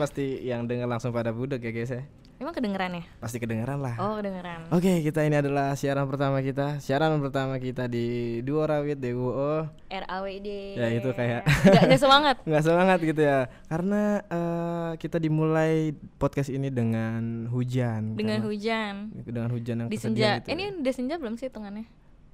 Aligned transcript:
pasti 0.00 0.40
yang 0.40 0.64
dengar 0.64 0.88
langsung 0.88 1.12
pada 1.12 1.30
budek 1.30 1.60
ya 1.60 1.70
guys 1.70 1.92
ya. 1.92 2.02
Emang 2.40 2.56
kedengeran 2.56 2.96
ya? 2.96 3.04
Pasti 3.20 3.36
kedengeran 3.36 3.84
lah. 3.84 4.00
Oh 4.00 4.16
kedengeran. 4.16 4.72
Oke, 4.72 5.04
kita 5.04 5.20
ini 5.22 5.36
adalah 5.36 5.76
siaran 5.76 6.08
pertama 6.08 6.40
kita. 6.40 6.80
Siaran 6.80 7.20
pertama 7.20 7.60
kita 7.60 7.84
di 7.84 8.40
Duo 8.40 8.64
Rawit 8.64 8.96
DWO. 8.96 9.68
RAWD. 9.92 10.48
Ya, 10.72 10.88
itu 10.88 11.12
kayak- 11.12 11.44
Gak, 11.68 11.84
gak 11.84 12.00
semangat. 12.00 12.36
Nggak 12.48 12.64
semangat 12.64 12.98
gitu 13.04 13.20
ya. 13.20 13.44
Karena 13.68 14.24
eh, 14.24 14.90
kita 14.96 15.20
dimulai 15.20 15.92
podcast 16.16 16.48
ini 16.48 16.72
dengan 16.72 17.44
hujan. 17.52 18.16
Dengan 18.16 18.40
Karena- 18.40 18.48
hujan. 18.48 18.94
dengan 19.20 19.48
hujan 19.52 19.76
yang 19.76 19.88
Di 19.92 19.98
senja. 20.00 20.40
gitu. 20.40 20.48
Ini 20.48 20.80
udah 20.80 20.94
senja 20.96 21.14
belum 21.20 21.36
sih 21.36 21.52
hitungannya? 21.52 21.84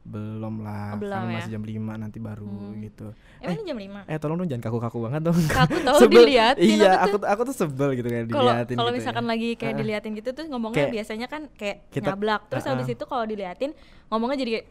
Belum 0.07 0.63
lah. 0.63 0.95
Oh, 0.95 1.03
belum 1.03 1.19
karena 1.19 1.27
ya? 1.29 1.37
masih 1.37 1.51
jam 1.51 1.63
5 1.63 1.75
nanti 1.99 2.19
baru 2.19 2.55
gitu. 2.79 3.07
Emang 3.39 3.55
ini 3.55 3.63
jam 3.67 3.79
5? 3.79 4.07
Eh 4.07 4.17
tolong 4.17 4.37
dong 4.39 4.47
jangan 4.47 4.65
kaku-kaku 4.65 4.99
banget 5.03 5.21
dong. 5.27 5.39
Kaku 5.45 5.77
tahu 5.83 5.99
Sebel. 6.07 6.23
diliatin 6.23 6.63
Iya, 6.63 6.93
aku 7.03 7.17
tuh 7.17 7.27
aku 7.27 7.43
tuh 7.45 7.57
sebel 7.57 7.89
gitu 7.93 8.07
kayak 8.07 8.25
Kalau 8.27 8.47
diliatin 8.47 8.77
kalau 8.77 8.91
gitu 8.91 8.97
misalkan 8.97 9.25
ya. 9.25 9.31
lagi 9.31 9.49
kayak 9.53 9.67
Heeh. 9.69 9.81
diliatin 9.83 10.13
gitu 10.15 10.29
tuh 10.31 10.45
ngomongnya 10.47 10.79
Kayak 10.81 10.95
biasanya 10.95 11.27
kan 11.27 11.43
kayak 11.53 11.77
kita- 11.91 12.07
nyablak. 12.09 12.41
Terus 12.47 12.63
Heeh. 12.63 12.73
habis 12.73 12.89
itu 12.89 13.05
kalau 13.05 13.25
diliatin 13.25 13.71
ngomongnya 14.07 14.39
jadi 14.39 14.53
kayak 14.53 14.67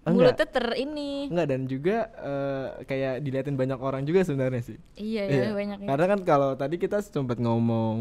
Enggak. 0.00 0.14
mulutnya 0.14 0.46
ter 0.46 0.66
ini. 0.74 1.10
Enggak 1.28 1.46
dan 1.48 1.60
juga 1.64 1.96
eh, 2.14 2.66
kayak 2.84 3.14
diliatin 3.20 3.56
banyak 3.56 3.78
orang 3.78 4.02
juga 4.02 4.20
sebenarnya 4.22 4.62
sih. 4.62 4.76
Iya 4.94 5.22
Iya. 5.24 5.42
ya 5.42 5.52
banyak. 5.52 5.78
Karena 5.82 6.06
kan 6.06 6.20
kalau 6.22 6.50
tadi 6.54 6.76
kita 6.76 7.00
sempat 7.00 7.36
ngomong 7.38 7.96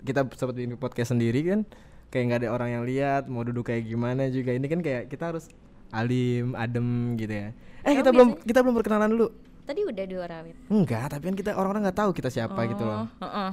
kita 0.00 0.24
sempat 0.32 0.56
bikin 0.56 0.74
podcast 0.76 1.12
sendiri 1.12 1.40
kan 1.46 1.60
kayak 2.08 2.24
nggak 2.26 2.40
ada 2.40 2.50
orang 2.50 2.68
yang 2.70 2.82
lihat 2.82 3.24
mau 3.24 3.40
duduk 3.40 3.64
kayak 3.64 3.86
gimana 3.86 4.28
juga 4.28 4.50
ini 4.50 4.66
kan 4.66 4.80
kayak 4.80 5.06
kita 5.06 5.30
harus 5.30 5.46
alim 5.92 6.52
adem 6.54 6.88
gitu 7.14 7.30
ya 7.30 7.48
eh 7.48 7.54
Emang 7.84 7.96
kita 7.96 8.10
belum 8.10 8.28
kita 8.40 8.58
belum 8.60 8.74
perkenalan 8.74 9.10
dulu 9.10 9.28
Tadi 9.62 9.80
udah 9.80 10.04
dua 10.04 10.24
rawit. 10.26 10.56
enggak 10.66 11.06
tapi 11.06 11.22
kan 11.24 11.36
kita 11.36 11.50
orang-orang 11.52 11.86
nggak 11.86 11.98
tahu 11.98 12.10
kita 12.10 12.28
siapa 12.28 12.58
gitu 12.66 12.82
loh 12.82 13.06
Oh, 13.14 13.22
heeh. 13.22 13.50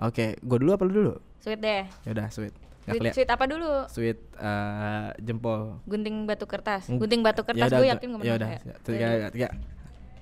oke 0.00 0.26
gue 0.38 0.58
dulu 0.58 0.70
apa 0.70 0.82
lu 0.82 0.92
dulu 0.94 1.14
Sweet 1.38 1.58
deh. 1.58 1.84
yaudah 2.04 2.28
sweet 2.28 2.54
Sweet, 2.82 3.12
sweet 3.12 3.28
apa 3.28 3.44
dulu? 3.44 3.86
sweet 3.86 4.18
eh, 4.34 5.08
jempol 5.20 5.78
Gunting 5.84 6.24
batu 6.24 6.46
kertas. 6.46 6.88
Gunting 6.88 7.20
batu 7.20 7.42
kertas 7.42 7.68
gue 7.68 7.86
yakin 7.86 8.08
ngomong 8.10 8.24
yaudah 8.24 8.48
ya. 8.48 8.58
tiga 8.80 9.06
tiga 9.28 9.48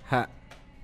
ha 0.06 0.28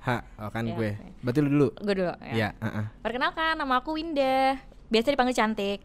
ha 0.00 0.16
oh 0.38 0.48
kan 0.48 0.62
Ya, 0.62 0.72
gue 0.72 0.90
oke. 0.94 1.08
berarti 1.20 1.40
lu 1.40 1.48
dulu 1.50 1.68
Gue 1.76 1.94
dulu 1.96 2.12
ya. 2.22 2.32
ya 2.32 2.48
heeh. 2.56 2.84
Perkenalkan 3.00 3.56
nama 3.56 3.74
aku 3.76 3.92
Winda. 3.92 4.56
Biasa 4.86 5.10
dipanggil 5.10 5.34
cantik. 5.34 5.80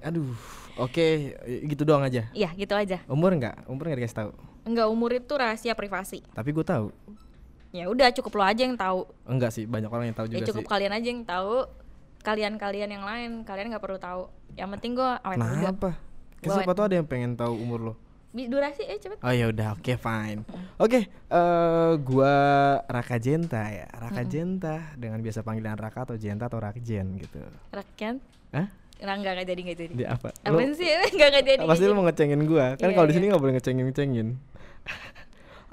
aduh 0.00 0.34
oke 0.76 1.06
gitu 1.64 1.82
doang 1.82 2.02
aja 2.02 2.26
Iya, 2.30 2.50
gitu 2.52 2.72
aja. 2.72 2.98
umur 3.06 3.30
nggak 3.32 3.66
umur 3.66 3.84
nggak 3.86 3.98
dikasih 4.00 4.18
tahu 4.18 4.30
Enggak 4.64 4.88
umur 4.88 5.10
itu 5.12 5.28
rahasia 5.30 5.72
privasi. 5.72 6.24
tapi 6.30 6.50
gue 6.50 6.62
tahu 6.62 6.88
Ya 7.70 7.84
udah 7.86 8.06
cukup 8.10 8.32
lo 8.34 8.44
aja 8.44 8.62
yang 8.62 8.74
tahu. 8.74 9.02
enggak 9.24 9.50
sih 9.50 9.64
banyak 9.64 9.88
orang 9.88 10.06
yang 10.06 10.16
tahu 10.16 10.26
Ya 10.26 10.38
juga 10.38 10.46
cukup 10.48 10.62
sih 10.62 10.70
kalian 10.70 10.92
aja 10.92 11.08
yang 11.08 11.22
tahu. 11.22 11.66
Kalian-kalian 12.22 12.88
yang 12.88 13.02
lain 13.02 13.30
kalian 13.42 13.68
nggak 13.68 13.82
perlu 13.82 13.98
tahu. 13.98 14.30
Yang 14.54 14.68
penting 14.72 14.90
gue 14.94 15.10
awet 15.18 15.36
muda. 15.36 15.52
kenapa 15.52 15.90
Gua 16.38 16.54
siapa 16.54 16.72
tuh 16.72 16.84
ada 16.84 16.94
yang 16.94 17.04
pengen 17.04 17.34
tahu 17.34 17.52
umur 17.52 17.80
lo 17.82 17.94
Durasi 18.30 18.82
eh 18.82 18.94
cepet. 18.96 19.14
oh 19.16 19.30
ya 19.30 19.46
udah 19.46 19.74
oke 19.74 19.94
fine 19.94 20.42
oke 20.76 21.00
eh 21.06 21.92
gua 22.00 22.34
Raka 22.84 23.14
Jenta 23.16 23.62
ya 23.68 23.86
Raka 23.88 24.22
Jenta 24.22 24.90
dengan 24.94 25.18
biasa 25.18 25.40
panggilan 25.40 25.74
Raka 25.74 26.02
atau 26.04 26.16
Jenta 26.16 26.46
atau 26.46 26.58
Rakjen 26.58 27.14
gitu 27.16 27.38
Rakyat. 27.70 28.18
Hah? 28.50 28.66
Nggak, 28.96 29.16
nggak, 29.16 29.32
nggak 29.34 29.46
jadi, 29.46 29.60
nggak 29.60 29.78
jadi. 29.78 29.92
di 29.92 30.04
apa 30.04 30.28
Apa 30.38 30.54
Lu- 30.56 30.72
sih? 30.72 30.88
Nggak, 31.14 31.28
nggak 31.28 31.44
jadi. 31.46 31.62
pasti 31.64 31.84
lu 31.84 31.92
mau 31.92 32.04
ngecengin 32.04 32.40
gua 32.44 32.66
kan 32.74 32.86
Iya, 32.86 32.94
kalau 32.94 33.06
di 33.06 33.10
iya. 33.10 33.16
sini 33.16 33.26
nggak 33.28 33.42
boleh 33.42 33.54
ngecengin 33.54 33.84
ngecengin 33.86 34.28
jadi. 34.34 35.12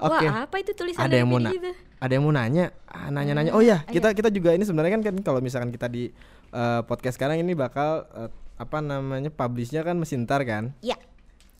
oke 0.02 0.26
Wah, 0.26 0.42
apa 0.42 0.56
itu 0.58 0.72
tulisan 0.72 1.00
ada 1.00 1.14
yang 1.14 1.28
mau 1.28 1.38
gitu? 1.38 1.70
ada 1.96 2.12
yang 2.12 2.22
mau 2.22 2.32
nanya 2.32 2.64
ah, 2.84 3.08
nanya 3.08 3.32
nanya 3.32 3.52
oh 3.52 3.62
ya 3.62 3.86
kita 3.86 4.10
kita 4.10 4.28
juga 4.28 4.50
ini 4.50 4.62
sebenarnya 4.62 4.92
kan 4.92 5.02
kan 5.04 5.16
kalau 5.22 5.38
misalkan 5.38 5.70
kita 5.70 5.86
di 5.86 6.10
eh, 6.50 6.80
podcast 6.82 7.14
sekarang 7.14 7.38
ini 7.38 7.54
bakal 7.54 8.04
eh, 8.10 8.30
apa 8.58 8.78
namanya 8.78 9.30
publishnya 9.30 9.80
kan 9.80 9.94
mesin 9.94 10.22
ntar 10.22 10.42
kan 10.42 10.74
Ya. 10.80 10.98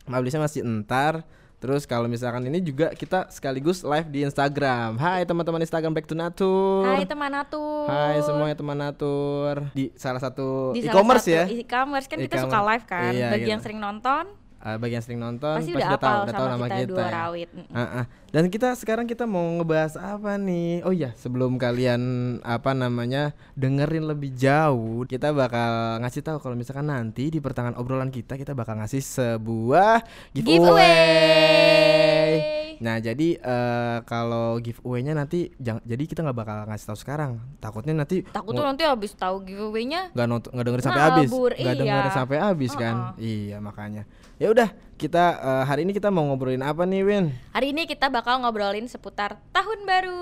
publishnya 0.04 0.38
masih 0.40 0.62
entar 0.62 1.22
terus 1.62 1.86
kalau 1.86 2.10
misalkan 2.10 2.42
ini 2.50 2.58
juga 2.58 2.90
kita 2.90 3.30
sekaligus 3.30 3.86
live 3.86 4.10
di 4.10 4.26
Instagram 4.26 4.98
Hai 4.98 5.22
teman-teman 5.22 5.62
Instagram 5.62 5.94
Back 5.94 6.10
to 6.10 6.18
Natur 6.18 6.90
Hai 6.90 7.06
teman 7.06 7.30
Natur. 7.30 7.86
Hai 7.86 8.18
semuanya 8.18 8.58
teman 8.58 8.74
Natur 8.74 9.70
di 9.70 9.94
salah 9.94 10.18
satu 10.18 10.74
Di 10.74 10.82
salah 10.82 10.98
e-commerce 10.98 11.22
satu 11.22 11.38
ya 11.38 11.44
E-commerce 11.46 12.06
kan 12.10 12.18
kita 12.18 12.34
suka 12.42 12.50
E-commerce. 12.50 12.66
live 12.74 12.84
kan. 12.90 13.12
Iya, 13.14 13.28
Bagi 13.30 13.40
gitu. 13.46 13.52
yang 13.54 13.60
sering 13.62 13.78
nonton 13.78 14.41
Eh, 14.62 14.78
bagi 14.78 14.94
yang 14.94 15.02
sering 15.02 15.18
nonton 15.18 15.58
pasti 15.58 15.74
udah 15.74 15.98
tahu 15.98 16.22
udah 16.22 16.34
tahu 16.38 16.46
nama 16.54 16.70
kita, 16.70 16.78
kita, 16.86 16.90
dua 16.94 17.02
ya. 17.02 17.10
rawit. 17.10 17.50
Ah, 17.74 17.82
ah. 17.82 18.04
Dan 18.30 18.46
kita 18.46 18.78
sekarang 18.78 19.10
kita 19.10 19.26
mau 19.26 19.42
ngebahas 19.58 19.98
apa 19.98 20.38
nih? 20.38 20.86
Oh 20.86 20.94
iya, 20.94 21.10
sebelum 21.18 21.58
kalian 21.58 22.38
apa 22.46 22.70
namanya 22.70 23.34
dengerin 23.58 24.06
lebih 24.06 24.30
jauh, 24.30 25.02
kita 25.10 25.34
bakal 25.34 25.98
ngasih 26.06 26.22
tahu 26.22 26.38
kalau 26.38 26.54
misalkan 26.54 26.86
nanti 26.86 27.26
di 27.34 27.42
pertengahan 27.42 27.74
obrolan 27.74 28.14
kita 28.14 28.38
kita 28.38 28.54
bakal 28.54 28.78
ngasih 28.78 29.02
sebuah 29.02 30.06
giveaway. 30.30 31.42
Nah, 32.82 32.98
jadi 32.98 33.38
eh, 33.38 33.98
kalau 34.02 34.58
giveaway-nya 34.58 35.14
nanti 35.14 35.54
jangan 35.62 35.82
jadi 35.86 36.02
kita 36.02 36.20
nggak 36.26 36.38
bakal 36.42 36.56
ngasih 36.66 36.86
tahu 36.90 36.98
sekarang. 36.98 37.38
Takutnya 37.62 37.94
nanti 37.94 38.26
Takut 38.26 38.58
tuh 38.58 38.66
nanti 38.66 38.82
habis 38.82 39.14
tahu 39.14 39.46
giveaway-nya 39.46 40.10
nggak 40.10 40.26
nonton 40.26 40.50
nggak 40.50 40.66
dengerin 40.66 40.84
sampai 40.84 41.02
habis 41.04 41.28
nggak 41.30 41.58
iya. 41.58 41.72
dengerin 41.78 42.12
sampai 42.12 42.36
habis 42.40 42.72
kan 42.74 42.96
iya 43.20 43.56
makanya 43.60 44.02
ya 44.40 44.48
udah 44.50 44.68
kita 44.98 45.24
eh, 45.38 45.64
hari 45.68 45.86
ini 45.86 45.92
kita 45.94 46.10
mau 46.10 46.26
ngobrolin 46.26 46.62
apa 46.62 46.82
nih 46.82 47.02
Win 47.06 47.26
Hari 47.54 47.70
ini 47.70 47.86
kita 47.86 48.10
bakal 48.10 48.42
ngobrolin 48.42 48.86
seputar 48.90 49.38
tahun 49.54 49.86
baru 49.86 50.20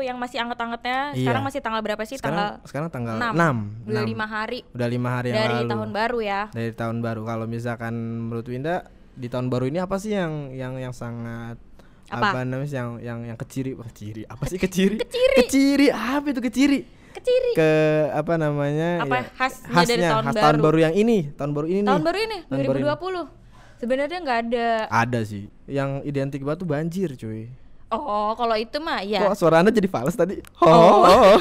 yang 0.00 0.16
masih 0.16 0.40
anget-angetnya. 0.40 1.12
Iya. 1.12 1.28
Sekarang 1.28 1.42
masih 1.44 1.60
tanggal 1.60 1.82
berapa 1.84 2.02
sih? 2.08 2.16
sekarang 2.16 2.64
sekarang 2.64 2.88
tanggal 2.88 3.20
enam. 3.20 3.76
6 3.84 3.90
Udah 3.90 4.00
enam. 4.00 4.08
lima 4.08 4.26
hari 4.26 4.60
udah 4.72 4.88
lima 4.88 5.08
hari 5.12 5.28
yang 5.32 5.38
dari 5.44 5.56
lalu 5.60 5.70
tahun 5.72 5.90
baru 5.92 6.18
ya. 6.24 6.42
dari 6.52 6.72
tahun 6.72 6.96
baru 7.04 7.22
kalau 7.28 7.46
misalkan 7.48 7.94
menurut 8.28 8.46
Winda 8.48 8.88
di 9.20 9.28
tahun 9.28 9.52
baru 9.52 9.68
ini 9.68 9.78
apa 9.82 10.00
sih 10.00 10.16
yang 10.16 10.54
yang 10.56 10.80
yang 10.80 10.94
sangat 10.96 11.60
Apa? 12.10 12.42
namanya 12.42 12.66
yang 12.68 12.90
yang 12.98 13.18
yang 13.24 13.38
keciri 13.38 13.72
wah 13.72 13.86
keciri 13.86 14.22
apa 14.24 14.42
sih 14.44 14.58
keciri 14.58 14.98
Keciri. 14.98 15.34
keciri 15.38 15.86
apa 15.88 16.26
itu 16.26 16.40
keciri 16.40 16.78
Keciri. 17.10 17.50
ke 17.54 17.70
apa 18.12 18.34
namanya 18.34 19.02
Apa 19.02 19.14
ya, 19.16 19.24
khasnya 19.32 19.82
dari 19.84 20.02
tahun 20.04 20.24
khas 20.24 20.34
tahun 20.36 20.56
baru? 20.56 20.64
baru 20.64 20.78
yang 20.80 20.94
ini 20.94 21.18
tahun 21.32 21.50
baru 21.52 21.66
ini 21.66 21.82
Tahun 21.82 21.96
nih 21.96 22.06
baru 22.06 22.18
ini 22.18 22.38
Tahun 22.44 22.60
baru 22.60 22.78
ini. 22.78 22.86
2020. 23.26 23.80
Sebenarnya 23.80 24.18
nggak 24.20 24.38
ada. 24.44 24.68
ada 24.86 25.20
sih 25.22 25.44
yang 25.64 26.02
identik 26.02 26.40
banget 26.40 26.58
tuh 26.58 26.68
banjir 26.68 27.10
cuy 27.14 27.48
Oh, 27.88 28.30
kalau 28.34 28.54
itu 28.54 28.78
mah 28.78 29.02
ya. 29.02 29.18
Kok 29.20 29.34
suara 29.34 29.58
anda 29.58 29.70
jadi 29.70 29.86
fals 29.86 30.14
tadi? 30.14 30.38
Oh. 30.62 31.02
Oh. 31.02 31.34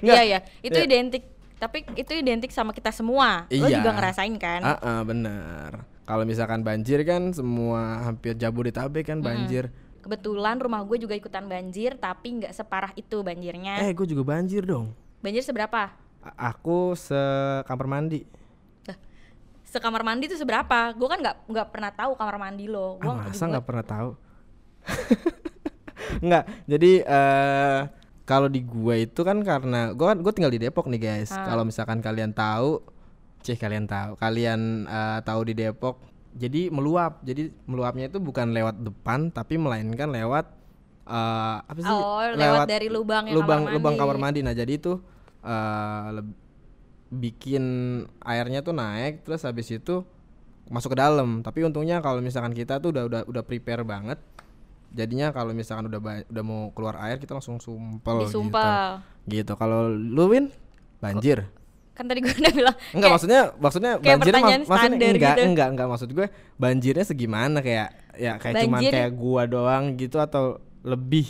Nggak. 0.00 0.16
Iya 0.16 0.22
ya, 0.26 0.38
itu 0.60 0.74
Iya. 0.74 0.86
identik. 0.86 1.22
Tapi 1.54 1.84
itu 1.94 2.12
identik 2.16 2.50
sama 2.50 2.72
kita 2.72 2.88
semua. 2.90 3.44
Lo 3.46 3.68
Iya. 3.68 3.78
juga 3.78 3.90
ngerasain 3.92 4.32
kan? 4.40 4.60
Ah, 4.64 4.78
ah, 4.80 5.00
bener. 5.04 5.84
Kalau 6.10 6.26
misalkan 6.26 6.66
banjir 6.66 7.06
kan 7.06 7.30
semua 7.30 8.02
hampir 8.02 8.34
Jabodetabek 8.34 9.06
kan 9.06 9.22
banjir. 9.22 9.70
Kebetulan 10.00 10.58
rumah 10.58 10.82
gue 10.82 10.98
juga 10.98 11.14
ikutan 11.14 11.46
banjir, 11.46 11.94
tapi 11.94 12.42
nggak 12.42 12.50
separah 12.50 12.90
itu 12.98 13.22
banjirnya. 13.22 13.78
Eh, 13.86 13.94
gue 13.94 14.10
juga 14.10 14.26
banjir 14.26 14.66
dong. 14.66 14.90
Banjir 15.22 15.46
seberapa? 15.46 15.94
A- 16.18 16.50
aku 16.50 16.98
sekamar 16.98 17.86
mandi. 17.86 18.26
Lah, 18.84 18.98
Sekamar 19.62 20.02
mandi 20.02 20.26
tuh 20.26 20.34
seberapa? 20.34 20.90
Gue 20.92 21.06
kan 21.06 21.22
nggak 21.22 21.36
nggak 21.46 21.68
pernah 21.70 21.94
tahu 21.94 22.18
kamar 22.18 22.36
mandi 22.40 22.66
lo. 22.66 22.98
Gue 22.98 23.06
Ah, 23.06 23.30
masa 23.30 23.46
nggak 23.46 23.62
pernah 23.62 23.86
tahu? 23.86 24.10
Nggak. 26.20 26.44
Jadi 26.66 26.92
eh 27.00 27.80
kalau 28.24 28.46
di 28.46 28.62
gue 28.62 28.94
itu 29.04 29.20
kan 29.20 29.38
karena 29.42 29.90
gue 29.90 30.06
gue 30.16 30.32
tinggal 30.34 30.50
di 30.50 30.58
Depok 30.58 30.90
nih 30.90 30.98
guys. 30.98 31.30
Ah. 31.30 31.46
Kalau 31.46 31.62
misalkan 31.62 32.02
kalian 32.02 32.32
tahu, 32.32 32.82
cih 33.40 33.56
kalian 33.56 33.88
tahu, 33.88 34.16
kalian 34.20 34.84
eh, 34.84 35.18
tahu 35.24 35.40
di 35.48 35.54
Depok. 35.56 35.96
Jadi 36.30 36.70
meluap. 36.70 37.24
Jadi 37.26 37.50
meluapnya 37.66 38.06
itu 38.06 38.22
bukan 38.22 38.54
lewat 38.54 38.78
depan, 38.86 39.34
tapi 39.34 39.58
melainkan 39.58 40.12
lewat 40.12 40.46
eh 41.10 41.56
apa 41.66 41.78
sih? 41.82 41.90
Oh, 41.90 42.22
lewat 42.22 42.70
dari 42.70 42.86
lubangnya 42.86 43.34
lubang 43.34 43.66
kamar 43.66 43.74
lubang 43.74 43.94
mandi. 43.98 44.00
kamar 44.00 44.16
mandi. 44.20 44.40
Nah 44.46 44.54
jadi 44.54 44.72
itu 44.78 45.02
leb- 46.14 46.38
bikin 47.10 47.64
airnya 48.22 48.62
tuh 48.62 48.70
naik, 48.70 49.26
terus 49.26 49.42
habis 49.42 49.66
itu 49.74 50.06
masuk 50.70 50.94
ke 50.94 50.98
dalam. 51.02 51.42
Tapi 51.42 51.66
untungnya 51.66 51.98
kalau 51.98 52.22
misalkan 52.22 52.54
kita 52.54 52.78
tuh 52.78 52.94
udah 52.94 53.04
udah 53.10 53.20
udah 53.26 53.42
prepare 53.42 53.82
banget. 53.82 54.22
Jadinya 54.94 55.34
kalau 55.34 55.50
misalkan 55.50 55.90
udah 55.90 55.98
udah 56.30 56.44
mau 56.46 56.70
keluar 56.74 56.98
air 57.02 57.18
kita 57.18 57.34
langsung 57.34 57.58
sumpel 57.58 58.26
Disumpal. 58.26 59.02
gitu. 59.26 59.42
Gitu. 59.42 59.52
Kalau 59.58 59.90
lu 59.90 60.30
Win 60.30 60.54
banjir. 61.02 61.50
Kan 62.00 62.08
tadi 62.08 62.18
gue 62.18 62.32
udah 62.40 62.52
bilang. 62.54 62.72
Enggak 62.72 62.96
kayak- 62.96 63.12
maksudnya 63.12 63.40
maksudnya 63.54 63.92
kayak 63.92 64.04
banjirnya 64.16 64.24
pertanyaan 64.32 64.62
maksudnya 64.62 64.80
standar 64.88 65.04
enggak 65.12 65.28
gitu. 65.30 65.44
enggak 65.44 65.68
enggak 65.68 65.86
maksud 65.86 66.08
gue 66.10 66.26
banjirnya 66.56 67.04
segimana 67.04 67.58
kayak 67.60 67.88
ya 68.16 68.32
kayak 68.34 68.54
cuman 68.58 68.72
Banjir- 68.74 68.92
kayak 68.94 69.10
gua 69.14 69.42
doang 69.44 69.84
gitu 69.94 70.16
atau 70.16 70.44
lebih. 70.82 71.28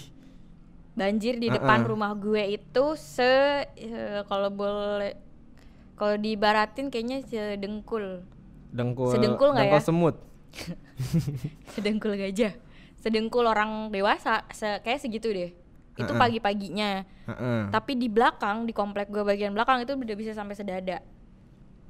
banjir 0.93 1.35
di 1.35 1.49
Uh-uh. 1.49 1.57
depan 1.57 1.81
rumah 1.83 2.13
gue 2.13 2.43
itu 2.53 2.85
se 2.95 3.33
eh, 3.73 4.21
kalau 4.25 4.47
boleh 4.49 5.17
kalau 5.93 6.15
dibaratin 6.15 6.87
kayaknya 6.87 7.25
sedengkul 7.25 8.23
Dengkul 8.69 9.11
Sedengkul 9.11 9.51
nggak 9.51 9.67
dengkul 9.67 9.77
ya? 9.77 9.83
semut. 9.83 10.17
sedengkul 11.73 12.15
gajah 12.15 12.53
sedengkul 12.97 13.45
orang 13.45 13.89
dewasa 13.89 14.45
se 14.51 14.67
kayak 14.81 15.01
segitu 15.01 15.31
deh 15.31 15.51
itu 16.03 16.13
pagi-paginya. 16.17 16.91
Heeh. 17.05 17.61
Tapi 17.69 17.93
di 17.97 18.09
belakang 18.09 18.65
di 18.65 18.73
komplek 18.73 19.09
gue 19.09 19.23
bagian 19.23 19.53
belakang 19.53 19.83
itu 19.83 19.93
udah 19.95 20.17
bisa 20.17 20.33
sampai 20.33 20.55
sedada. 20.55 20.99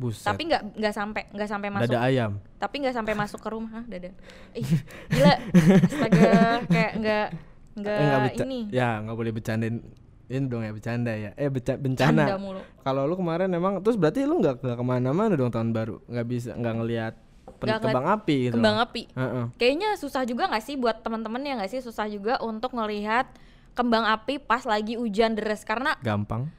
Buset. 0.01 0.25
Tapi 0.25 0.49
nggak 0.49 0.63
nggak 0.81 0.95
sampai 0.97 1.23
nggak 1.29 1.49
sampai 1.51 1.69
masuk. 1.69 1.93
Dada 1.93 2.01
ayam. 2.09 2.31
Tapi 2.57 2.75
nggak 2.81 2.95
sampai 2.97 3.13
masuk 3.13 3.41
ke 3.45 3.49
rumah, 3.53 3.71
Hah, 3.77 3.85
dada. 3.85 4.11
Ih, 4.57 4.65
gila. 5.13 5.35
Astaga, 5.85 6.33
kayak 6.73 6.93
nggak 6.97 7.27
nggak 7.77 7.99
Eh, 8.33 8.43
ini. 8.49 8.61
Ya 8.73 8.99
nggak 9.05 9.17
boleh 9.17 9.33
bercandain 9.37 9.77
ini 10.31 10.47
dong 10.47 10.63
ya 10.63 10.71
bercanda 10.71 11.13
ya. 11.13 11.31
Eh 11.35 11.51
beca 11.51 11.75
bencana. 11.77 12.39
Kalau 12.81 13.03
lu 13.05 13.19
kemarin 13.19 13.51
emang 13.53 13.83
terus 13.83 13.99
berarti 13.99 14.25
lu 14.25 14.39
nggak 14.39 14.63
nggak 14.63 14.79
ke 14.79 14.85
mana-mana 14.87 15.35
dong 15.37 15.53
tahun 15.53 15.75
baru. 15.75 16.01
Nggak 16.07 16.27
bisa 16.31 16.51
nggak 16.55 16.75
ngelihat 16.81 17.15
pen- 17.59 17.83
kembang 17.83 18.07
api 18.09 18.37
gitu. 18.49 18.55
Kembang 18.57 18.79
api. 18.79 19.03
Heeh. 19.11 19.45
Kayaknya 19.59 19.89
susah 19.99 20.23
juga 20.25 20.47
nggak 20.49 20.65
sih 20.65 20.79
buat 20.79 21.03
teman-teman 21.03 21.43
ya 21.43 21.59
nggak 21.59 21.71
sih 21.71 21.83
susah 21.83 22.07
juga 22.07 22.39
untuk 22.41 22.73
ngelihat 22.73 23.27
kembang 23.81 24.05
api 24.05 24.37
pas 24.37 24.61
lagi 24.69 25.01
hujan 25.01 25.33
deras 25.33 25.65
karena 25.65 25.97
Gampang. 26.05 26.53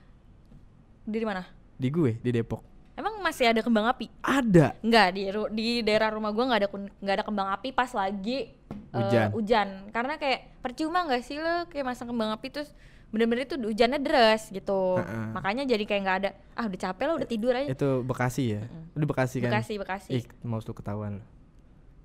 di 1.06 1.22
mana? 1.22 1.46
Di 1.78 1.94
gue 1.94 2.18
di 2.18 2.30
Depok. 2.34 2.66
Emang 2.98 3.18
masih 3.24 3.50
ada 3.50 3.62
kembang 3.62 3.88
api? 3.88 4.10
Ada. 4.22 4.78
Nggak 4.82 5.08
di 5.16 5.22
di 5.56 5.68
daerah 5.82 6.12
rumah 6.12 6.30
gua 6.34 6.54
nggak 6.54 6.60
ada 6.66 6.70
nggak 6.74 7.16
ada 7.22 7.26
kembang 7.26 7.50
api 7.56 7.70
pas 7.72 7.90
lagi 7.96 8.52
eh, 8.52 8.98
Hujan. 8.98 9.28
hujan. 9.34 9.68
Karena 9.90 10.20
kayak 10.20 10.62
percuma 10.62 11.06
nggak 11.08 11.22
sih 11.24 11.38
lo 11.40 11.66
kayak 11.72 11.86
masang 11.88 12.12
kembang 12.12 12.30
api 12.36 12.48
terus 12.52 12.70
bener-bener 13.12 13.48
itu 13.48 13.56
hujannya 13.58 14.00
deras 14.00 14.52
gitu. 14.52 15.00
Heeh. 15.00 15.28
Makanya 15.34 15.64
jadi 15.66 15.84
kayak 15.88 16.02
nggak 16.04 16.18
ada. 16.26 16.30
Ah 16.54 16.68
udah 16.68 16.80
capek 16.80 17.04
lo 17.08 17.14
udah 17.18 17.30
tidur 17.30 17.54
aja. 17.56 17.70
Itu 17.72 17.90
Bekasi 18.04 18.44
ya. 18.60 18.62
Di 18.94 19.06
Bekasi 19.08 19.38
kan? 19.40 19.50
Bekasi 19.50 19.74
Bekasi. 19.80 20.12
Ih, 20.22 20.26
mau 20.44 20.60
lu 20.60 20.74
ketahuan. 20.76 21.24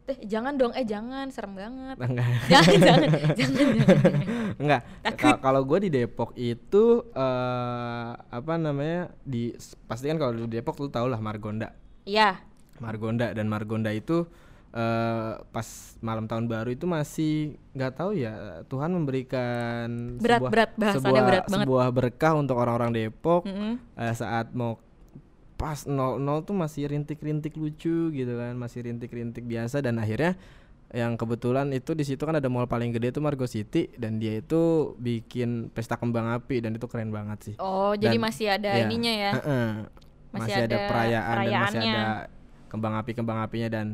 Eh 0.06 0.18
jangan 0.22 0.54
dong 0.54 0.70
eh 0.70 0.82
jangan 0.82 1.26
serem 1.28 1.52
banget. 1.52 1.96
Enggak. 1.98 2.28
jangan 2.52 2.78
jangan 2.78 3.08
jangan. 3.34 3.58
jangan. 3.74 3.96
Enggak. 4.56 4.80
Ka- 5.12 5.40
Kalau 5.40 5.62
gue 5.62 5.78
di 5.82 5.90
Depok 5.92 6.30
itu 6.32 6.84
eh 7.10 8.08
apa 8.14 8.52
namanya 8.54 9.10
di 9.20 9.50
pasti 9.84 10.06
kan 10.06 10.16
kalau 10.16 10.32
di 10.36 10.46
Depok 10.48 10.78
lu 10.78 10.88
tau 10.88 11.06
lah 11.06 11.18
Margonda. 11.18 11.74
Iya. 12.04 12.38
Margonda 12.78 13.32
dan 13.32 13.46
Margonda 13.46 13.90
itu 13.90 14.30
eh 14.70 15.32
pas 15.50 15.66
malam 15.98 16.24
tahun 16.24 16.46
baru 16.46 16.68
itu 16.68 16.84
masih 16.84 17.34
nggak 17.72 17.92
tahu 17.96 18.10
ya 18.12 18.60
Tuhan 18.64 18.92
memberikan 18.92 20.20
Berat, 20.20 20.38
sebuah, 20.38 20.50
berat, 20.52 20.70
sebuah, 20.92 21.22
berat 21.24 21.44
banget. 21.46 21.64
sebuah 21.64 21.86
berkah 21.90 22.32
untuk 22.36 22.56
orang-orang 22.56 22.92
Depok 22.92 23.42
Mm-mm. 23.42 23.80
eh, 23.96 24.12
saat 24.12 24.52
mau 24.52 24.76
pas 25.56 25.88
00 25.88 26.20
tuh 26.44 26.52
masih 26.52 26.86
rintik-rintik 26.86 27.56
lucu 27.56 28.12
gitu 28.12 28.32
kan 28.36 28.54
masih 28.54 28.84
rintik-rintik 28.84 29.42
biasa 29.42 29.80
dan 29.80 29.96
akhirnya 29.96 30.36
yang 30.94 31.18
kebetulan 31.18 31.66
itu 31.74 31.98
di 31.98 32.06
situ 32.06 32.22
kan 32.22 32.38
ada 32.38 32.46
mall 32.46 32.70
paling 32.70 32.94
gede 32.94 33.10
itu 33.10 33.18
Margo 33.18 33.48
City 33.48 33.90
dan 33.98 34.22
dia 34.22 34.38
itu 34.38 34.94
bikin 34.96 35.72
pesta 35.74 35.98
kembang 35.98 36.30
api 36.30 36.62
dan 36.62 36.78
itu 36.78 36.86
keren 36.86 37.10
banget 37.10 37.38
sih 37.42 37.54
Oh 37.58 37.96
jadi 37.96 38.14
Dan- 38.14 38.22
masih 38.22 38.46
ada 38.54 38.70
ya, 38.70 38.86
ininya 38.86 39.12
ya. 39.12 39.32
heeh. 39.34 39.68
Masih 40.30 40.52
masih, 40.52 40.54
ada, 40.62 40.76
ada 40.76 40.78
perayaan 40.86 41.36
dan 41.42 41.60
masih 41.64 41.80
ada 41.80 42.04
kembang 42.68 42.94
api 42.94 43.10
kembang 43.16 43.38
apinya 43.40 43.68
dan 43.72 43.86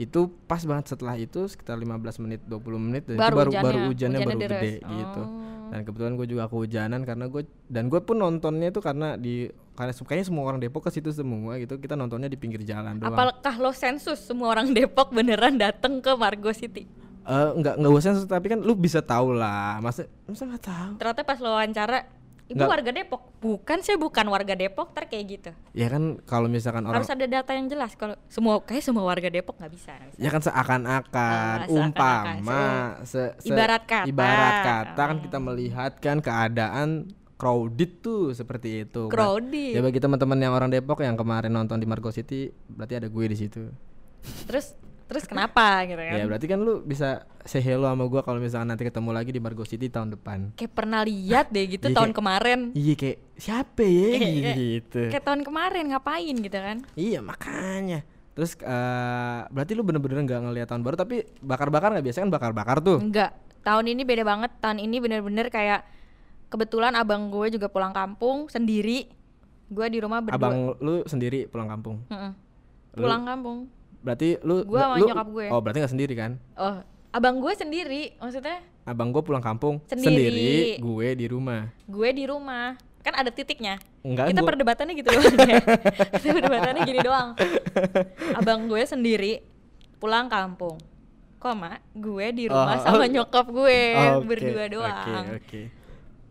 itu 0.00 0.32
pas 0.48 0.62
banget 0.64 0.96
setelah 0.96 1.20
itu 1.20 1.44
sekitar 1.44 1.76
15 1.76 2.24
menit 2.24 2.40
20 2.48 2.64
menit 2.80 3.02
dan 3.04 3.20
Baru 3.20 3.36
itu 3.36 3.36
baru 3.36 3.50
hujannya, 3.52 3.60
baru 3.60 3.78
hujannya, 3.92 4.18
hujannya 4.18 4.20
baru 4.24 4.40
gede 4.40 4.74
gitu. 4.80 5.22
Oh. 5.22 5.50
dan 5.72 5.80
kebetulan 5.88 6.12
gue 6.20 6.26
juga 6.28 6.44
kehujanan 6.52 7.00
karena 7.04 7.24
gue 7.32 7.42
dan 7.72 7.88
gue 7.88 8.00
pun 8.04 8.16
nontonnya 8.20 8.68
itu 8.68 8.80
karena 8.84 9.16
di 9.16 9.48
karena 9.72 9.92
kayaknya 9.96 10.26
semua 10.28 10.44
orang 10.44 10.60
Depok 10.60 10.84
ke 10.84 10.90
situ 10.92 11.08
semua 11.16 11.56
gitu. 11.56 11.80
Kita 11.80 11.96
nontonnya 11.96 12.28
di 12.28 12.36
pinggir 12.36 12.60
jalan 12.60 13.00
doang. 13.00 13.16
Apakah 13.16 13.56
lo 13.56 13.72
sensus 13.72 14.20
semua 14.20 14.52
orang 14.52 14.68
Depok 14.76 15.08
beneran 15.16 15.56
datang 15.56 16.04
ke 16.04 16.12
Margo 16.12 16.52
City? 16.52 16.84
Eh, 17.22 17.48
nggak 17.56 17.74
nggak 17.78 17.92
usah 17.94 18.12
tapi 18.26 18.52
kan 18.52 18.60
lu 18.60 18.76
bisa 18.76 19.00
tahu 19.00 19.32
lah. 19.32 19.80
Masa 19.80 20.04
masa 20.28 20.44
nggak 20.44 20.64
tahu 20.64 20.92
Ternyata 21.00 21.22
pas 21.24 21.38
lo 21.40 21.48
wawancara, 21.56 21.98
ibu 22.52 22.58
Nggak. 22.58 22.70
warga 22.70 22.90
Depok. 22.92 23.22
Bukan 23.38 23.78
saya 23.80 23.96
bukan 23.96 24.26
warga 24.28 24.52
Depok, 24.52 24.92
ter 24.92 25.04
kayak 25.06 25.24
gitu. 25.26 25.50
ya 25.72 25.88
kan 25.88 26.20
kalau 26.22 26.46
misalkan 26.46 26.84
orang 26.84 27.00
Harus 27.00 27.08
ada 27.08 27.24
data 27.24 27.50
yang 27.50 27.66
jelas. 27.66 27.92
Kalau 27.94 28.14
semua 28.26 28.60
kayak 28.60 28.82
semua 28.82 29.02
warga 29.02 29.26
Depok 29.26 29.56
nggak 29.56 29.72
bisa. 29.72 29.92
bisa. 30.06 30.16
Ya 30.16 30.28
kan 30.28 30.40
seakan-akan, 30.40 31.56
Ah, 31.58 31.64
seakan-akan. 31.64 31.82
umpama, 32.38 32.64
se- 33.02 33.32
se- 33.36 33.48
Ibarat 33.48 33.82
kata. 33.82 34.04
ibarat 34.04 34.54
kata 34.62 35.02
kan 35.02 35.16
Oh. 35.16 35.22
kita 35.22 35.38
melihat 35.38 35.92
kan 35.96 36.18
keadaan 36.18 36.88
crowded 37.34 37.98
tuh 37.98 38.30
seperti 38.30 38.84
itu. 38.84 39.08
Crowded. 39.08 39.74
Ya 39.74 39.80
bagi 39.80 39.98
teman-teman 39.98 40.38
yang 40.38 40.52
orang 40.52 40.70
Depok 40.70 41.00
yang 41.00 41.16
kemarin 41.16 41.50
nonton 41.50 41.74
di 41.74 41.84
Margo 41.84 42.08
City, 42.08 42.52
berarti 42.68 42.94
ada 42.96 43.08
gue 43.08 43.24
di 43.24 43.34
situ. 43.34 43.66
Terus 44.44 44.78
terus 45.04 45.24
kenapa 45.24 45.82
gitu 45.84 45.98
kan? 45.98 46.14
Ya 46.14 46.24
berarti 46.24 46.46
kan 46.46 46.58
lu 46.58 46.80
bisa 46.80 47.08
say 47.42 47.58
hello 47.58 47.86
sama 47.86 48.04
gue 48.04 48.20
kalau 48.20 48.38
misalkan 48.38 48.66
nanti 48.66 48.82
ketemu 48.82 49.10
lagi 49.10 49.28
di 49.28 49.38
Margo 49.38 49.62
City 49.62 49.86
tahun 49.86 50.12
depan. 50.12 50.54
Kayak 50.54 50.72
pernah 50.72 51.00
lihat 51.02 51.48
deh 51.48 51.66
gitu 51.68 51.86
Iya, 51.90 51.94
tahun 51.94 52.06
kayak- 52.06 52.18
kemarin. 52.18 52.60
Iya 52.72 52.94
kayak 52.94 53.18
siapa 53.34 53.82
ya 53.82 54.08
Iya, 54.32 54.50
gitu. 54.54 55.02
Kayak 55.08 55.24
tahun 55.24 55.42
kemarin 55.42 55.84
ngapain 55.88 56.36
gitu 56.36 56.58
kan? 56.58 56.76
Iya 56.92 57.18
makanya. 57.20 58.00
Terus 58.32 58.56
eh, 58.56 59.40
berarti 59.46 59.72
lu 59.72 59.82
bener-bener 59.82 60.22
nggak 60.22 60.40
ngeliat 60.42 60.66
tahun 60.66 60.80
baru 60.80 60.96
tapi 60.96 61.14
bakar-bakar 61.38 61.92
nggak 61.92 62.06
biasa 62.06 62.18
kan 62.20 62.30
bakar-bakar 62.30 62.76
tuh. 62.78 62.98
Enggak. 62.98 63.34
Tahun 63.60 63.84
ini 63.84 64.02
beda 64.02 64.22
banget. 64.22 64.50
Tahun 64.58 64.76
ini 64.76 64.96
bener-bener 64.98 65.46
kayak 65.46 65.84
kebetulan 66.48 66.92
abang 66.92 67.28
gue 67.28 67.46
juga 67.50 67.66
pulang 67.66 67.90
kampung 67.90 68.48
sendiri. 68.48 69.06
Gue 69.66 69.86
di 69.86 69.98
rumah 69.98 70.20
berdua. 70.20 70.36
Abang 70.38 70.56
lu 70.78 71.00
sendiri 71.04 71.46
pulang 71.46 71.64
kampung. 71.66 72.04
Mm-mm. 72.06 72.32
Lu- 72.92 73.04
Pulang 73.04 73.24
kampung. 73.24 73.58
Berarti 74.02 74.36
lu 74.40 74.62
Gua 74.62 74.80
sama 74.84 74.94
lu- 74.96 75.08
nyokap 75.08 75.28
gue. 75.28 75.46
Oh, 75.48 75.58
berarti 75.58 75.78
nggak 75.78 75.92
sendiri 75.92 76.14
kan? 76.14 76.32
Oh, 76.54 76.82
abang 77.10 77.38
gue 77.38 77.52
sendiri. 77.52 78.02
Maksudnya 78.16 78.58
Abang 78.82 79.08
gue 79.08 79.22
pulang 79.22 79.38
kampung 79.38 79.78
Sendiri. 79.86 80.74
gue 80.76 81.08
di 81.14 81.26
rumah. 81.26 81.70
gue 81.80 82.08
di 82.10 82.26
rumah. 82.26 82.74
Kan 83.00 83.14
ada 83.14 83.30
titiknya. 83.30 83.78
Enggak, 84.00 84.30
Kita 84.30 84.40
gua- 84.40 84.48
perdebatannya 84.48 84.94
gitu 84.96 85.08
doang. 85.08 85.34
ya. 85.48 85.62
Kita 86.12 86.32
perdebatannya 86.32 86.82
gini 86.82 87.00
doang. 87.00 87.28
Abang 88.38 88.66
gue 88.66 88.82
sendiri 88.82 89.42
pulang 89.96 90.26
kampung. 90.26 90.78
Koma, 91.38 91.78
gue 91.92 92.26
di 92.32 92.46
rumah 92.46 92.74
Oh, 92.74 92.82
sama 92.84 93.02
oke. 93.02 93.10
nyokap 93.12 93.46
gue 93.48 93.78
Oke, 94.14 94.24
berdua 94.24 94.64
doang. 94.68 95.26
oke. 95.32 95.62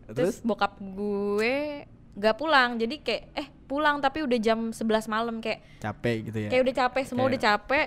Terus 0.08 0.40
bokap 0.40 0.76
gue 0.76 1.84
gak 2.14 2.36
pulang. 2.36 2.76
Jadi 2.76 2.94
kayak 2.98 3.22
eh 3.34 3.48
pulang 3.72 3.96
tapi 3.98 4.20
udah 4.20 4.36
jam 4.36 4.68
11 4.68 4.84
malam 5.08 5.40
kayak 5.40 5.64
capek 5.80 6.28
gitu 6.28 6.38
ya. 6.38 6.48
kayak 6.48 6.62
udah 6.62 6.74
capek 6.78 7.02
semua 7.02 7.24
Kayak- 7.24 7.32
udah 7.32 7.40
capek 7.48 7.86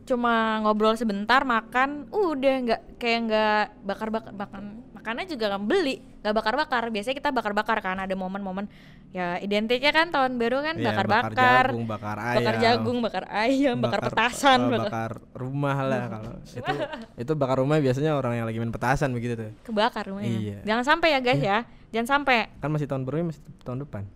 cuma 0.00 0.34
ngobrol 0.60 0.94
sebentar 0.94 1.46
makan 1.46 2.10
udah 2.10 2.54
nggak 2.60 2.80
kayak 2.98 3.20
nggak 3.22 3.64
bakar 3.80 4.08
bakar 4.10 4.32
makan 4.34 4.62
makannya 4.90 5.24
juga 5.24 5.54
nggak 5.54 5.64
beli 5.64 5.96
nggak 6.20 6.34
bakar 6.34 6.54
bakar 6.56 6.82
biasanya 6.90 7.16
kita 7.16 7.30
bakar 7.30 7.52
bakar 7.54 7.78
kan 7.78 7.94
ada 7.96 8.10
momen-momen 8.12 8.66
ya 9.10 9.38
identiknya 9.38 9.90
kan 9.90 10.10
tahun 10.10 10.34
baru 10.34 10.62
kan 10.62 10.74
Iya, 10.76 10.86
bakar 10.88 11.06
bakar 11.06 11.30
bakar 11.30 11.64
jagung, 11.66 11.84
bakar 11.84 12.16
bakar 12.18 12.54
ayam, 12.54 12.60
jagung 12.60 12.98
bakar 13.00 13.24
ayam 13.28 13.76
bakar, 13.78 14.00
petasan 14.04 14.60
eh, 14.60 14.68
bakar, 14.68 14.82
bakar 14.84 15.10
rumah 15.34 15.78
lah 15.82 16.02
kalau. 16.12 16.32
Itu 16.44 16.74
itu 17.18 17.32
bakar 17.34 17.56
rumah 17.58 17.76
biasanya 17.78 18.14
orang 18.14 18.38
yang 18.38 18.46
lagi 18.46 18.58
main 18.58 18.70
petasan 18.70 19.10
begitu 19.10 19.34
tuh. 19.34 19.50
kebakar 19.62 20.06
rumahnya. 20.06 20.30
Iya. 20.30 20.58
jangan 20.62 20.84
sampai 20.86 21.08
ya 21.10 21.18
guys 21.18 21.42
ya. 21.42 21.58
Jangan 21.90 22.06
sampai. 22.18 22.54
Kan 22.58 22.70
masih 22.70 22.86
tahun 22.86 23.02
baru 23.02 23.26
masih 23.26 23.42
tahun 23.62 23.82
depan. 23.82 24.06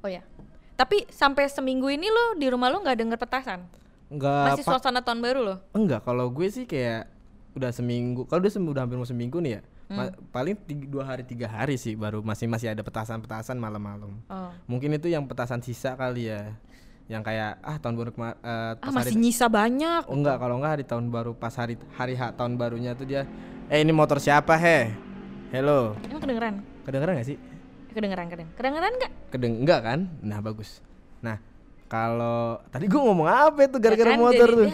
Oh 0.00 0.08
ya 0.08 0.22
tapi 0.74 1.08
sampai 1.08 1.46
seminggu 1.46 1.88
ini 1.88 2.06
lo 2.06 2.34
di 2.34 2.46
rumah 2.46 2.68
lo 2.68 2.80
nggak 2.80 2.98
denger 2.98 3.18
petasan 3.18 3.60
Enggak 4.06 4.54
masih 4.54 4.62
suasana 4.62 5.00
tahun 5.00 5.18
baru 5.18 5.40
lo 5.42 5.54
Enggak, 5.72 6.02
kalau 6.02 6.28
gue 6.28 6.46
sih 6.46 6.62
kayak 6.62 7.10
udah 7.52 7.72
seminggu. 7.72 8.22
Kalau 8.24 8.38
udah 8.38 8.52
sem- 8.52 8.62
udah 8.62 8.84
hampir 8.84 8.94
mau 8.94 9.02
seminggu 9.04 9.40
nih 9.40 9.58
ya. 9.58 9.60
Hmm. 9.86 9.96
ma- 9.98 10.14
paling 10.30 10.54
tiga, 10.60 10.84
dua 10.84 11.02
hari 11.02 11.22
tiga 11.22 11.48
hari 11.48 11.74
sih 11.74 11.96
baru 11.96 12.20
masih 12.20 12.46
masih 12.46 12.68
ada 12.68 12.82
petasan-petasan 12.82 13.56
malam-malam. 13.56 14.20
oh. 14.22 14.50
Mungkin 14.66 14.92
itu 14.92 15.08
yang 15.08 15.24
petasan 15.24 15.58
sisa 15.58 15.94
kali 15.94 16.28
ya. 16.28 16.54
Yang 17.06 17.22
kayak 17.24 17.50
ah 17.60 17.76
tahun 17.76 17.94
baru 17.96 18.10
kema- 18.12 18.36
eh, 18.36 18.72
ah 18.76 18.90
masih 18.92 19.10
hari 19.10 19.24
nyisa 19.24 19.46
banyak 19.48 20.02
Oh, 20.04 20.14
enggak, 20.14 20.36
kalau 20.36 20.54
enggak 20.54 20.72
hari 20.74 20.84
tahun 20.84 21.04
baru 21.08 21.32
pas 21.32 21.54
hari 21.54 21.74
hari 21.92 22.14
H 22.14 22.36
tahun 22.36 22.54
barunya 22.54 22.92
tuh 22.92 23.06
dia 23.06 23.24
eh 23.66 23.80
ini 23.80 23.90
motor 23.90 24.20
siapa 24.20 24.54
he? 24.54 24.92
Hello. 25.48 25.98
emang 26.00 26.20
kedengeran 26.20 26.54
Kedengeran 26.82 27.12
gak 27.16 27.26
sih? 27.26 27.38
Kedengeran 27.96 28.28
kedengeran 28.28 28.54
kedengeran 28.54 28.92
nggak 29.00 29.12
Kedeng 29.32 29.54
enggak 29.64 29.80
kan? 29.82 30.00
Nah, 30.22 30.38
bagus. 30.44 30.84
Nah, 31.24 31.40
kalau 31.88 32.60
tadi 32.70 32.86
gua 32.86 33.02
ngomong 33.10 33.28
apa 33.28 33.66
itu 33.66 33.76
gara-gara 33.80 34.12
Ya 34.12 34.16
kan, 34.16 34.22
motor 34.22 34.48
tuh? 34.52 34.70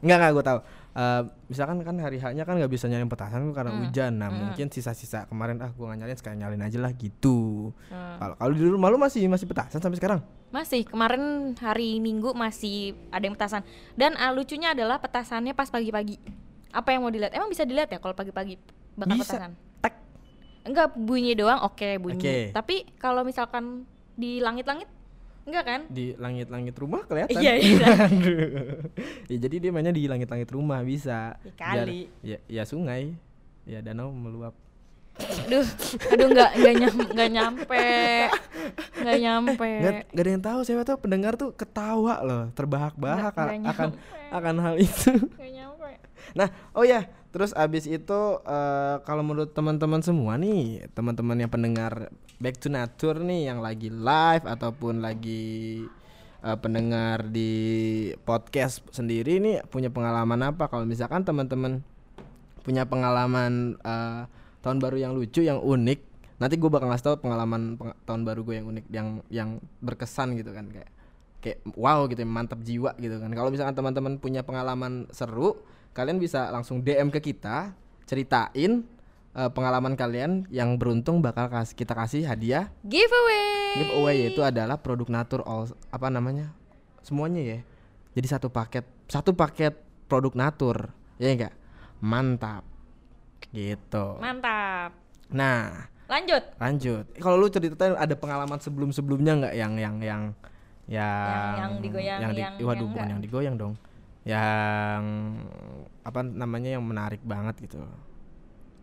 Enggak 0.00 0.16
enggak 0.16 0.32
gue 0.32 0.44
tahu. 0.46 0.60
Eh, 0.90 1.22
misalkan 1.46 1.78
kan 1.86 1.94
hari 2.02 2.18
haknya 2.18 2.42
kan 2.42 2.58
nggak 2.58 2.72
bisa 2.72 2.90
nyalin 2.90 3.06
petasan 3.06 3.46
tuh 3.46 3.54
Hmm, 3.54 3.58
karena 3.62 3.72
hujan. 3.78 4.12
Nah, 4.18 4.28
mungkin 4.34 4.66
sisa-sisa 4.74 5.30
kemarin 5.30 5.62
ah 5.62 5.70
gua 5.70 5.94
nggak 5.94 6.02
nyalin 6.02 6.16
sekalian 6.18 6.38
nyalin 6.42 6.62
aja 6.66 6.78
lah 6.82 6.90
gitu. 6.98 7.70
Hmm. 7.94 8.18
Kalau 8.18 8.34
kalau 8.34 8.52
di 8.58 8.66
rumah 8.66 8.90
lu 8.90 8.98
masih 8.98 9.30
masih 9.30 9.46
petasan 9.46 9.78
sampai 9.78 10.02
sekarang? 10.02 10.20
Masih 10.50 10.82
kemarin 10.82 11.54
hari 11.62 12.02
Minggu 12.02 12.34
masih 12.34 12.98
ada 13.14 13.22
yang 13.22 13.38
petasan 13.38 13.62
dan 13.94 14.18
ah, 14.18 14.34
lucunya 14.34 14.74
adalah 14.74 14.98
petasannya 14.98 15.54
pas 15.54 15.70
pagi-pagi. 15.70 16.18
Apa 16.74 16.90
yang 16.90 17.06
mau 17.06 17.12
dilihat? 17.14 17.38
Emang 17.38 17.46
bisa 17.54 17.62
dilihat 17.62 17.86
ya 17.86 18.02
kalau 18.02 18.18
pagi-pagi 18.18 18.58
bakar 18.98 19.14
Bisa. 19.14 19.38
petasan? 19.38 19.69
Enggak 20.60 20.92
bunyi 20.92 21.32
doang, 21.32 21.64
oke 21.64 21.96
bunyi. 21.96 22.20
Oke. 22.20 22.36
Tapi 22.52 22.84
kalau 22.96 23.24
misalkan 23.24 23.88
di 24.12 24.38
langit-langit 24.38 24.88
enggak 25.48 25.64
kan? 25.64 25.80
Di 25.88 26.12
langit-langit 26.14 26.76
rumah 26.76 27.02
kelihatan. 27.04 27.40
Iya, 27.40 27.54
iya. 27.56 27.86
Ya 29.30 29.36
jadi 29.40 29.56
dia 29.56 29.70
mainnya 29.72 29.94
di 29.94 30.04
langit-langit 30.04 30.50
rumah 30.52 30.84
bisa. 30.84 31.38
Ya 31.40 31.52
kali. 31.56 32.10
Biar- 32.20 32.42
ya 32.44 32.60
ya 32.60 32.62
sungai. 32.64 33.16
Ya 33.64 33.80
danau 33.80 34.10
meluap. 34.10 34.52
aduh 35.20 35.66
aduh 36.08 36.26
nggak 36.32 36.50
nggak 36.56 36.74
nyam 36.80 36.94
nggak 37.12 37.28
nyampe 37.28 37.82
nggak 39.04 39.18
nyampe 39.20 39.68
Nggak, 39.68 39.92
nggak 40.16 40.24
ada 40.24 40.30
yang 40.32 40.40
tahu 40.40 40.58
siapa 40.64 40.82
tuh 40.82 40.96
pendengar 40.96 41.36
tuh 41.36 41.52
ketawa 41.52 42.24
loh, 42.24 42.48
terbahak-bahak 42.56 43.36
akan 43.36 43.60
nyampe. 43.60 44.00
akan 44.32 44.54
hal 44.64 44.74
itu. 44.80 45.12
nyampe 45.12 45.44
Nah, 46.36 46.48
oh 46.76 46.84
ya, 46.84 47.08
terus 47.34 47.50
abis 47.56 47.88
itu 47.88 48.20
eh, 48.44 48.96
kalau 49.02 49.24
menurut 49.24 49.50
teman-teman 49.56 50.04
semua 50.04 50.36
nih, 50.36 50.86
teman-teman 50.94 51.40
yang 51.40 51.50
pendengar 51.50 52.12
Back 52.40 52.60
to 52.60 52.68
Nature 52.72 53.20
nih 53.20 53.52
yang 53.52 53.60
lagi 53.60 53.88
live 53.92 54.44
ataupun 54.46 55.00
lagi 55.02 55.84
eh, 56.44 56.58
pendengar 56.60 57.28
di 57.28 57.52
podcast 58.24 58.84
sendiri 58.92 59.40
nih 59.40 59.64
punya 59.68 59.88
pengalaman 59.88 60.40
apa? 60.44 60.68
Kalau 60.68 60.84
misalkan 60.84 61.24
teman-teman 61.24 61.82
punya 62.60 62.84
pengalaman 62.84 63.80
eh, 63.80 64.22
tahun 64.60 64.78
baru 64.78 64.96
yang 65.00 65.12
lucu, 65.16 65.40
yang 65.40 65.58
unik, 65.60 66.00
nanti 66.36 66.54
gue 66.60 66.70
bakal 66.72 66.92
ngasih 66.92 67.04
tau 67.04 67.16
pengalaman 67.16 67.80
peng- 67.80 67.96
tahun 68.04 68.22
baru 68.28 68.40
gue 68.44 68.54
yang 68.60 68.66
unik, 68.68 68.84
yang 68.92 69.08
yang 69.32 69.50
berkesan 69.80 70.36
gitu 70.36 70.52
kan 70.52 70.68
kayak 70.68 70.92
kayak 71.40 71.64
wow 71.74 72.04
gitu 72.06 72.22
mantap 72.28 72.60
jiwa 72.60 72.92
gitu 73.00 73.16
kan. 73.16 73.32
Kalau 73.32 73.48
misalkan 73.48 73.74
teman-teman 73.74 74.20
punya 74.20 74.44
pengalaman 74.44 75.08
seru 75.10 75.60
kalian 75.96 76.22
bisa 76.22 76.52
langsung 76.54 76.84
DM 76.84 77.10
ke 77.10 77.18
kita 77.18 77.74
ceritain 78.06 78.84
eh, 79.34 79.50
pengalaman 79.50 79.96
kalian 79.96 80.46
yang 80.52 80.76
beruntung 80.76 81.24
bakal 81.24 81.48
kasih 81.50 81.74
kita 81.74 81.96
kasih 81.96 82.22
hadiah. 82.28 82.68
Giveaway. 82.84 83.80
Giveaway 83.80 84.14
yaitu 84.28 84.44
adalah 84.44 84.78
produk 84.78 85.08
natur 85.08 85.40
all 85.48 85.66
apa 85.90 86.12
namanya 86.12 86.52
semuanya 87.00 87.40
ya. 87.42 87.58
Jadi 88.14 88.26
satu 88.28 88.48
paket 88.52 88.84
satu 89.08 89.32
paket 89.34 89.74
produk 90.06 90.36
natur 90.36 90.92
ya 91.16 91.32
enggak? 91.32 91.54
Mantap. 92.04 92.62
Gitu. 93.50 94.06
Mantap. 94.20 94.92
Nah 95.32 95.88
lanjut. 96.10 96.42
lanjut. 96.58 97.04
Kalau 97.22 97.38
lu 97.38 97.46
ceritain 97.46 97.94
ada 97.94 98.14
pengalaman 98.18 98.58
sebelum 98.58 98.90
sebelumnya 98.90 99.46
nggak 99.46 99.54
yang 99.54 99.72
yang 99.78 99.96
yang 100.02 100.22
yang 100.90 101.54
yang 101.54 101.72
digoyang, 101.78 102.18
yang 102.18 102.32
di, 102.34 102.42
yang- 102.42 102.56
waduh 102.66 102.82
yang 102.82 102.90
bukan 102.90 103.06
yang 103.06 103.20
digoyang 103.22 103.56
dong. 103.56 103.74
Yang 104.26 105.02
apa 106.02 106.20
namanya 106.26 106.70
yang 106.76 106.84
menarik 106.84 107.22
banget 107.22 107.62
gitu. 107.62 107.78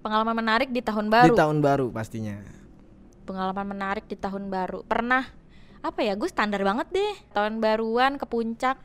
Pengalaman 0.01 0.39
menarik 0.39 0.71
di 0.71 0.79
tahun 0.79 1.11
di 1.11 1.13
baru 1.13 1.35
tahun 1.35 1.57
baru 1.59 1.85
pastinya. 1.91 2.39
Pengalaman 3.27 3.75
menarik 3.75 4.07
di 4.07 4.15
tahun 4.15 4.47
baru. 4.47 4.87
Pernah 4.87 5.27
apa 5.83 5.99
ya 5.99 6.15
gue 6.15 6.29
standar 6.31 6.63
banget 6.63 6.87
deh. 6.95 7.15
Tahun 7.35 7.59
baruan 7.59 8.15
ke 8.15 8.23
puncak. 8.23 8.79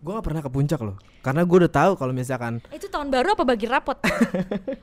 Gue 0.00 0.16
gak 0.16 0.24
pernah 0.24 0.40
ke 0.40 0.48
puncak 0.48 0.80
loh. 0.80 0.96
Karena 1.20 1.44
gue 1.44 1.56
udah 1.66 1.72
tahu 1.72 1.92
kalau 1.98 2.14
misalkan 2.16 2.62
itu 2.72 2.88
tahun 2.88 3.12
baru 3.12 3.36
apa 3.36 3.44
bagi 3.44 3.66
rapot? 3.68 3.98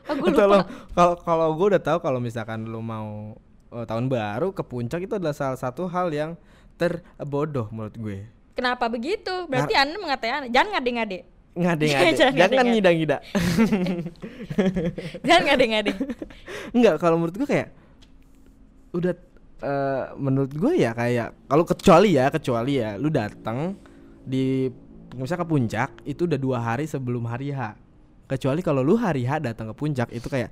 Oh, 0.07 0.15
gue 0.19 0.31
kalau 0.35 0.61
lupa. 0.61 0.71
kalau 0.93 1.15
kalau 1.23 1.47
gue 1.57 1.67
udah 1.75 1.81
tahu 1.83 1.97
kalau 2.03 2.19
misalkan 2.21 2.67
lu 2.69 2.79
mau 2.83 3.33
eh, 3.73 3.85
tahun 3.87 4.11
baru 4.11 4.53
ke 4.53 4.61
puncak 4.61 5.03
itu 5.03 5.17
adalah 5.17 5.33
salah 5.33 5.57
satu 5.57 5.89
hal 5.89 6.13
yang 6.13 6.37
terbodoh 6.77 7.67
menurut 7.73 7.97
gue. 7.97 8.17
Kenapa 8.53 8.89
begitu? 8.89 9.45
Berarti 9.45 9.73
anda 9.73 9.97
mengatakan 9.97 10.49
jangan 10.49 10.77
ngade-ngade. 10.77 11.19
Ngade 11.57 11.85
ngade 11.85 11.85
Jangan 11.89 12.13
jangan 12.13 12.33
ngade-ngade. 12.37 12.69
ngidang 12.69 12.95
ngidang 13.01 13.21
jangan 15.27 15.43
ngade-ngade. 15.49 15.91
Enggak, 16.73 16.95
kalau 17.01 17.17
menurut 17.17 17.35
gue 17.35 17.47
kayak 17.49 17.69
udah 18.93 19.13
eh, 19.61 20.03
menurut 20.17 20.51
gue 20.53 20.73
ya 20.77 20.91
kayak 20.93 21.33
kalau 21.45 21.63
kecuali 21.65 22.09
ya 22.13 22.29
kecuali 22.29 22.77
ya 22.77 22.95
lu 22.97 23.09
datang 23.09 23.73
di 24.21 24.69
misalnya 25.13 25.43
ke 25.43 25.49
puncak 25.49 25.89
itu 26.05 26.29
udah 26.29 26.39
dua 26.39 26.57
hari 26.61 26.85
sebelum 26.85 27.25
hari 27.25 27.53
H. 27.53 27.73
Kecuali 28.27 28.59
kalau 28.61 28.83
lu 28.83 28.93
hari 28.93 29.23
H 29.23 29.39
datang 29.39 29.71
ke 29.71 29.75
puncak 29.75 30.11
itu 30.11 30.27
kayak 30.27 30.51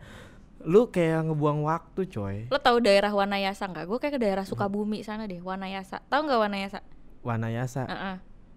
lu 0.65 0.89
kayak 0.89 1.25
ngebuang 1.25 1.61
waktu 1.61 2.01
coy. 2.05 2.37
lo 2.45 2.57
tahu 2.57 2.77
daerah 2.79 3.09
Wanayasa 3.09 3.65
nggak 3.65 3.85
gue 3.85 3.97
kayak 3.97 4.13
ke 4.13 4.19
daerah 4.19 4.41
Sukabumi 4.43 4.99
sana 4.99 5.23
deh 5.23 5.37
Wanayasa 5.37 6.01
tahu 6.05 6.25
nggak 6.25 6.41
Wanayasa 6.41 6.79
Wanayasa 7.21 7.81
Heeh. 7.85 8.15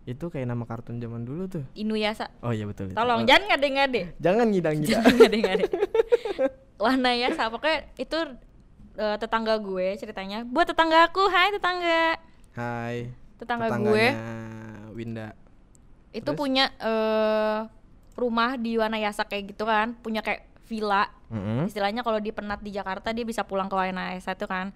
itu 0.08 0.24
kayak 0.26 0.44
nama 0.46 0.64
kartun 0.64 0.96
zaman 0.96 1.22
dulu 1.22 1.44
tuh. 1.46 1.64
Inuyasa 1.74 2.32
Oh 2.40 2.48
iya 2.48 2.64
betul. 2.64 2.88
itu. 2.88 2.96
tolong 2.96 3.22
Oh, 3.22 3.26
jangan 3.26 3.44
ngade-ngade 3.46 4.02
jangan 4.16 4.46
ngidang-ngidang. 4.48 4.88
jangan 5.04 5.14
ngade-ngade 5.16 5.64
Wanayasa 6.76 7.42
pokoknya 7.48 7.78
itu 7.94 8.18
eh, 8.96 9.16
tetangga 9.16 9.54
gue 9.58 9.86
ceritanya 9.94 10.38
buat 10.42 10.64
tetangga 10.64 11.04
aku 11.04 11.22
hai 11.26 11.48
tetangga 11.50 12.02
Hai. 12.52 12.96
tetangga 13.36 13.68
gue 13.76 14.06
Winda. 14.92 15.36
itu 16.10 16.24
Terus? 16.24 16.34
punya 16.34 16.72
eh 16.74 17.60
rumah 18.14 18.56
di 18.56 18.74
Wanayasa 18.74 19.22
kayak 19.22 19.52
gitu 19.52 19.62
kan 19.62 19.94
punya 19.94 20.18
kayak 20.18 20.42
villa 20.64 21.06
Mm-mm. 21.28 21.68
istilahnya 21.68 22.00
kalau 22.00 22.18
di 22.18 22.32
penat 22.32 22.60
di 22.60 22.72
Jakarta 22.72 23.12
dia 23.12 23.22
bisa 23.22 23.44
pulang 23.44 23.68
ke 23.68 23.74
Wanayasa 23.74 24.32
itu 24.32 24.44
kan 24.44 24.72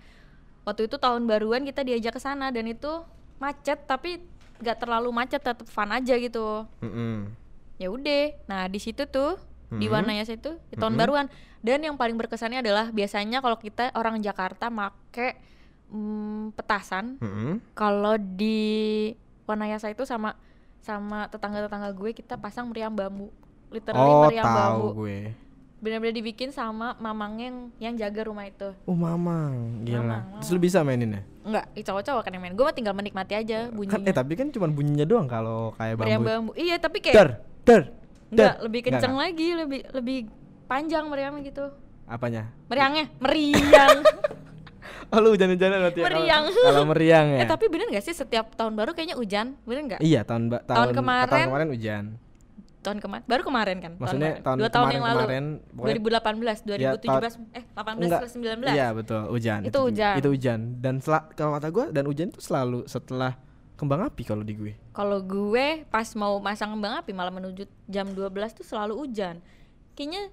waktu 0.62 0.84
itu 0.84 0.96
tahun 0.96 1.24
baruan 1.24 1.64
kita 1.64 1.80
diajak 1.80 2.12
ke 2.12 2.20
sana 2.20 2.48
dan 2.48 2.68
itu 2.68 3.02
macet 3.36 3.82
tapi 3.82 4.20
nggak 4.60 4.78
terlalu 4.78 5.10
macet 5.10 5.40
tetap 5.40 5.64
fun 5.64 5.90
aja 5.90 6.14
gitu 6.14 6.68
Mm-mm. 6.78 7.32
ya 7.76 7.88
udah 7.88 8.24
nah 8.46 8.62
di 8.66 8.78
situ 8.78 9.02
tuh 9.04 9.40
di 9.72 9.88
Mhm. 9.88 9.94
Wanayasa 9.96 10.32
itu 10.36 10.52
di 10.68 10.76
tahun 10.76 10.94
Mhm. 10.94 11.00
baruan 11.00 11.26
dan 11.58 11.80
yang 11.80 11.96
paling 11.96 12.14
berkesannya 12.14 12.60
adalah 12.60 12.92
biasanya 12.92 13.40
kalau 13.40 13.56
kita 13.56 13.88
orang 13.96 14.20
Jakarta 14.20 14.68
make 14.68 15.40
mm, 15.88 16.52
petasan 16.52 17.16
Mm-mm. 17.18 17.64
kalau 17.72 18.14
di 18.14 19.10
Wanayasa 19.42 19.88
itu 19.88 20.04
sama 20.04 20.36
sama 20.78 21.26
tetangga-tetangga 21.26 21.90
gue 21.92 22.10
kita 22.12 22.36
pasang 22.36 22.68
meriam 22.68 22.92
bambu 22.92 23.32
literally 23.68 24.12
Oh 24.12 24.22
meriam 24.22 24.46
bambu 24.46 24.86
gue. 25.00 25.18
Benar-benar 25.82 26.14
dibikin 26.14 26.48
sama 26.48 26.94
mamangnya 26.96 27.50
yang 27.50 27.58
yang 27.76 27.94
jaga 27.98 28.22
rumah 28.24 28.46
itu 28.46 28.70
Oh 28.84 28.94
mamang, 28.94 29.82
gila. 29.82 29.98
Mamang, 30.00 30.38
Terus 30.38 30.50
lu 30.50 30.60
bisa 30.60 30.78
mainin 30.80 31.10
ya? 31.12 31.22
enggak 31.42 31.64
cowok-cowok 31.76 32.22
kan 32.22 32.30
yang 32.30 32.40
main 32.40 32.54
gue 32.54 32.62
mah 32.62 32.70
tinggal 32.70 32.94
menikmati 32.94 33.34
aja 33.34 33.66
bunyinya 33.68 33.98
Kan, 33.98 34.06
eh 34.06 34.14
tapi 34.14 34.32
kan 34.32 34.46
cuma 34.48 34.66
bunyinya 34.68 35.02
doang 35.02 35.26
kalau 35.26 35.74
kayak 35.74 35.98
meriam 35.98 36.22
bambu. 36.22 36.30
bambu 36.30 36.52
iya 36.54 36.78
tapi 36.78 37.02
kayak 37.02 37.16
Ter, 37.18 37.28
ter, 37.66 37.80
enggak 38.30 38.54
lebih 38.62 38.80
kenceng 38.84 39.10
enggak. 39.10 39.26
lagi 39.26 39.48
lebih 39.52 39.80
lebih 39.90 40.18
panjang 40.64 41.04
meriamnya 41.04 41.42
gitu 41.42 41.66
Apanya? 42.04 42.46
meriangnya 42.64 43.10
meriang 43.18 43.98
Oh 45.10 45.18
lu 45.18 45.28
hujan-hujanan 45.30 45.76
berarti 45.82 45.98
ya? 45.98 46.04
kalau- 46.04 46.14
Meriang. 46.16 46.44
Kalau 46.48 46.82
meriang 46.86 47.26
ya. 47.28 47.38
eh 47.42 47.48
tapi 47.50 47.64
bener 47.66 47.90
gak 47.90 48.00
sih 48.00 48.14
setiap 48.14 48.54
tahun 48.54 48.72
baru 48.72 48.90
kayaknya 48.92 49.12
hujan 49.14 49.46
bener 49.62 49.82
nggak 49.84 50.00
Iya 50.00 50.22
tahun 50.22 50.46
Tahun 50.48 50.62
tahun 50.64 50.88
kemarin- 50.94 51.28
tahun 51.28 51.48
kemarin 51.50 51.68
hujan. 51.68 52.04
Tahun 52.82 52.98
kemarin 52.98 53.24
baru 53.24 53.42
kemarin 53.46 53.76
kan 53.78 53.92
Maksudnya 53.94 54.32
tahun 54.42 54.56
dua 54.58 54.68
tahun 54.68 54.84
kemarin 54.84 54.96
yang 54.98 55.06
lalu 55.06 55.20
kemarin 55.22 55.44
pokoknya 55.70 55.94
2018 56.02 56.82
Ya, 56.82 56.90
2017 56.98 57.54
eh 57.54 57.64
18 57.70 58.02
enggak. 58.02 58.20
ke 58.20 58.28
19 58.28 58.74
Iya 58.74 58.88
betul 58.90 59.20
hujan. 59.30 59.60
Itu 59.62 59.78
hujan. 59.86 60.14
Itu 60.18 60.28
hujan 60.34 60.60
dan 60.82 60.94
kalau 61.32 61.52
kata 61.54 61.68
gue 61.70 61.84
dan 61.94 62.04
hujan 62.04 62.26
itu 62.28 62.40
selalu 62.42 62.84
setelah 62.84 63.38
kembang 63.78 64.02
api 64.06 64.22
kalau 64.22 64.42
di 64.42 64.54
gue. 64.54 64.72
Kalau 64.90 65.18
gue 65.18 65.86
pas 65.86 66.06
mau 66.14 66.38
masang 66.38 66.74
kembang 66.74 66.98
api 66.98 67.10
malah 67.10 67.30
menuju 67.30 67.66
jam 67.86 68.06
12 68.10 68.28
tuh 68.54 68.66
selalu 68.66 68.94
hujan. 68.98 69.38
Kayaknya 69.94 70.30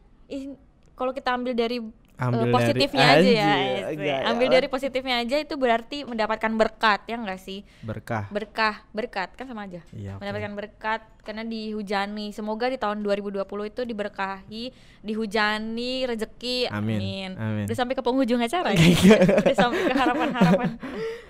kalau 0.93 1.11
kita 1.13 1.33
ambil 1.33 1.53
dari 1.53 1.79
Ambil 2.19 2.51
dari- 2.51 2.51
positifnya 2.51 3.05
aja 3.09 3.31
ya. 3.31 4.17
Ambil 4.27 4.47
ya. 4.47 4.53
dari 4.53 4.67
positifnya 4.67 5.15
aja 5.17 5.35
itu 5.39 5.55
berarti 5.55 6.03
mendapatkan 6.03 6.51
berkat 6.51 7.07
ya 7.07 7.15
enggak 7.15 7.39
sih? 7.39 7.63
Berkah. 7.79 8.27
Berkah, 8.27 8.83
berkat 8.91 9.31
kan 9.33 9.47
sama 9.47 9.63
aja. 9.63 9.79
Oke. 9.81 10.19
Mendapatkan 10.19 10.53
berkat 10.53 11.01
karena 11.23 11.43
dihujani. 11.43 12.29
Semoga 12.29 12.67
di 12.67 12.75
tahun 12.75 12.99
2020 13.01 13.39
itu 13.65 13.81
diberkahi, 13.83 14.63
dihujani 14.99 16.03
rezeki. 16.05 16.67
Amin, 16.67 16.99
Amin. 16.99 17.31
amin. 17.35 17.65
Udah 17.65 17.77
sampai 17.77 17.95
ke 17.95 18.03
penghujung 18.03 18.39
acara 18.39 18.75
ya. 18.75 18.83
Udah 19.47 19.55
sampai 19.57 19.81
ke 19.81 19.93
harapan-harapan. 19.93 20.69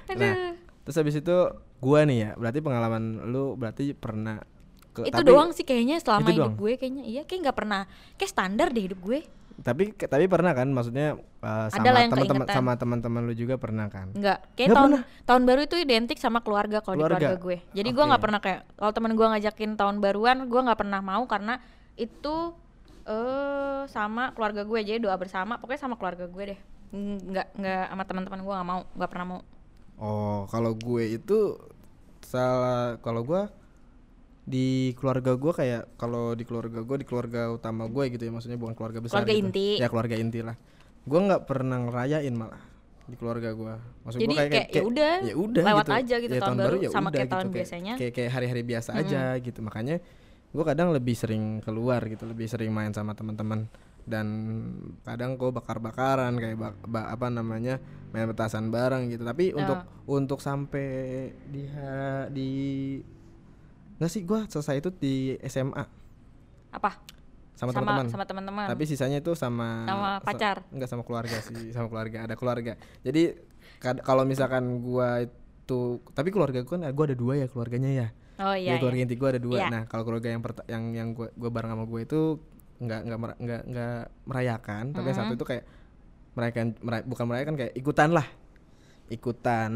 Aduh. 0.10 0.20
Nah, 0.20 0.36
terus 0.84 0.98
habis 0.98 1.16
itu 1.16 1.38
gua 1.78 2.02
nih 2.04 2.18
ya, 2.20 2.30
berarti 2.34 2.60
pengalaman 2.60 3.04
lu 3.30 3.54
berarti 3.54 3.94
pernah 3.94 4.42
ke 4.90 5.06
itu 5.06 5.14
tapi- 5.16 5.30
doang 5.30 5.54
sih 5.54 5.62
kayaknya 5.62 6.02
selama 6.02 6.28
hidup 6.28 6.42
doang? 6.42 6.54
gue 6.58 6.72
kayaknya 6.76 7.04
iya 7.06 7.22
kayak 7.22 7.40
nggak 7.46 7.58
pernah 7.58 7.82
kayak 8.18 8.32
standar 8.34 8.74
deh 8.74 8.84
hidup 8.84 8.98
gue 9.00 9.22
Tapi 9.60 9.92
tapi 9.94 10.26
pernah 10.26 10.56
kan 10.56 10.68
maksudnya 10.70 11.20
uh, 11.44 11.68
sama 11.68 11.84
teman-teman 12.08 12.48
sama 12.48 12.72
teman-teman 12.76 13.22
lu 13.28 13.34
juga 13.34 13.60
pernah 13.60 13.92
kan? 13.92 14.12
nggak 14.12 14.40
kayak 14.56 14.68
Nggak 14.68 14.78
tahun 14.80 14.92
pernah? 14.92 15.04
tahun 15.28 15.42
baru 15.46 15.62
itu 15.68 15.76
identik 15.78 16.18
sama 16.18 16.40
keluarga 16.40 16.80
kalau 16.80 16.96
di 16.96 17.04
Keluarga? 17.04 17.36
gue 17.36 17.58
jadi 17.72 17.90
gue 17.92 18.04
Oke. 18.04 18.10
nggak 18.10 18.24
pernah 18.24 18.40
kayak 18.40 18.60
kalau 18.76 18.92
temen 18.92 19.12
gue 19.14 19.26
ngajakin 19.28 19.72
tahun 19.76 19.96
baruan 20.00 20.38
gue 20.48 20.62
nggak 20.64 20.80
pernah 20.80 21.00
mau 21.00 21.24
karena 21.28 21.60
itu 21.96 22.36
eh 23.04 23.82
sama 23.90 24.32
keluarga 24.32 24.62
gue 24.64 24.80
jadi 24.80 25.00
doa 25.02 25.18
bersama 25.18 25.58
pokoknya 25.58 25.82
sama 25.82 25.96
keluarga 25.98 26.26
gue 26.26 26.44
deh 26.56 26.60
nggak 26.94 27.48
nggak 27.58 27.84
sama 27.90 28.04
teman-teman 28.06 28.40
gue 28.42 28.54
nggak 28.54 28.68
mau 28.68 28.82
nggak 28.96 29.12
pernah 29.12 29.28
mau 29.28 29.42
Oh, 30.00 30.48
kalau 30.48 30.80
gue 30.80 31.12
itu 31.12 31.60
salah 32.24 32.96
kalau 33.04 33.20
gua 33.20 33.52
di 34.50 34.68
keluarga 34.94 35.38
gua 35.38 35.54
kayak 35.54 35.94
kalau 35.94 36.34
di 36.34 36.42
keluarga 36.42 36.82
gua 36.82 36.98
di 36.98 37.06
keluarga 37.06 37.54
utama 37.54 37.86
gue 37.86 38.10
gitu 38.10 38.24
ya 38.24 38.32
maksudnya 38.32 38.58
bukan 38.58 38.74
keluarga 38.74 38.98
besar 38.98 39.22
Keluarga 39.22 39.30
gitu. 39.32 39.46
inti. 39.46 39.68
ya 39.78 39.88
keluarga 39.88 40.16
inti 40.18 40.40
lah 40.42 40.56
gua 41.04 41.20
nggak 41.24 41.42
pernah 41.46 41.78
ngerayain 41.80 42.34
malah 42.34 42.62
di 43.06 43.16
keluarga 43.16 43.50
gua 43.54 43.78
maksud 44.04 44.18
gua 44.20 44.34
kayak, 44.36 44.50
kayak 44.50 44.68
ya 44.72 44.82
udah, 44.84 45.14
ya 45.24 45.36
udah 45.36 45.64
lewat 45.64 45.86
gitu. 45.86 45.94
aja 45.96 46.16
gitu 46.20 46.34
Ya, 46.34 46.42
tahun 46.42 46.58
baru 46.60 46.76
ya 46.76 46.90
sama 46.90 47.02
udah 47.04 47.14
kayak 47.16 47.30
tahun 47.30 47.46
kayak, 47.46 47.56
biasanya. 47.56 47.94
kayak 47.96 48.14
kayak 48.16 48.32
hari-hari 48.32 48.62
biasa 48.64 48.90
aja 48.96 49.22
gitu 49.38 49.60
makanya 49.62 49.96
gua 50.50 50.64
kadang 50.66 50.90
lebih 50.90 51.14
sering 51.14 51.62
keluar 51.62 52.02
gitu 52.04 52.26
lebih 52.26 52.50
sering 52.50 52.74
main 52.74 52.90
sama 52.90 53.14
teman-teman 53.14 53.70
dan 54.04 54.26
kadang 55.04 55.38
gue 55.38 55.54
bakar-bakaran 55.54 56.34
kayak 56.34 56.58
bak- 56.58 56.82
ba- 56.84 57.14
apa 57.14 57.30
namanya 57.30 57.78
main 58.10 58.26
petasan 58.26 58.74
bareng 58.74 59.06
gitu 59.08 59.22
tapi 59.22 59.54
Oh. 59.54 59.62
untuk 59.62 59.80
untuk 60.10 60.40
sampai 60.42 60.90
di 61.46 61.70
ha- 61.70 62.26
di 62.28 62.50
nggak 64.00 64.10
sih 64.10 64.24
gue 64.24 64.40
selesai 64.48 64.76
itu 64.78 64.90
di 64.92 65.16
SMA 65.44 65.84
Apa? 66.70 66.92
sama 67.52 67.70
teman-teman 67.70 68.08
sama 68.08 68.24
teman-teman. 68.24 68.66
tapi 68.66 68.84
sisanya 68.86 69.20
itu 69.20 69.36
sama 69.36 69.84
Sama 69.84 70.10
sa- 70.14 70.24
pacar. 70.24 70.58
enggak 70.72 70.88
sama 70.88 71.04
keluarga 71.04 71.38
sih 71.38 71.70
sama 71.70 71.88
keluarga 71.88 72.24
ada 72.24 72.34
keluarga 72.34 72.74
jadi 73.02 73.36
kalau 74.00 74.24
misalkan 74.24 74.80
gua 74.80 75.20
itu 75.20 75.82
tapi 76.10 76.30
keluarga 76.30 76.60
gua 76.62 76.72
kan 76.74 76.88
gua 76.90 77.06
ada 77.06 77.16
dua 77.16 77.34
ya 77.36 77.48
keluarganya 77.48 77.92
ya 77.94 78.08
Oh 78.40 78.56
Jadi 78.56 78.64
iya. 78.64 78.72
iya. 78.72 78.80
keluarga 78.80 79.00
inti 79.02 79.16
gua 79.16 79.30
ada 79.30 79.42
dua 79.42 79.58
Iya. 79.58 79.68
nah 79.68 79.84
kalau 79.86 80.04
keluarga 80.04 80.30
yang 80.30 80.40
yang 80.66 80.84
yang 80.96 81.08
gua 81.12 81.28
gua 81.34 81.50
bareng 81.50 81.70
sama 81.70 81.84
gua 81.84 82.00
itu 82.00 82.20
nggak 82.80 83.00
nggak 83.04 83.18
nggak 83.38 83.62
nggak 83.68 83.98
merayakan 84.24 84.84
tapi 84.90 85.06
yang 85.06 85.18
satu 85.20 85.34
itu 85.36 85.44
kayak 85.46 85.64
merayakan 86.32 86.66
mera- 86.80 87.04
bukan 87.04 87.26
merayakan 87.28 87.56
kayak 87.58 87.74
ikutan 87.76 88.10
lah 88.10 88.24
ikutan 89.10 89.72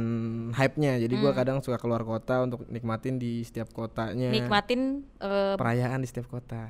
hype-nya 0.51 0.97
jadi 0.97 1.11
Hmm. 1.11 1.21
gua 1.21 1.31
kadang 1.33 1.57
suka 1.59 1.75
keluar 1.75 2.01
kota 2.01 2.41
untuk 2.41 2.65
nikmatin 2.67 3.17
di 3.17 3.41
setiap 3.41 3.69
kotanya 3.69 4.29
Nikmatin 4.29 5.01
eh, 5.17 5.53
perayaan 5.53 5.99
di 5.99 6.07
setiap 6.07 6.29
kota 6.29 6.69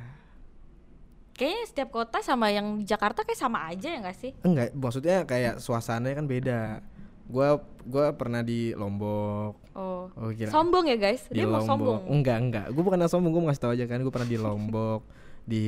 kayaknya 1.33 1.63
setiap 1.65 1.89
kota 1.89 2.21
sama 2.21 2.49
yang 2.49 2.77
di 2.77 2.85
Jakarta 2.85 3.25
kayak 3.25 3.39
sama 3.39 3.65
aja 3.65 3.89
ya 3.89 3.99
nggak 3.99 4.15
sih? 4.15 4.31
Enggak, 4.41 4.69
maksudnya 4.71 5.25
kayak 5.25 5.57
suasananya 5.57 6.21
kan 6.21 6.27
beda. 6.29 6.59
Gua 7.25 7.57
gua 7.83 8.13
pernah 8.13 8.45
di 8.45 8.69
Lombok. 8.71 9.57
Oh. 9.73 10.13
Oh 10.13 10.29
gila. 10.29 10.53
Sombong 10.53 10.85
ya 10.85 10.95
guys. 10.95 11.25
di 11.27 11.41
Dia 11.41 11.49
mau 11.49 11.57
Lombok. 11.57 11.67
sombong. 11.67 12.01
Enggak, 12.05 12.37
enggak. 12.37 12.65
Gua 12.69 12.83
bukan 12.85 13.09
sombong, 13.09 13.31
gua 13.33 13.41
mau 13.41 13.49
ngasih 13.49 13.63
tahu 13.65 13.73
aja 13.73 13.85
kan 13.89 13.99
gua 14.05 14.13
pernah 14.13 14.29
di 14.29 14.37
Lombok, 14.37 15.01
di 15.43 15.63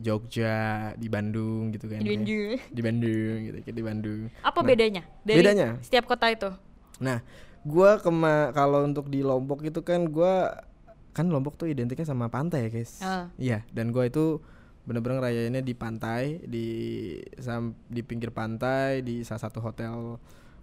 Jogja, 0.00 0.58
di 0.94 1.06
Bandung 1.06 1.68
gitu 1.70 1.86
kan. 1.86 2.00
Di 2.00 2.06
kayak. 2.06 2.18
Bandung. 2.18 2.56
Di 2.68 2.80
Bandung 2.80 3.36
gitu, 3.42 3.56
kayak 3.60 3.76
di 3.76 3.84
Bandung. 3.84 4.20
Apa 4.40 4.58
Nah, 4.58 4.66
bedanya? 4.66 5.02
Dari 5.22 5.38
bedanya? 5.38 5.68
setiap 5.80 6.04
kota 6.06 6.26
itu. 6.26 6.48
Nah, 6.98 7.20
gua 7.62 7.96
kema 7.96 8.34
kalau 8.50 8.82
untuk 8.82 9.06
di 9.06 9.20
Lombok 9.20 9.60
itu 9.62 9.80
kan 9.80 10.04
gua 10.06 10.64
kan 11.10 11.26
Lombok 11.26 11.56
tuh 11.56 11.66
identiknya 11.66 12.04
sama 12.04 12.26
pantai 12.26 12.64
ya, 12.64 12.70
guys. 12.70 12.92
Ah. 12.98 13.28
Iya, 13.36 13.66
dan 13.68 13.90
gua 13.90 14.04
itu 14.04 14.40
bener-bener 14.80 15.20
rayainnya 15.20 15.60
di 15.60 15.72
pantai, 15.72 16.40
di 16.42 16.66
sam, 17.36 17.76
di 17.86 18.00
pinggir 18.00 18.30
pantai, 18.30 19.00
di 19.00 19.20
salah 19.20 19.42
satu 19.42 19.60
hotel 19.60 20.16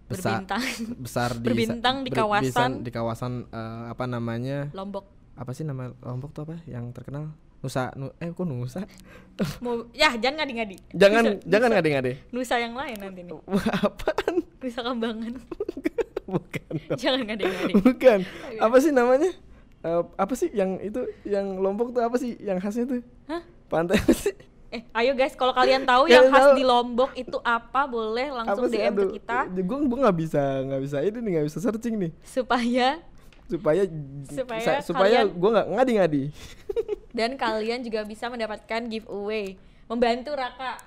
besar 0.08 0.42
Berbintang. 0.42 0.64
besar 0.98 1.30
di 1.36 1.46
Berbintang 1.48 1.96
di 2.02 2.10
kawasan- 2.10 2.82
di 2.82 2.90
kawasan 2.90 3.34
eh, 3.46 3.84
apa 3.88 4.04
namanya? 4.04 4.74
Lombok. 4.74 5.06
Apa 5.36 5.54
sih 5.54 5.62
nama 5.62 5.94
Lombok 6.02 6.34
tuh 6.34 6.44
apa 6.44 6.58
yang 6.66 6.90
terkenal? 6.90 7.38
Nusa 7.58 7.90
nu, 7.94 8.14
eh 8.18 8.30
kok 8.30 8.46
Nusa? 8.46 8.86
Mau 9.66 9.90
ya 9.92 10.14
jangan 10.14 10.46
ngadi-ngadi. 10.46 10.78
Jangan 10.94 11.24
Nusa- 11.26 11.42
jangan 11.44 11.68
Nusa- 11.68 11.76
ngade-ngade. 11.76 12.12
Nusa 12.30 12.56
yang 12.58 12.74
lain 12.74 12.98
nanti 12.98 13.22
nih. 13.24 13.40
Apaan? 13.86 14.34
Nusa 14.58 14.80
Kambangan. 14.82 15.34
Bukan. 16.28 16.74
dong. 16.86 16.98
jangan 17.00 17.22
ngadi-ngadi. 17.24 17.74
Bukan. 17.80 18.20
Apa 18.60 18.78
sih 18.78 18.92
namanya? 18.92 19.32
Eh, 19.80 20.02
apa 20.18 20.34
sih 20.34 20.50
yang 20.52 20.78
itu 20.80 21.00
yang 21.24 21.58
Lombok 21.58 21.94
tuh 21.94 22.04
apa 22.04 22.18
sih 22.18 22.36
yang 22.38 22.58
khasnya 22.58 22.86
tuh? 22.86 23.02
Hah? 23.26 23.42
Pantai 23.68 23.98
apa 23.98 24.12
sih? 24.12 24.36
Eh, 24.68 24.84
ayo 24.92 25.16
guys, 25.16 25.32
kalau 25.32 25.56
kalian 25.56 25.88
tahu 25.88 26.12
yang 26.12 26.28
khas 26.28 26.52
tahu. 26.52 26.60
di 26.60 26.68
Lombok 26.68 27.16
itu 27.16 27.40
apa, 27.40 27.88
boleh 27.88 28.28
langsung 28.36 28.68
apa 28.68 28.74
sih? 28.74 28.76
DM 28.76 28.92
Aduh, 28.92 29.08
ke 29.08 29.16
kita 29.16 29.38
Gue 29.64 29.78
gue 29.80 30.00
nggak 30.04 30.18
bisa 30.20 30.44
nggak 30.68 30.82
bisa 30.84 30.98
ini 31.00 31.18
nih 31.24 31.32
nggak 31.40 31.48
bisa 31.48 31.58
searching 31.64 31.96
nih 31.96 32.12
supaya 32.28 33.00
supaya 33.48 33.84
Supaya 34.28 34.84
supaya 34.84 35.20
gue 35.24 35.50
nggak 35.56 35.68
ngadi-ngadi. 35.74 36.24
dan 37.18 37.40
kalian 37.40 37.82
juga 37.82 38.04
bisa 38.04 38.28
mendapatkan 38.28 38.82
giveaway, 38.92 39.56
membantu 39.88 40.36
Raka. 40.36 40.78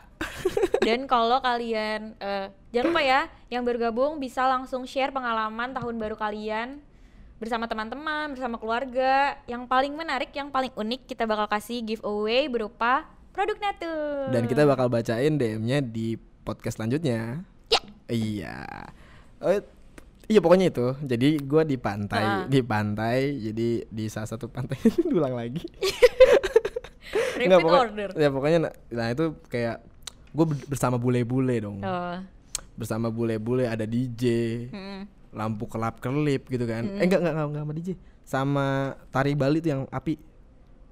Dan 0.85 1.09
kalau 1.09 1.41
kalian 1.41 2.13
eh, 2.21 2.53
jangan 2.71 2.93
lupa 2.93 3.03
ya, 3.03 3.21
yang 3.49 3.65
bergabung 3.65 4.21
bisa 4.21 4.45
langsung 4.45 4.85
share 4.85 5.13
pengalaman 5.13 5.73
tahun 5.73 5.97
baru 5.97 6.17
kalian 6.21 6.81
bersama 7.41 7.65
teman-teman, 7.65 8.37
bersama 8.37 8.61
keluarga. 8.61 9.41
Yang 9.49 9.65
paling 9.65 9.97
menarik, 9.97 10.29
yang 10.37 10.53
paling 10.53 10.71
unik 10.77 11.09
kita 11.09 11.25
bakal 11.25 11.49
kasih 11.49 11.81
giveaway 11.81 12.53
berupa 12.53 13.09
produk 13.33 13.57
Natur. 13.57 14.29
Dan 14.29 14.45
kita 14.45 14.69
bakal 14.69 14.93
bacain 14.93 15.41
DM-nya 15.41 15.81
di 15.81 16.21
podcast 16.45 16.77
selanjutnya. 16.77 17.41
Ya. 17.73 17.81
Iya. 18.11 18.59
Oh, 19.41 19.57
iya 20.31 20.39
pokoknya 20.39 20.71
itu. 20.71 20.87
Jadi 21.03 21.29
gue 21.43 21.63
di 21.67 21.77
pantai, 21.77 22.23
Ah. 22.23 22.45
di 22.47 22.63
pantai. 22.63 23.19
Jadi 23.43 23.69
di 23.85 24.05
salah 24.07 24.31
satu 24.31 24.47
pantai 24.47 24.79
ulang 25.11 25.35
lagi. 25.35 25.67
repeat 27.35 27.49
Nggak, 27.49 27.61
pokok- 27.61 27.83
order. 27.83 28.09
Ya 28.15 28.29
pokoknya 28.29 28.59
nah, 28.61 28.73
nah 28.93 29.07
itu 29.09 29.25
kayak 29.49 29.77
gue 30.31 30.47
bersama 30.69 30.97
bule-bule 30.97 31.57
dong. 31.59 31.79
Oh. 31.81 32.17
Bersama 32.77 33.09
bule-bule 33.09 33.65
ada 33.65 33.85
DJ, 33.85 34.25
mm-mm. 34.71 35.01
lampu 35.33 35.65
kelap 35.67 35.99
kelip 35.99 36.47
gitu 36.47 36.65
kan. 36.65 36.85
Eh 36.87 37.05
enggak 37.05 37.21
enggak 37.21 37.33
enggak, 37.35 37.47
enggak 37.49 37.63
sama 37.63 37.73
DJ. 37.73 37.89
Sama 38.23 38.67
tari 39.11 39.33
Bali 39.35 39.59
tuh 39.59 39.71
yang 39.71 39.83
api. 39.89 40.15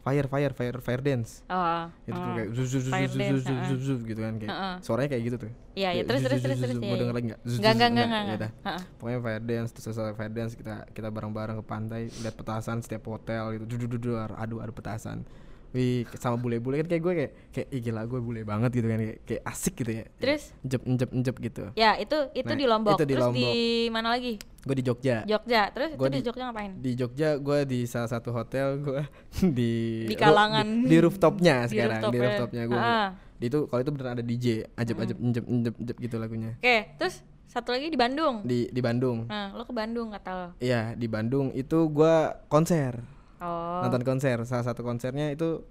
Fire 0.09 0.25
fire 0.25 0.53
fire 0.57 0.79
fire 0.81 1.03
dance. 1.05 1.45
Oh. 1.53 1.85
Itu 2.09 2.17
tuh 2.17 2.31
oh. 2.33 2.35
kayak 2.41 2.49
zuz 2.57 2.69
zuz 2.73 2.85
zuz 2.89 2.93
zuz 2.97 3.13
zuz 3.13 3.45
zuz 3.45 3.61
zuz 3.69 3.81
zuz 3.85 4.01
gitu 4.09 4.21
kan 4.25 4.35
kayak. 4.41 4.49
Heeh. 4.57 4.75
Suaranya 4.81 5.09
kayak 5.13 5.23
gitu 5.29 5.37
tuh. 5.37 5.51
Iya, 5.77 5.89
iya. 5.93 5.93
Kayak 5.93 6.09
Terus, 6.09 6.21
terus, 6.25 6.41
terus, 6.41 6.59
terus, 6.65 6.77
iya, 6.81 6.89
Mau 6.89 6.97
denger 6.97 7.15
lagi 7.15 7.27
enggak? 7.29 7.41
Enggak, 7.45 7.73
enggak, 7.77 7.89
enggak, 7.93 8.07
enggak, 8.09 8.41
Ya. 8.41 8.77
Pokoknya 8.97 9.19
fire 9.21 9.45
dance 9.45 9.71
terus 9.77 9.85
selesai 9.93 10.17
fire 10.17 10.33
dance 10.33 10.53
kita 10.57 10.77
kita 10.97 11.09
bareng-bareng 11.13 11.57
ke 11.61 11.65
pantai 11.69 12.03
lihat 12.25 12.35
petasan 12.41 12.81
setiap 12.81 13.05
hotel 13.13 13.61
gitu. 13.61 13.65
Dudu 13.85 14.17
adu 14.17 14.65
adu 14.65 14.73
petasan. 14.73 15.29
Wih, 15.69 16.09
sama 16.15 16.35
bule-bule 16.35 16.77
kan 16.77 16.87
kayak 16.87 17.03
gue 17.03 17.13
kayak 17.15 17.33
kayak 17.51 17.69
Ih, 17.69 17.81
gila 17.83 18.03
gue 18.03 18.17
bule 18.19 18.41
banget 18.41 18.71
gitu 18.73 18.87
kan 18.87 18.97
kayak, 18.97 19.19
kayak 19.23 19.43
asik 19.45 19.75
gitu 19.77 19.91
ya. 19.95 20.05
Terus? 20.17 20.43
njep 20.63 20.83
njep 20.83 21.11
njep 21.13 21.37
gitu. 21.41 21.65
Ya, 21.75 21.93
itu 21.95 22.17
itu 22.33 22.47
Nah, 22.47 22.57
di 22.57 22.67
Lombok. 22.67 22.95
itu 22.95 23.05
di 23.05 23.13
Terus 23.13 23.25
Lombok. 23.27 23.37
di 23.39 23.61
mana 23.89 24.09
lagi? 24.11 24.33
Gue 24.59 24.75
di 24.75 24.83
Jogja. 24.83 25.17
Jogja. 25.23 25.63
Terus 25.71 25.91
Gua 25.93 26.07
itu 26.07 26.11
di 26.11 26.17
di- 26.17 26.25
Jogja 26.25 26.43
ngapain? 26.47 26.71
Di 26.79 26.91
Jogja 26.95 27.29
gue 27.37 27.59
di 27.65 27.79
salah 27.85 28.07
satu 28.07 28.31
hotel 28.31 28.67
gue 28.79 29.01
di 29.59 29.73
Di 30.05 30.17
kalangan- 30.17 30.83
di, 30.83 30.89
di 30.89 30.97
rooftopnya 30.99 31.57
di 31.63 31.71
sekarang 31.71 32.01
di 32.07 32.19
rooftopnya. 32.19 32.63
gue. 32.65 32.81
Ah. 32.81 33.09
Di 33.35 33.45
itu 33.47 33.59
kalau 33.65 33.81
itu 33.81 33.91
beneran 33.91 34.13
ada 34.15 34.25
DJ 34.25 34.47
ajeb 34.73 34.97
ajeb 34.99 35.17
njep 35.17 35.45
njep 35.45 35.75
njep 35.79 35.97
gitu 36.01 36.17
lagunya. 36.17 36.57
Oke, 36.57 36.97
terus 36.97 37.21
satu 37.45 37.71
lagi 37.71 37.87
di 37.87 37.95
Bandung. 37.95 38.41
Di 38.43 38.67
di 38.67 38.81
Bandung. 38.81 39.25
Nah, 39.25 39.53
lo 39.53 39.63
ke 39.63 39.71
Bandung 39.71 40.11
kata 40.11 40.31
lo. 40.33 40.49
Iya 40.59 40.93
di 40.95 41.07
Bandung 41.07 41.53
itu 41.53 41.87
gua 41.87 42.41
konser 42.47 42.99
Oh. 43.39 43.81
nonton 43.81 44.03
konser 44.03 44.43
salah 44.43 44.63
satu 44.63 44.83
konsernya 44.83 45.31
itu 45.31 45.63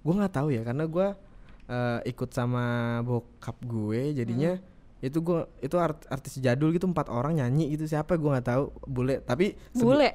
gua 0.00 0.14
nggak 0.16 0.34
tahu 0.34 0.48
ya 0.50 0.62
karena 0.62 0.86
gua 0.86 1.18
eh, 1.66 1.98
ikut 2.06 2.30
sama 2.30 2.64
bokap 3.02 3.58
gue 3.60 4.14
jadinya 4.14 4.54
itu 4.98 5.18
gua 5.18 5.50
itu 5.58 5.74
art- 5.76 6.06
artis 6.06 6.38
jadul 6.38 6.70
gitu 6.70 6.86
empat 6.86 7.10
orang 7.10 7.36
nyanyi 7.36 7.74
gitu 7.74 7.84
siapa 7.84 8.14
gua 8.14 8.38
nggak 8.38 8.48
tahu 8.48 8.64
bule 8.86 9.18
tapi 9.20 9.58
Bule. 9.72 10.14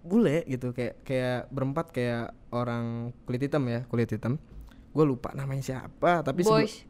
bule 0.00 0.46
gitu 0.46 0.70
kayak 0.70 1.02
kayak 1.02 1.40
berempat 1.48 1.90
kayak 1.90 2.30
orang 2.48 3.10
kulit 3.24 3.42
hitam 3.42 3.66
ya 3.66 3.82
kulit 3.84 4.06
hitam 4.06 4.38
gue 4.94 5.04
lupa 5.04 5.34
namanya 5.34 5.64
siapa 5.64 6.22
tapi 6.22 6.46
Boys. 6.46 6.86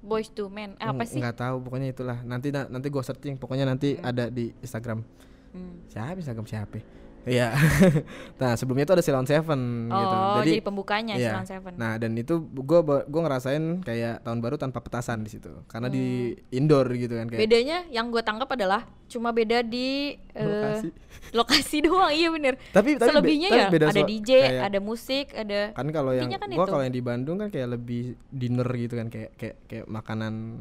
Boys 0.00 0.28
to 0.28 0.48
men. 0.48 0.76
Eh, 0.76 0.84
apa 0.84 1.04
sih? 1.04 1.16
nggak 1.16 1.36
tahu 1.38 1.60
pokoknya 1.60 1.88
itulah 1.90 2.20
nanti 2.22 2.48
na- 2.48 2.64
nanti 2.66 2.88
gua 2.88 3.00
searching 3.00 3.36
pokoknya 3.36 3.64
nanti 3.64 3.96
ada 3.98 4.28
di 4.28 4.48
Instagram 4.58 5.04
Hmm. 5.52 5.84
siapa 5.86 6.16
Instagram 6.16 6.44
siapa 6.44 6.78
Iya. 7.24 7.56
nah 8.40 8.52
sebelumnya 8.54 8.84
itu 8.84 8.94
ada 8.94 9.04
Silon 9.04 9.24
Seven 9.24 9.88
gitu. 9.88 10.14
Oh, 10.16 10.40
jadi, 10.44 10.60
pembukanya 10.60 11.14
iya. 11.16 11.32
Silon 11.32 11.48
Seven. 11.48 11.72
Nah 11.74 11.96
dan 11.96 12.12
itu 12.14 12.36
gua 12.54 12.80
gua 12.84 13.20
ngerasain 13.24 13.80
kayak 13.80 14.20
tahun 14.20 14.44
baru 14.44 14.56
tanpa 14.56 14.78
petasan 14.78 15.24
di 15.24 15.32
situ 15.32 15.48
karena 15.66 15.88
di 15.88 16.32
indoor 16.50 16.84
gitu 16.92 17.16
kan 17.16 17.26
kayak 17.26 17.40
Hmm. 17.40 17.48
Bedanya 17.48 17.78
yang 17.88 18.08
gue 18.08 18.20
tangkap 18.20 18.48
adalah 18.48 18.84
cuma 19.04 19.30
beda 19.30 19.60
di 19.60 20.16
eh, 20.32 20.44
Lokasi. 20.44 20.88
lokasi 21.38 21.76
doang, 21.82 22.12
iya 22.12 22.28
bener. 22.28 22.54
Tapi- 22.70 22.96
tapi 22.96 23.10
Selebihnya 23.10 23.48
tapi 23.48 23.60
ya 23.60 23.66
beda 23.68 23.86
ada 23.88 24.02
DJ, 24.04 24.30
kayak- 24.30 24.64
ada 24.64 24.78
musik, 24.80 25.26
ada 25.32 25.60
kan 25.72 25.88
kalau 25.90 26.12
yang 26.12 26.28
kan 26.28 26.48
gua 26.52 26.66
kalau 26.66 26.82
yang 26.84 26.94
di 26.94 27.02
Bandung 27.02 27.36
kan 27.36 27.48
kayak 27.48 27.68
lebih 27.72 28.14
dinner 28.28 28.68
gitu 28.70 28.94
kan 28.94 29.08
kayak 29.08 29.30
kayak 29.34 29.56
kayak 29.64 29.86
makanan 29.88 30.60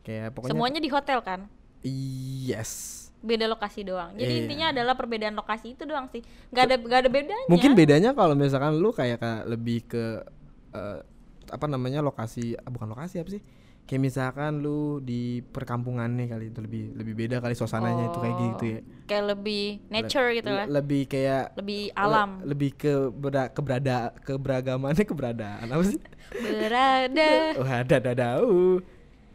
kayak 0.00 0.32
pokoknya 0.32 0.52
semuanya 0.52 0.80
di 0.80 0.90
hotel 0.90 1.18
kan. 1.20 1.40
yes. 1.82 3.09
Beda 3.20 3.44
lokasi 3.44 3.84
doang. 3.84 4.12
Jadi 4.14 4.32
Iya. 4.32 4.40
intinya 4.42 4.66
adalah 4.72 4.94
perbedaan 4.94 5.34
lokasi 5.34 5.76
itu 5.76 5.84
doang 5.84 6.08
sih. 6.08 6.24
Gak 6.48 6.64
ada 6.64 6.76
gak 6.76 7.00
ada 7.04 7.10
bedanya. 7.10 7.46
Mungkin 7.46 7.72
bedanya 7.72 8.10
kalau 8.12 8.32
misalkan 8.32 8.76
lu 8.76 8.90
kayak, 8.90 9.18
kayak 9.18 9.42
lebih 9.46 9.78
ke 9.84 10.04
eh, 10.70 10.98
apa 11.46 11.66
namanya 11.66 12.00
lokasi 12.00 12.54
ah, 12.54 12.68
bukan 12.68 12.88
lokasi 12.88 13.20
apa 13.20 13.30
sih? 13.30 13.42
Kayak 13.82 14.02
misalkan 14.06 14.62
lu 14.62 15.02
di 15.02 15.42
perkampungan 15.42 16.06
nih 16.14 16.30
kali 16.30 16.44
itu 16.48 16.62
lebih 16.62 16.94
lebih 16.94 17.14
beda 17.18 17.36
kali 17.38 17.52
suasananya 17.52 18.06
itu 18.06 18.18
kayak 18.18 18.36
gitu 18.38 18.64
ya. 18.64 18.80
Kayak 19.04 19.24
lebih 19.34 19.64
nature 19.90 20.28
gitu 20.30 20.46
lah. 20.48 20.64
Le- 20.64 20.72
Lebih 20.78 21.02
kayak 21.04 21.44
Lebih 21.58 21.80
le- 21.82 21.94
alam. 21.98 22.30
lebih 22.46 22.70
ke 22.72 22.92
bera, 23.10 23.50
keberada 23.50 24.14
keberagamannya 24.22 25.02
keberadaan 25.02 25.66
apa 25.66 25.82
sih? 25.82 25.98
Berada. 26.30 27.28
Wah, 27.58 27.82
ada 27.82 27.96
ada 27.98 28.28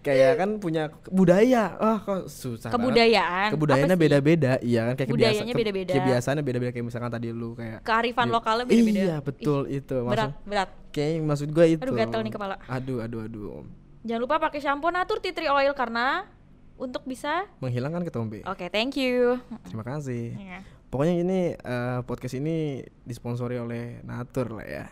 kayak 0.06 0.32
kan 0.38 0.50
punya 0.56 0.84
budaya. 1.10 1.74
Ah, 1.76 1.98
kok 1.98 2.30
susah 2.30 2.70
banget. 2.70 2.78
Kebudayaan. 2.78 3.50
Kebudayaannya 3.50 3.98
beda-beda, 3.98 4.52
iya 4.62 4.86
kan 4.86 4.94
kayak 4.94 5.10
kebiasa- 5.10 5.18
Budayanya 5.34 5.52
ke- 5.52 5.60
beda-beda. 5.60 5.94
Kebiasaannya 5.98 6.44
beda-beda 6.46 6.72
kayak 6.72 6.86
misalkan 6.86 7.10
tadi 7.10 7.28
lu 7.30 7.50
kayak 7.52 7.82
Kearifan 7.82 8.28
di- 8.30 8.34
lokalnya 8.34 8.66
beda-beda. 8.66 9.02
Iya, 9.02 9.16
betul 9.20 9.62
itu. 9.68 9.96
Berat, 9.98 10.30
Maksud 10.30 10.32
berat. 10.46 10.70
kayak 10.92 11.14
maksud 11.20 11.50
gue 11.50 11.66
itu. 11.68 11.82
Aduh, 11.82 11.98
gatel 11.98 12.22
nih 12.22 12.32
kepala. 12.32 12.56
Aduh, 12.64 12.98
aduh, 13.02 13.22
aduh. 13.26 13.66
Jangan 14.02 14.22
lupa 14.22 14.36
pakai 14.40 14.62
shampoo 14.62 14.88
Natur 14.88 15.18
Tea 15.18 15.34
Tree 15.34 15.50
Oil 15.50 15.74
karena 15.74 16.30
untuk 16.76 17.02
bisa 17.04 17.50
Menghilangkan 17.58 18.04
ketombe. 18.04 18.46
Oke, 18.46 18.70
thank 18.70 18.94
you. 18.94 19.42
Terima 19.66 19.82
kasih. 19.82 20.32
Iya. 20.32 20.60
Pokoknya 20.86 21.16
ini 21.18 21.40
eh, 21.52 22.00
podcast 22.06 22.36
ini 22.36 22.56
disponsori 23.02 23.58
oleh 23.58 24.00
Natur 24.02 24.54
lah 24.54 24.64
ya. 24.64 24.86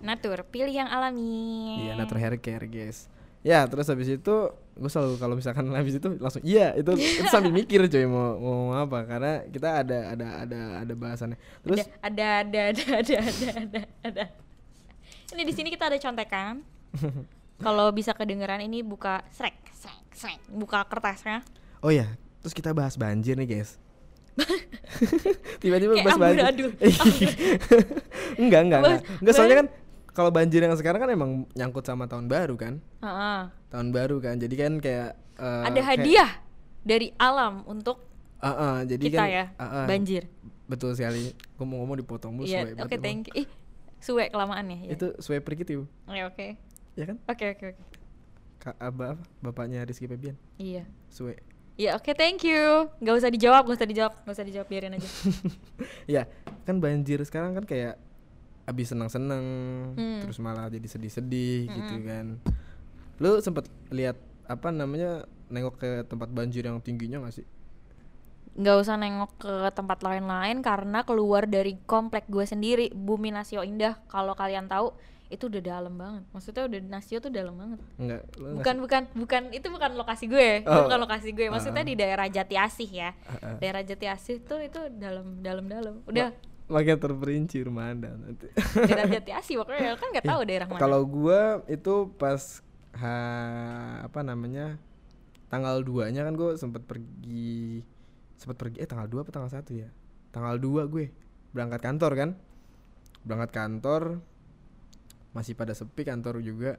Natur, 0.00 0.46
pilih 0.46 0.72
yang 0.72 0.88
alami. 0.88 1.84
Iya, 1.84 1.92
Natur 1.94 2.16
Hair 2.16 2.38
Care, 2.38 2.64
guys. 2.64 3.10
Ya, 3.40 3.64
terus 3.64 3.88
habis 3.88 4.08
itu 4.08 4.36
gue 4.80 4.90
selalu 4.92 5.16
kalau 5.16 5.34
misalkan 5.36 5.64
habis 5.78 5.96
itu 5.96 6.08
langsung 6.16 6.40
iya 6.44 6.72
itu 6.72 6.92
itu 6.96 7.28
sambil 7.28 7.52
mikir 7.52 7.84
coy 7.84 8.04
mau 8.08 8.36
mau 8.40 8.52
ngomong 8.72 8.76
apa 8.88 8.98
karena 9.04 9.32
kita 9.48 9.68
ada 9.84 9.98
ada 10.12 10.26
ada 10.44 10.60
ada 10.84 10.94
bahasannya. 10.96 11.38
Terus 11.64 11.84
ada 12.00 12.26
ada 12.44 12.60
ada 12.72 12.84
ada 13.00 13.16
ada 13.16 13.48
ada 13.56 13.80
ada. 14.04 14.24
Ini 15.30 15.42
di 15.46 15.54
sini 15.54 15.68
kita 15.72 15.88
ada 15.88 15.98
contekan. 16.00 16.64
Kalau 17.64 17.92
bisa 17.92 18.16
kedengeran 18.16 18.64
ini 18.64 18.80
buka 18.80 19.20
srek 19.36 19.56
srek 19.76 20.00
srek 20.16 20.40
buka 20.48 20.80
kertasnya. 20.88 21.44
oh 21.84 21.92
ya, 21.92 22.08
terus 22.40 22.52
kita 22.56 22.72
bahas 22.72 22.96
banjir 22.96 23.36
nih, 23.36 23.48
guys. 23.56 23.76
Tiba-tiba 25.62 26.00
bahas 26.00 26.16
banjir. 26.16 26.72
enggak, 28.40 28.60
enggak, 28.64 28.80
enggak. 28.80 29.00
Enggak, 29.20 29.34
soalnya 29.36 29.56
kan 29.64 29.66
kalau 30.20 30.28
banjir 30.30 30.60
yang 30.60 30.76
sekarang 30.76 31.00
kan 31.00 31.08
emang 31.08 31.30
nyangkut 31.52 31.80
sama 31.82 32.04
tahun 32.04 32.28
baru 32.28 32.54
kan? 32.54 32.76
Heeh. 33.00 33.40
Tahun 33.68 33.88
baru 33.88 34.20
kan. 34.20 34.36
Jadi 34.36 34.54
kan 34.54 34.72
kayak 34.76 35.16
eh, 35.34 35.62
ada 35.64 35.72
kayak- 35.72 35.88
hadiah 35.96 36.30
dari 36.82 37.16
alam 37.16 37.64
untuk 37.64 38.04
Ah, 38.38 38.52
ah, 38.52 38.76
jadi 38.84 39.00
kita 39.02 39.16
kan 39.16 39.28
ya. 39.28 39.44
ah, 39.56 39.64
ah, 39.64 39.86
Banjir. 39.88 40.24
Betul 40.64 40.92
sekali. 40.92 41.32
Gue 41.56 41.64
mau 41.64 41.80
ngomong 41.80 41.96
dipotong 41.98 42.32
mulu 42.32 42.44
Iya, 42.44 42.68
suwe 42.68 42.72
oke 42.78 42.88
emang. 42.88 43.00
thank 43.00 43.22
you. 43.28 43.34
Ih, 43.36 43.46
suwe 43.98 44.24
kelamaan 44.28 44.64
ya. 44.64 44.78
ya. 44.80 44.90
Itu 44.96 45.06
swiper 45.18 45.52
gitu, 45.56 45.84
Oke, 46.04 46.20
oke. 46.22 46.46
ya 46.96 47.04
kan? 47.04 47.16
Oke, 47.26 47.44
oke, 47.52 47.64
oke. 47.72 47.82
Kak 48.60 48.76
Abah, 48.76 49.12
apa? 49.12 49.24
bapaknya 49.40 49.84
Rizky 49.84 50.04
Febian, 50.04 50.36
Iya. 50.56 50.88
suwe. 51.08 51.36
Iya, 51.76 51.96
oke, 51.96 52.12
thank 52.12 52.44
you. 52.44 52.88
Gak 52.98 53.16
usah 53.16 53.28
dijawab, 53.28 53.64
gak 53.64 53.76
usah 53.76 53.88
dijawab, 53.88 54.12
gak 54.20 54.32
usah 54.32 54.44
dijawab, 54.44 54.68
biarin 54.68 54.96
aja. 54.96 55.04
ya, 56.16 56.22
kan 56.64 56.76
banjir 56.76 57.20
sekarang 57.24 57.52
kan 57.52 57.64
kayak 57.64 57.96
abis 58.70 58.94
senang-senang, 58.94 59.44
Hmm. 59.92 60.20
terus 60.22 60.38
malah 60.38 60.66
jadi 60.66 60.86
sedih-sedih 60.86 61.66
gitu 61.66 61.94
kan. 62.02 62.26
Lu 63.18 63.36
sempet 63.38 63.66
lihat 63.90 64.14
apa 64.46 64.70
namanya 64.70 65.22
nengok 65.46 65.74
ke 65.76 65.90
tempat 66.06 66.30
banjir 66.30 66.62
yang 66.62 66.78
tingginya 66.78 67.18
gak 67.20 67.36
sih? 67.36 67.46
Gak 68.52 68.76
usah 68.78 68.94
nengok 68.94 69.30
ke 69.36 69.54
tempat 69.72 70.00
lain-lain 70.00 70.58
karena 70.60 71.02
keluar 71.02 71.46
dari 71.46 71.78
komplek 71.84 72.26
gue 72.26 72.42
sendiri, 72.42 72.90
Bumi 72.90 73.30
Nasio 73.30 73.62
Indah. 73.62 73.98
Kalau 74.06 74.34
kalian 74.34 74.66
tahu, 74.66 74.90
itu 75.28 75.46
udah 75.46 75.62
dalam 75.62 75.94
banget. 75.94 76.26
Maksudnya 76.34 76.66
udah 76.66 76.80
Nasio 76.84 77.18
tuh 77.18 77.30
dalam 77.30 77.54
banget. 77.54 77.78
Enggak, 77.96 78.22
lu 78.34 78.42
nggak 78.42 78.54
Bukan, 78.58 78.76
bukan, 78.82 79.02
bukan. 79.14 79.42
Itu 79.54 79.66
bukan 79.70 79.90
lokasi 79.94 80.26
gue. 80.26 80.66
Itu 80.66 80.70
Oh. 80.70 80.82
bukan 80.82 80.98
lokasi 80.98 81.30
gue. 81.30 81.46
Maksudnya 81.46 81.86
Ah. 81.86 81.88
di 81.88 81.94
daerah 81.94 82.26
Jati 82.26 82.56
Asih 82.58 82.90
ya. 82.90 83.10
Ah, 83.22 83.38
ah. 83.38 83.56
Daerah 83.62 83.82
Jati 83.86 84.06
Asih 84.10 84.42
tuh 84.42 84.58
itu 84.58 84.82
dalam, 84.98 85.38
dalam, 85.38 85.70
dalam. 85.70 85.94
Udah 86.04 86.34
makin 86.70 86.96
terperinci 86.96 87.58
rumah 87.66 87.90
anda 87.90 88.14
nanti. 88.14 88.46
daerah 88.86 89.10
Jati 89.10 89.30
Asih 89.34 89.54
pokoknya 89.58 89.98
kan 89.98 90.08
nggak 90.14 90.26
tahu 90.26 90.40
daerah 90.46 90.66
mana. 90.70 90.80
Kalau 90.80 91.02
gua 91.04 91.66
itu 91.66 92.14
pas 92.14 92.62
ha, 92.94 93.14
apa 94.06 94.20
namanya 94.22 94.78
tanggal 95.50 95.82
2-nya 95.82 96.22
kan 96.22 96.34
gue 96.38 96.54
sempet 96.54 96.86
pergi 96.86 97.82
sempet 98.38 98.56
pergi 98.56 98.76
eh 98.78 98.86
tanggal 98.86 99.10
2 99.10 99.26
apa 99.26 99.30
tanggal 99.34 99.50
1 99.50 99.66
ya? 99.74 99.90
Tanggal 100.30 100.56
2 100.62 100.86
gue 100.86 101.04
berangkat 101.50 101.80
kantor 101.82 102.12
kan. 102.14 102.30
Berangkat 103.26 103.50
kantor 103.52 104.02
masih 105.30 105.58
pada 105.58 105.74
sepi 105.74 106.06
kantor 106.06 106.38
juga. 106.42 106.78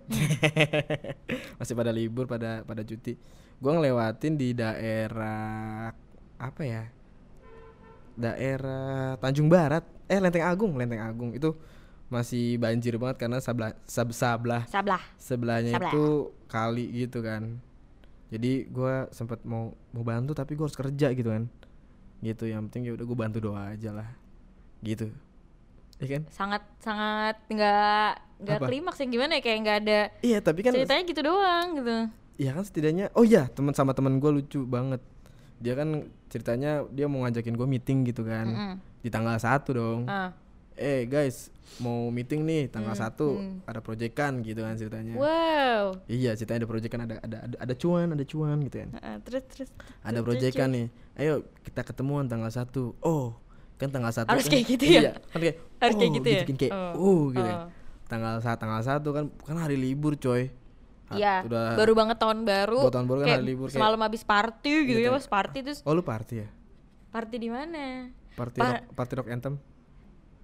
masih 1.60 1.76
pada 1.76 1.92
libur 1.92 2.26
pada 2.32 2.64
pada 2.64 2.82
cuti. 2.88 3.20
Gua 3.62 3.78
ngelewatin 3.78 4.40
di 4.40 4.56
daerah 4.56 5.94
apa 6.42 6.62
ya? 6.66 6.90
Daerah 8.16 9.16
Tanjung 9.20 9.48
Barat. 9.48 9.84
Eh 10.08 10.20
Lenteng 10.20 10.44
Agung, 10.46 10.76
Lenteng 10.76 11.02
Agung. 11.02 11.32
Itu 11.36 11.56
masih 12.12 12.60
banjir 12.60 13.00
banget 13.00 13.24
karena 13.24 13.40
sebelah 13.40 13.72
sab, 13.88 14.12
sebelah 14.12 14.68
Sablah. 14.68 15.04
sebelahnya 15.16 15.80
Sebelah. 15.80 15.92
itu 15.96 16.06
kali 16.52 16.86
gitu 17.08 17.24
kan. 17.24 17.64
Jadi 18.32 18.68
gua 18.68 19.08
sempet 19.16 19.40
mau 19.48 19.72
mau 19.96 20.04
bantu 20.04 20.36
tapi 20.36 20.60
gua 20.60 20.68
harus 20.68 20.76
kerja 20.76 21.08
gitu 21.16 21.32
kan. 21.32 21.48
Gitu 22.20 22.52
yang 22.52 22.68
penting 22.68 22.92
ya 22.92 22.94
udah 22.94 23.06
gue 23.08 23.18
bantu 23.18 23.38
doa 23.40 23.72
aja 23.72 23.96
lah. 23.96 24.10
Gitu. 24.84 25.08
Iya 26.04 26.20
kan? 26.20 26.22
Sangat 26.30 26.62
sangat 26.84 27.36
nggak 27.48 28.12
nggak 28.42 28.60
klimaks 28.66 29.00
yang 29.00 29.12
gimana 29.14 29.32
ya 29.38 29.42
kayak 29.46 29.58
nggak 29.62 29.78
ada 29.86 30.00
iya 30.26 30.38
tapi 30.42 30.66
kan 30.66 30.74
ceritanya 30.74 31.04
gitu 31.06 31.22
doang 31.22 31.78
gitu. 31.78 31.96
iya 32.42 32.52
kan 32.58 32.66
setidaknya 32.66 33.14
oh 33.14 33.22
iya 33.22 33.46
teman 33.54 33.74
sama 33.78 33.94
teman 33.94 34.18
gua 34.18 34.34
lucu 34.34 34.66
banget 34.66 34.98
dia 35.62 35.74
kan 35.74 35.90
ceritanya 36.28 36.72
dia 36.88 37.06
mau 37.06 37.22
ngajakin 37.22 37.54
gue 37.54 37.68
meeting 37.70 38.04
gitu 38.04 38.24
kan 38.24 38.46
Mm-mm. 38.46 38.76
di 39.00 39.08
tanggal 39.08 39.38
satu 39.38 39.70
dong 39.72 40.02
Ah. 40.06 40.34
eh 40.74 41.06
guys 41.06 41.54
mau 41.78 42.10
meeting 42.10 42.42
nih 42.42 42.68
tanggal 42.68 42.92
Hmm, 42.92 43.04
satu 43.04 43.28
hmm. 43.36 43.64
ada 43.64 43.80
proyekan 43.80 44.42
gitu 44.42 44.60
kan 44.60 44.74
ceritanya 44.74 45.14
Wow. 45.14 46.02
iya 46.06 46.34
ceritanya 46.34 46.60
ada 46.60 46.70
proyekan 46.70 47.00
ada 47.02 47.16
ada 47.20 47.38
ada, 47.44 47.56
ada 47.60 47.74
cuan 47.74 48.10
ada 48.10 48.24
cuan 48.24 48.58
gitu 48.60 48.78
kan 48.78 48.90
Ah, 48.98 49.18
terus 49.20 49.44
terus. 49.48 49.70
ada 50.02 50.20
proyekan 50.20 50.70
nih 50.70 50.86
ayo 51.16 51.34
kita 51.62 51.82
ketemuan 51.84 52.26
tanggal 52.26 52.50
satu 52.50 52.98
oh 53.00 53.38
kan 53.78 53.88
tanggal 53.88 54.10
satu 54.10 54.28
Harus 54.28 54.46
kan- 54.46 54.54
kayak 54.56 54.66
gitu 54.68 54.84
ya? 54.88 55.00
iya, 55.00 55.12
kan 55.28 55.40
kayak 55.40 55.56
Harus 55.78 55.96
kayak 55.96 56.10
oh, 56.10 56.16
gitu 56.16 56.28
ya? 56.28 56.42
kan 56.44 56.56
kayak 56.56 56.74
Oh, 56.74 56.94
oh, 57.00 57.22
gitu 57.30 57.42
ya. 57.44 57.56
oh. 57.56 57.68
tanggal 58.06 58.34
saat 58.40 58.58
tanggal 58.58 58.82
satu 58.82 59.10
kan 59.10 59.26
kan 59.40 59.58
hari 59.58 59.76
libur 59.76 60.14
coy 60.16 60.50
Iya, 61.14 61.36
udah 61.44 61.66
baru 61.76 61.94
banget 61.94 62.18
tahun 62.18 62.40
baru. 62.42 62.80
Buat 62.82 62.94
tahun 62.94 63.08
baru 63.08 63.18
kan 63.18 63.26
kayak 63.26 63.38
hari 63.38 63.48
libur, 63.48 63.66
kayak- 63.66 63.76
Semalam 63.76 64.00
habis 64.02 64.24
party 64.24 64.74
gitu 64.84 64.90
Gitu 64.94 65.02
ya, 65.02 65.08
ya. 65.08 65.12
pas 65.14 65.28
party 65.28 65.58
terus 65.62 65.80
oh 65.82 65.92
lu 65.92 66.02
party 66.02 66.36
ya 66.38 66.48
party 67.10 67.36
di 67.38 67.50
mana? 67.50 68.08
party 68.32 68.58
Pa- 68.58 68.68
rock, 68.72 68.84
party 68.94 69.14
rock 69.16 69.28
anthem 69.30 69.56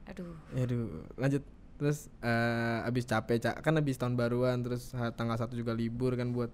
Aduh. 0.06 0.36
Aduh, 0.54 0.88
lanjut 1.14 1.44
terus 1.76 2.10
eh 2.20 2.80
abis 2.84 3.04
capek 3.04 3.38
Cak. 3.40 3.56
kan 3.60 3.76
abis 3.76 3.96
tahun 3.96 4.14
baruan 4.14 4.60
terus 4.60 4.90
tanggal 5.14 5.36
satu 5.36 5.54
juga 5.54 5.72
libur 5.72 6.14
kan 6.14 6.30
buat 6.30 6.50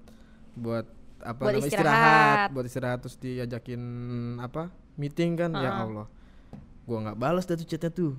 buat 0.53 0.83
apa 1.19 1.39
Buat 1.39 1.53
namanya 1.55 1.69
istirahat. 1.69 2.47
buat 2.49 2.65
istirahat 2.65 2.99
terus 2.99 3.15
diajakin 3.15 3.81
apa 4.37 4.67
meeting 4.93 5.33
kan 5.33 5.53
ya 5.53 5.71
Ha-ha. 5.71 5.83
Allah 5.83 6.07
gua 6.83 6.97
nggak 7.01 7.15
balas 7.15 7.45
tuh 7.45 7.55
chatnya 7.57 7.87
tuh 7.87 8.13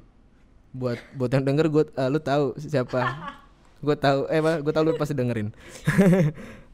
buat 0.73 0.97
buat 1.13 1.29
yang 1.29 1.45
denger 1.45 1.67
gua 1.69 1.85
eh, 1.85 2.09
lu 2.09 2.19
tahu 2.19 2.57
siapa 2.57 3.05
gua 3.85 3.97
tahu 4.01 4.27
eh 4.33 4.41
apa 4.41 4.65
gua 4.65 4.73
tahu 4.73 4.85
lu 4.89 4.93
pasti 4.97 5.13
dengerin. 5.15 5.53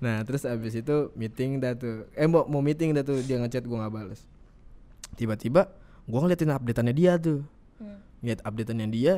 Nah 0.00 0.24
terus 0.24 0.48
abis 0.48 0.80
itu 0.80 1.12
meeting 1.12 1.60
dah 1.60 1.76
tuh. 1.76 2.08
Eh 2.16 2.24
mau 2.24 2.48
mau 2.48 2.64
meeting 2.64 2.96
dah 2.96 3.04
tuh 3.04 3.20
dia 3.20 3.36
ngechat 3.36 3.68
gua 3.68 3.84
nggak 3.84 3.92
balas 3.92 4.24
tiba-tiba 5.18 5.68
gua 6.08 6.18
ngeliatin 6.24 6.54
updateannya 6.54 6.94
dia 6.94 7.18
tuh. 7.20 7.44
Hmm. 7.80 8.00
lihat 8.20 8.40
updateannya 8.44 8.88
dia 8.92 9.14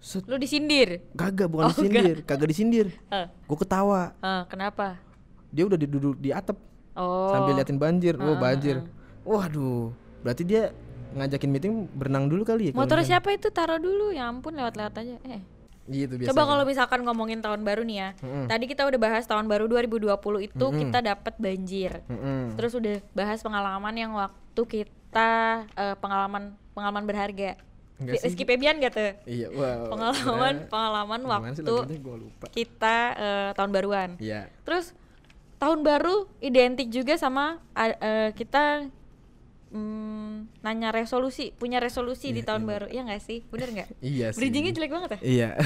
set. 0.00 0.24
Lu 0.24 0.40
disindir. 0.40 1.04
kagak 1.12 1.48
bukan 1.52 1.68
Oh, 1.68 1.72
disindir. 1.72 2.16
kagak 2.24 2.48
disindir. 2.48 2.86
Eh, 3.14 3.26
gue 3.28 3.58
ketawa. 3.60 4.16
Eh, 4.20 4.42
kenapa? 4.48 4.96
dia 5.50 5.66
udah 5.66 5.76
duduk 5.76 6.16
di 6.18 6.30
atap. 6.30 6.56
Oh. 6.94 7.30
sambil 7.30 7.54
liatin 7.60 7.78
banjir. 7.78 8.14
Ah, 8.18 8.24
oh 8.26 8.34
ah, 8.34 8.38
banjir 8.40 8.76
waduh. 9.24 9.94
Berarti 10.26 10.42
dia 10.44 10.74
ngajakin 11.14 11.50
meeting 11.50 11.72
berenang 11.94 12.30
dulu 12.30 12.42
kali 12.46 12.70
ya 12.70 12.72
Motor 12.74 13.02
siapa 13.02 13.34
itu? 13.34 13.50
Taruh 13.50 13.78
dulu. 13.78 14.14
Ya 14.14 14.26
ampun 14.30 14.54
lewat-lewat 14.54 14.94
aja. 15.00 15.16
Eh. 15.26 15.42
Gitu 15.90 16.14
biasanya 16.14 16.30
Coba 16.30 16.42
kalau 16.46 16.64
misalkan 16.64 17.00
ngomongin 17.02 17.38
tahun 17.38 17.60
baru 17.60 17.82
nih 17.82 17.96
ya. 17.96 18.08
Mm-mm. 18.18 18.46
Tadi 18.46 18.64
kita 18.64 18.86
udah 18.86 18.96
bahas 18.96 19.24
tahun 19.24 19.44
baru 19.44 19.66
2020 19.66 20.06
itu 20.40 20.54
Mm-mm. 20.56 20.80
kita 20.80 20.98
dapat 21.04 21.34
banjir. 21.36 21.92
Mm-mm. 22.06 22.54
Terus 22.54 22.72
udah 22.72 22.96
bahas 23.10 23.38
pengalaman 23.40 23.94
yang 23.94 24.12
waktu 24.14 24.62
kita 24.64 25.32
eh, 25.68 25.96
pengalaman 25.96 26.54
pengalaman 26.70 27.04
berharga. 27.04 27.58
Enggak 28.00 28.16
sih. 28.16 28.32
Rizky 28.32 28.44
Febian 28.44 28.80
gak 28.80 28.96
tuh? 28.96 29.12
iya 29.28 29.52
wow 29.52 29.92
Pengalaman 29.92 30.24
Gimana- 30.56 30.68
pengalaman 30.72 31.20
sih 31.20 31.28
waktu 31.28 31.74
lupa 32.00 32.46
kita 32.48 32.96
eh, 33.12 33.50
tahun 33.52 33.70
baruan. 33.70 34.10
iya 34.16 34.48
Terus 34.64 34.96
tahun 35.60 35.84
baru 35.84 36.24
identik 36.40 36.88
juga 36.88 37.20
sama 37.20 37.60
eh, 37.76 38.32
kita 38.32 38.88
mm, 39.70 40.60
nanya 40.60 40.90
resolusi, 40.90 41.50
punya 41.52 41.78
resolusi 41.78 42.30
di 42.30 42.40
Iya, 42.40 42.48
tahun 42.48 42.62
iya. 42.62 42.68
baru, 42.68 42.86
ya 42.88 43.00
nggak 43.02 43.22
sih? 43.22 43.38
Bener 43.46 43.68
nggak? 43.70 43.88
iya 44.12 44.26
sih 44.30 44.38
Bridgingnya 44.38 44.72
jelek 44.72 44.90
banget 44.90 45.10
ya. 45.14 45.18
iya 45.22 45.50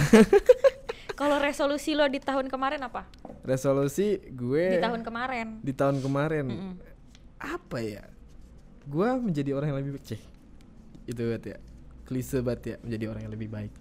Kalau 1.14 1.38
resolusi 1.38 1.94
lo 1.94 2.04
di 2.06 2.18
tahun 2.18 2.48
kemarin 2.48 2.82
apa? 2.82 3.06
resolusi 3.44 4.18
gue 4.26 4.76
Di 4.76 4.80
tahun 4.80 5.04
kemarin. 5.04 5.60
di 5.60 5.72
tahun 5.72 6.00
kemarin 6.00 6.46
Mm-mm. 6.48 6.74
apa 7.38 7.78
ya 7.78 8.02
gue 8.84 9.08
menjadi 9.20 9.52
orang 9.52 9.68
yang 9.70 9.78
lebih 9.84 10.00
ceh 10.00 10.20
itu 11.04 11.20
banget 11.20 11.44
ya 11.52 11.58
klise 12.04 12.40
banget 12.40 12.62
ya 12.64 12.76
menjadi 12.80 13.04
orang 13.12 13.22
yang 13.24 13.32
lebih 13.32 13.48
baik 13.48 13.72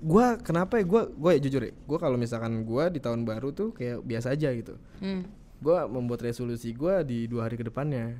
gua 0.00 0.34
kenapa 0.36 0.80
ya 0.80 0.84
gua 0.84 1.06
gua 1.06 1.30
ya 1.30 1.40
jujur 1.40 1.62
ya 1.62 1.72
gua 1.84 1.98
kalau 2.00 2.16
misalkan 2.16 2.64
gua 2.64 2.88
di 2.88 2.98
tahun 2.98 3.22
baru 3.22 3.52
tuh 3.52 3.70
kayak 3.70 4.02
biasa 4.02 4.32
aja 4.32 4.50
gitu 4.50 4.74
Hmm. 4.98 5.28
gua 5.60 5.84
membuat 5.86 6.24
resolusi 6.24 6.72
gua 6.72 7.00
di 7.00 7.28
dua 7.28 7.46
hari 7.46 7.54
ke 7.54 7.62
depannya 7.62 8.18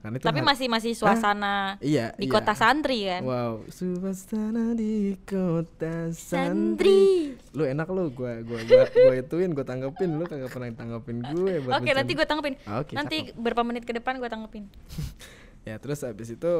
karena 0.00 0.16
itu 0.16 0.24
Tapi 0.24 0.40
masih 0.40 0.66
masih 0.72 0.92
suasana 0.96 1.76
iya 1.84 2.16
di 2.16 2.24
iya. 2.24 2.32
kota 2.32 2.56
santri 2.56 3.04
kan. 3.04 3.20
wow 3.20 3.60
suasana 3.68 4.72
di 4.72 5.12
kota 5.28 6.08
Santri. 6.16 6.16
santri 6.16 7.02
lu 7.52 7.68
enak 7.68 7.84
lu 7.92 8.08
gua 8.08 8.40
gua 8.40 8.60
gua, 8.64 8.84
gua 8.88 9.14
ituin 9.20 9.52
gua 9.52 9.64
tanggepin 9.68 10.16
lu 10.16 10.24
kagak 10.24 10.48
pernah 10.48 10.72
tanggepin 10.72 11.20
gue 11.20 11.54
Oke, 11.70 11.90
nanti 11.92 12.12
gue 12.16 12.26
tanggepin. 12.26 12.54
Oke, 12.80 12.92
nanti 12.96 13.16
berapa 13.36 13.62
menit 13.62 13.84
ke 13.86 13.92
depan 13.94 14.18
gue 14.18 14.28
tanggepin. 14.28 14.64
ya 15.68 15.76
terus 15.76 16.00
habis 16.02 16.32
itu 16.32 16.52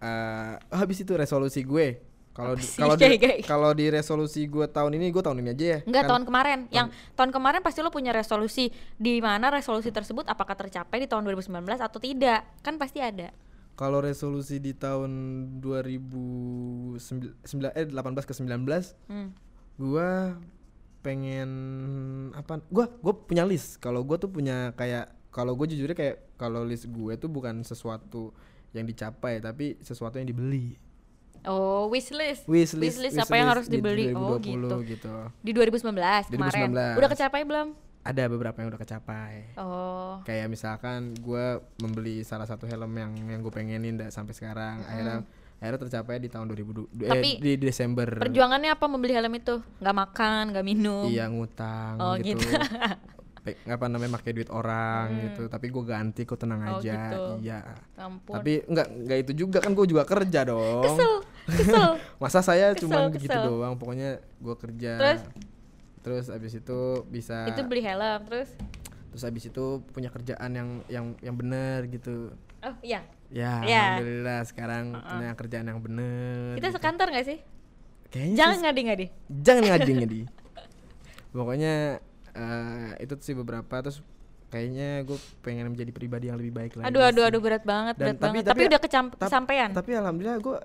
oh, 0.00 0.54
habis 0.72 0.98
itu 1.04 1.12
resolusi 1.12 1.60
gue 1.62 2.00
kalau 2.38 2.54
di- 2.54 2.70
kalau 2.72 2.94
di 3.00 3.06
kalau 3.42 3.70
di 3.72 3.86
resolusi 3.88 4.46
gue 4.46 4.64
tahun 4.64 4.94
ini 4.94 5.10
gue 5.10 5.18
tahun 5.18 5.42
ini 5.42 5.50
aja 5.50 5.66
ya 5.66 5.78
Enggak 5.82 6.00
Kan- 6.00 6.10
tahun 6.14 6.22
kemarin. 6.24 6.58
Yang 6.70 6.86
tahun 7.12 7.30
kemarin 7.30 7.60
pasti 7.60 7.80
lo 7.80 7.90
punya 7.90 8.10
resolusi 8.10 8.70
di 8.94 9.18
mana 9.18 9.50
resolusi 9.50 9.90
tersebut 9.90 10.22
apakah 10.24 10.54
tercapai 10.54 10.98
di 10.98 11.06
tahun 11.06 11.26
2019 11.26 11.50
atau 11.76 11.98
tidak? 11.98 12.46
Kan 12.60 12.78
pasti 12.78 13.00
ada. 13.00 13.34
kalau 13.74 13.98
resolusi 14.00 14.58
di 14.58 14.70
tahun 14.72 15.10
2009 15.60 16.98
eh 17.72 17.86
18 17.86 17.94
ke 18.20 18.34
19 18.34 18.58
Hmm. 19.06 19.30
gua 19.76 20.34
pengen 20.98 21.50
apa 22.32 22.58
gua 22.66 22.90
gua 22.96 23.14
punya 23.16 23.42
list 23.42 23.78
kalau 23.78 24.02
gua 24.02 24.16
tuh 24.16 24.28
punya 24.28 24.74
kayak 24.74 25.06
kalau 25.28 25.54
gue 25.54 25.68
jujurnya 25.68 25.94
kayak 25.94 26.16
kalau 26.34 26.64
list 26.64 26.88
gue 26.88 27.14
tuh 27.14 27.28
bukan 27.28 27.62
sesuatu 27.62 28.32
yang 28.72 28.82
dicapai 28.82 29.38
tapi 29.38 29.78
sesuatu 29.78 30.16
yang 30.16 30.26
dibeli 30.26 30.74
Oh, 31.44 31.86
wishlist. 31.88 32.42
wishlist 32.44 32.98
Wishlist 32.98 33.18
apa 33.18 33.34
yang 33.34 33.48
harus 33.48 33.66
di 33.66 33.78
dibeli? 33.78 34.10
Oh, 34.10 34.36
2020 34.36 34.48
gitu. 34.48 34.76
gitu 34.88 35.14
Di 35.38 35.50
2019 35.52 36.32
kemarin. 36.32 36.70
2019. 36.74 36.98
Udah 36.98 37.08
kecapai 37.08 37.42
belum? 37.44 37.68
ada 37.98 38.24
beberapa 38.24 38.56
yang 38.56 38.72
udah 38.72 38.80
kecapai 38.80 39.52
Oh. 39.54 40.24
kayak 40.24 40.48
misalkan 40.48 41.12
gua 41.20 41.60
membeli 41.76 42.24
salah 42.24 42.48
satu 42.48 42.64
helm 42.64 42.88
yang 42.88 43.12
yang 43.28 43.40
gue 43.44 43.52
pengenin 43.52 44.00
dah 44.00 44.08
sampai 44.08 44.32
sekarang 44.32 44.80
akhirnya 44.80 45.28
akhirnya 45.60 45.80
tercapai 45.82 46.16
di 46.16 46.32
tahun 46.32 46.48
2020 46.48 46.88
eh, 47.04 47.10
Tapi 47.10 47.30
di 47.36 47.52
Desember 47.58 48.08
Perjuangannya 48.16 48.72
apa 48.72 48.86
membeli 48.86 49.12
helm 49.12 49.34
itu? 49.36 49.60
Nggak 49.76 49.96
makan, 49.98 50.42
nggak 50.54 50.64
minum. 50.64 51.04
iya 51.04 51.28
ngutang 51.28 52.00
Oh, 52.00 52.16
gitu, 52.16 52.40
gitu. 52.40 52.48
Pe- 53.50 53.60
apa 53.66 53.84
namanya 53.86 54.12
pakai 54.14 54.32
duit 54.32 54.48
orang 54.48 55.04
gitu. 55.22 55.42
Tapi 55.46 55.66
gue 55.68 55.82
ganti 55.82 56.22
kok 56.22 56.36
tenang 56.36 56.60
Oh, 56.62 56.76
aja. 56.76 56.92
gitu. 57.08 57.22
iya. 57.40 57.60
Ampun. 57.94 58.34
tapi 58.34 58.60
enggak 58.64 58.86
enggak 58.88 59.18
itu 59.20 59.32
juga. 59.38 59.58
Kan 59.58 59.72
gue 59.72 59.86
juga 59.86 60.04
kerja 60.04 60.40
dong. 60.44 60.82
Kesel, 60.82 61.12
kesel. 61.46 61.90
masa 62.22 62.40
saya 62.40 62.70
Kesel, 62.70 62.80
cuman 62.84 63.00
gitu 63.12 63.26
kesel. 63.26 63.44
doang. 63.44 63.74
Pokoknya 63.74 64.10
gue 64.20 64.54
kerja. 64.58 64.92
Terus? 64.96 65.22
terus 65.98 66.26
abis 66.28 66.54
itu 66.54 66.80
bisa 67.06 67.44
itu 67.46 67.60
beli 67.62 67.80
helm 67.80 68.22
terus? 68.24 68.48
Terus 69.08 69.22
abis 69.24 69.44
itu 69.46 69.64
punya 69.88 70.08
kerjaan 70.08 70.50
yang 70.50 70.68
yang 70.86 71.06
yang 71.18 71.34
bener 71.34 71.84
gitu. 71.86 72.32
Oh 72.58 72.74
iya. 72.80 73.02
Ya 73.28 73.60
Iya. 73.60 73.82
alhamdulillah 73.94 74.40
sekarang 74.42 74.84
punya 74.94 75.30
kerjaan 75.34 75.66
yang 75.66 75.80
bener 75.80 76.54
kita 76.54 76.68
gitu. 76.68 76.76
sekantor 76.76 77.06
nggak 77.08 77.26
sih? 77.26 77.38
Kayaknya 78.08 78.36
jangan 78.36 78.58
ngadi 78.62 78.80
ngadi 78.82 79.06
jangan 79.28 79.62
ngadi 79.66 79.92
ngadi 79.94 80.20
pokoknya 81.28 81.74
eh, 82.38 83.00
itu 83.00 83.14
sih 83.20 83.34
beberapa 83.34 83.74
terus 83.80 83.98
kayaknya 84.46 85.02
gue 85.02 85.14
pengen 85.42 85.68
menjadi 85.68 85.90
pribadi 85.90 86.24
yang 86.26 86.38
lebih 86.38 86.54
baik 86.54 86.72
lagi 86.74 86.86
aduh 86.86 87.02
aduh 87.04 87.20
sih. 87.20 87.28
aduh 87.28 87.40
berat 87.40 87.64
banget 87.64 87.94
Dan 87.94 88.04
berat 88.08 88.18
banget. 88.22 88.44
tapi, 88.46 88.62
udah 88.64 88.80
kecam 88.80 89.04
tap- 89.10 89.20
kesampaian? 89.20 89.68
tapi 89.70 89.90
alhamdulillah 89.92 90.38
gue 90.38 90.58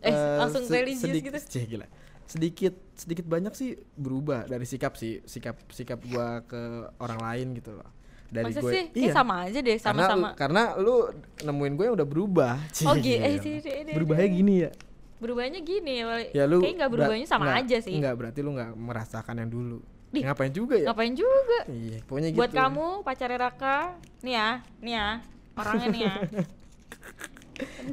Eh, 0.00 0.16
langsung 0.38 0.64
religius 0.66 1.12
gitu. 1.12 1.60
gila. 1.70 1.84
Sedikit 2.24 2.72
sedikit 2.94 3.26
banyak 3.26 3.52
sih 3.52 3.76
berubah 3.94 4.44
dari 4.44 4.64
sikap 4.64 4.96
sih 4.96 5.20
sikap 5.22 5.60
sikap 5.68 6.00
gue 6.00 6.28
ke 6.42 6.62
orang 6.96 7.20
lain 7.22 7.46
gitu 7.54 7.76
loh. 7.76 7.84
Dari 8.26 8.48
masa 8.48 8.60
gue 8.60 8.72
sih? 8.72 8.84
Kayak 8.90 9.12
sama 9.14 9.34
aja 9.44 9.58
deh 9.60 9.76
sama 9.76 9.92
karena, 9.94 10.08
sama 10.08 10.28
karena 10.34 10.62
lu 10.80 11.12
nemuin 11.38 11.72
gue 11.74 11.84
yang 11.84 11.94
udah 11.94 12.08
berubah 12.08 12.54
Oh, 12.88 12.96
Cie, 12.96 12.96
gi- 12.98 13.20
eh, 13.20 13.36
deh, 13.36 13.92
berubahnya 13.92 14.28
gini 14.30 14.54
ya. 14.58 14.70
Berubahnya 15.14 15.60
gini 15.60 15.92
ya 16.32 16.44
lu 16.44 16.58
kayak 16.58 16.74
nggak 16.74 16.90
berubahnya 16.90 17.26
sama 17.26 17.44
berat- 17.46 17.60
aja 17.62 17.76
sih. 17.78 17.94
enggak 17.94 18.14
berarti 18.16 18.40
lu 18.40 18.50
nggak 18.52 18.72
merasakan 18.72 19.34
yang 19.36 19.50
dulu 19.50 19.78
Di- 20.14 20.22
ngapain 20.22 20.50
juga 20.50 20.74
ya? 20.76 20.86
ngapain 20.88 21.12
juga? 21.12 21.58
Iya 21.66 21.98
pokoknya 22.06 22.28
buat 22.32 22.48
gitu. 22.48 22.58
kamu 22.58 22.86
pacarnya 23.02 23.38
Raka. 23.40 23.78
Nih 24.22 24.34
ya 24.34 24.48
nih 24.78 24.92
ya 24.94 25.08
orangnya 25.54 25.86
nih 25.90 26.02
ya. 26.02 26.14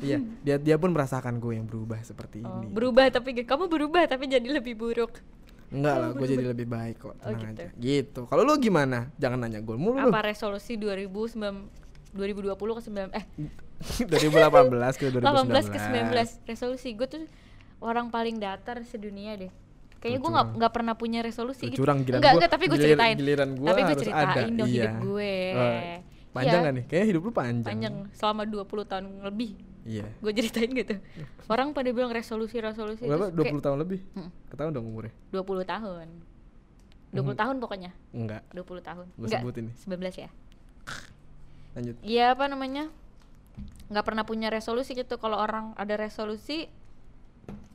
Iya 0.02 0.18
dia 0.42 0.56
dia 0.58 0.76
pun 0.76 0.90
merasakan 0.90 1.38
gue 1.38 1.54
yang 1.54 1.70
berubah 1.70 2.02
seperti 2.02 2.42
Oh, 2.42 2.50
ini. 2.60 2.74
berubah 2.74 3.14
tapi 3.14 3.38
kamu 3.38 3.70
berubah 3.70 4.10
tapi 4.10 4.26
jadi 4.26 4.48
lebih 4.50 4.74
buruk. 4.74 5.22
Enggak 5.70 5.96
lah 5.98 6.10
gue 6.12 6.28
jadi 6.28 6.46
lebih 6.50 6.66
baik 6.66 6.98
kok 6.98 7.14
Oh, 7.14 7.30
tenang 7.30 7.54
gitu. 7.54 7.62
aja. 7.62 7.68
Gitu. 7.78 8.22
Kalau 8.26 8.42
lu 8.42 8.58
gimana? 8.58 9.14
Jangan 9.16 9.38
nanya 9.38 9.62
gue 9.62 9.78
mulu 9.78 10.02
lu. 10.02 10.10
Apa 10.10 10.26
resolusi 10.26 10.82
2009 10.82 11.38
2020 12.12 12.58
ke 12.58 12.82
9 12.90 13.14
eh. 13.14 13.26
2018 14.12 14.98
ke 14.98 15.06
2019 15.14 15.22
18 15.22 15.70
ke 15.70 15.78
19 15.78 16.50
resolusi 16.50 16.90
gue 16.92 17.08
tuh 17.08 17.24
orang 17.80 18.10
paling 18.10 18.36
datar 18.36 18.82
sedunia 18.84 19.38
deh 19.38 19.54
kayaknya 20.02 20.20
gue 20.20 20.32
nggak 20.34 20.48
nggak 20.58 20.72
pernah 20.74 20.94
punya 20.98 21.20
resolusi 21.22 21.70
Lu 21.70 21.72
gitu 21.78 21.86
curang 21.86 22.02
enggak 22.02 22.18
gua- 22.20 22.34
enggak 22.42 22.52
tapi 22.52 22.66
gue 22.66 22.80
ceritain. 22.82 23.16
giliran 23.16 23.50
gua 23.54 23.70
tapi 23.70 23.82
gue 23.86 23.98
ceritain 24.02 24.28
ada, 24.34 24.42
dong 24.50 24.68
iya. 24.68 24.82
hidup 24.82 24.96
gue. 25.06 25.36
Oh, 25.54 25.80
panjang 26.34 26.60
Iya, 26.60 26.66
gak 26.66 26.74
nih? 26.74 26.84
Kayaknya 26.90 27.08
hidup 27.14 27.22
lu 27.22 27.32
panjang. 27.32 27.70
Panjang 27.70 27.96
selama 28.18 28.42
20 28.50 28.90
tahun 28.90 29.06
lebih. 29.22 29.52
Iya. 29.86 30.06
Gue 30.22 30.32
ceritain 30.34 30.70
gitu. 30.74 30.96
Orang 31.46 31.74
pada 31.78 31.90
bilang 31.94 32.10
resolusi 32.10 32.58
resolusi 32.58 33.06
berapa? 33.06 33.30
terus 33.30 33.38
20 33.38 33.46
kayak 33.46 33.64
tahun 33.66 33.78
lebih? 33.84 34.00
Mm. 34.18 34.30
ketahuan 34.50 34.74
dong 34.74 34.86
umurnya? 34.90 35.14
20 35.30 35.66
tahun. 35.70 36.08
20 37.12 37.36
tahun 37.36 37.56
pokoknya. 37.60 37.92
Enggak. 38.16 38.42
20 38.56 38.82
tahun. 38.82 39.06
Enggak 39.20 39.40
sebutin 39.44 39.64
nih. 39.70 39.76
19 39.86 40.16
ya. 40.16 40.30
Lanjut. 41.76 41.96
Iya 42.04 42.26
apa 42.36 42.46
namanya? 42.48 42.88
Nggak 43.92 44.06
pernah 44.08 44.24
punya 44.24 44.48
resolusi 44.48 44.96
gitu. 44.96 45.20
Kalau 45.20 45.38
orang 45.38 45.76
ada 45.76 45.94
resolusi 46.00 46.72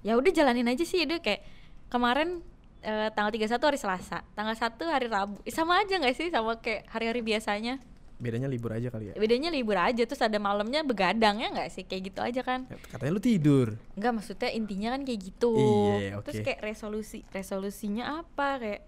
ya 0.00 0.16
udah 0.16 0.32
jalanin 0.32 0.66
aja 0.66 0.84
sih. 0.88 1.04
Udah 1.04 1.20
kayak 1.20 1.44
kemarin 1.88 2.42
eh, 2.83 3.09
tanggal 3.14 3.33
31 3.35 3.59
hari 3.59 3.79
Selasa 3.79 4.18
tanggal 4.35 4.55
1 4.55 4.79
hari 4.87 5.07
Rabu. 5.11 5.38
Ih, 5.42 5.55
sama 5.55 5.83
aja 5.83 5.94
nggak 5.99 6.14
sih 6.16 6.29
sama 6.31 6.59
kayak 6.59 6.87
hari-hari 6.90 7.22
biasanya? 7.22 7.79
Bedanya 8.16 8.49
libur 8.49 8.72
aja 8.72 8.88
kali 8.88 9.12
ya? 9.12 9.14
Bedanya 9.20 9.53
libur 9.53 9.77
aja 9.77 10.03
terus 10.09 10.22
ada 10.25 10.40
malamnya 10.40 10.81
begadang 10.81 11.37
ya 11.37 11.53
nggak 11.53 11.68
sih? 11.68 11.85
Kayak 11.85 12.03
gitu 12.12 12.20
aja 12.25 12.40
kan? 12.40 12.64
Ya, 12.72 12.77
katanya 12.88 13.12
lu 13.12 13.20
tidur. 13.20 13.68
Nggak 13.92 14.12
maksudnya 14.16 14.51
intinya 14.57 14.88
kan 14.96 15.03
kayak 15.05 15.20
gitu. 15.20 15.53
Iya, 16.01 16.25
terus 16.25 16.40
oke. 16.40 16.44
kayak 16.49 16.61
resolusi 16.64 17.20
resolusinya 17.29 18.25
apa? 18.25 18.49
Kayak 18.57 18.81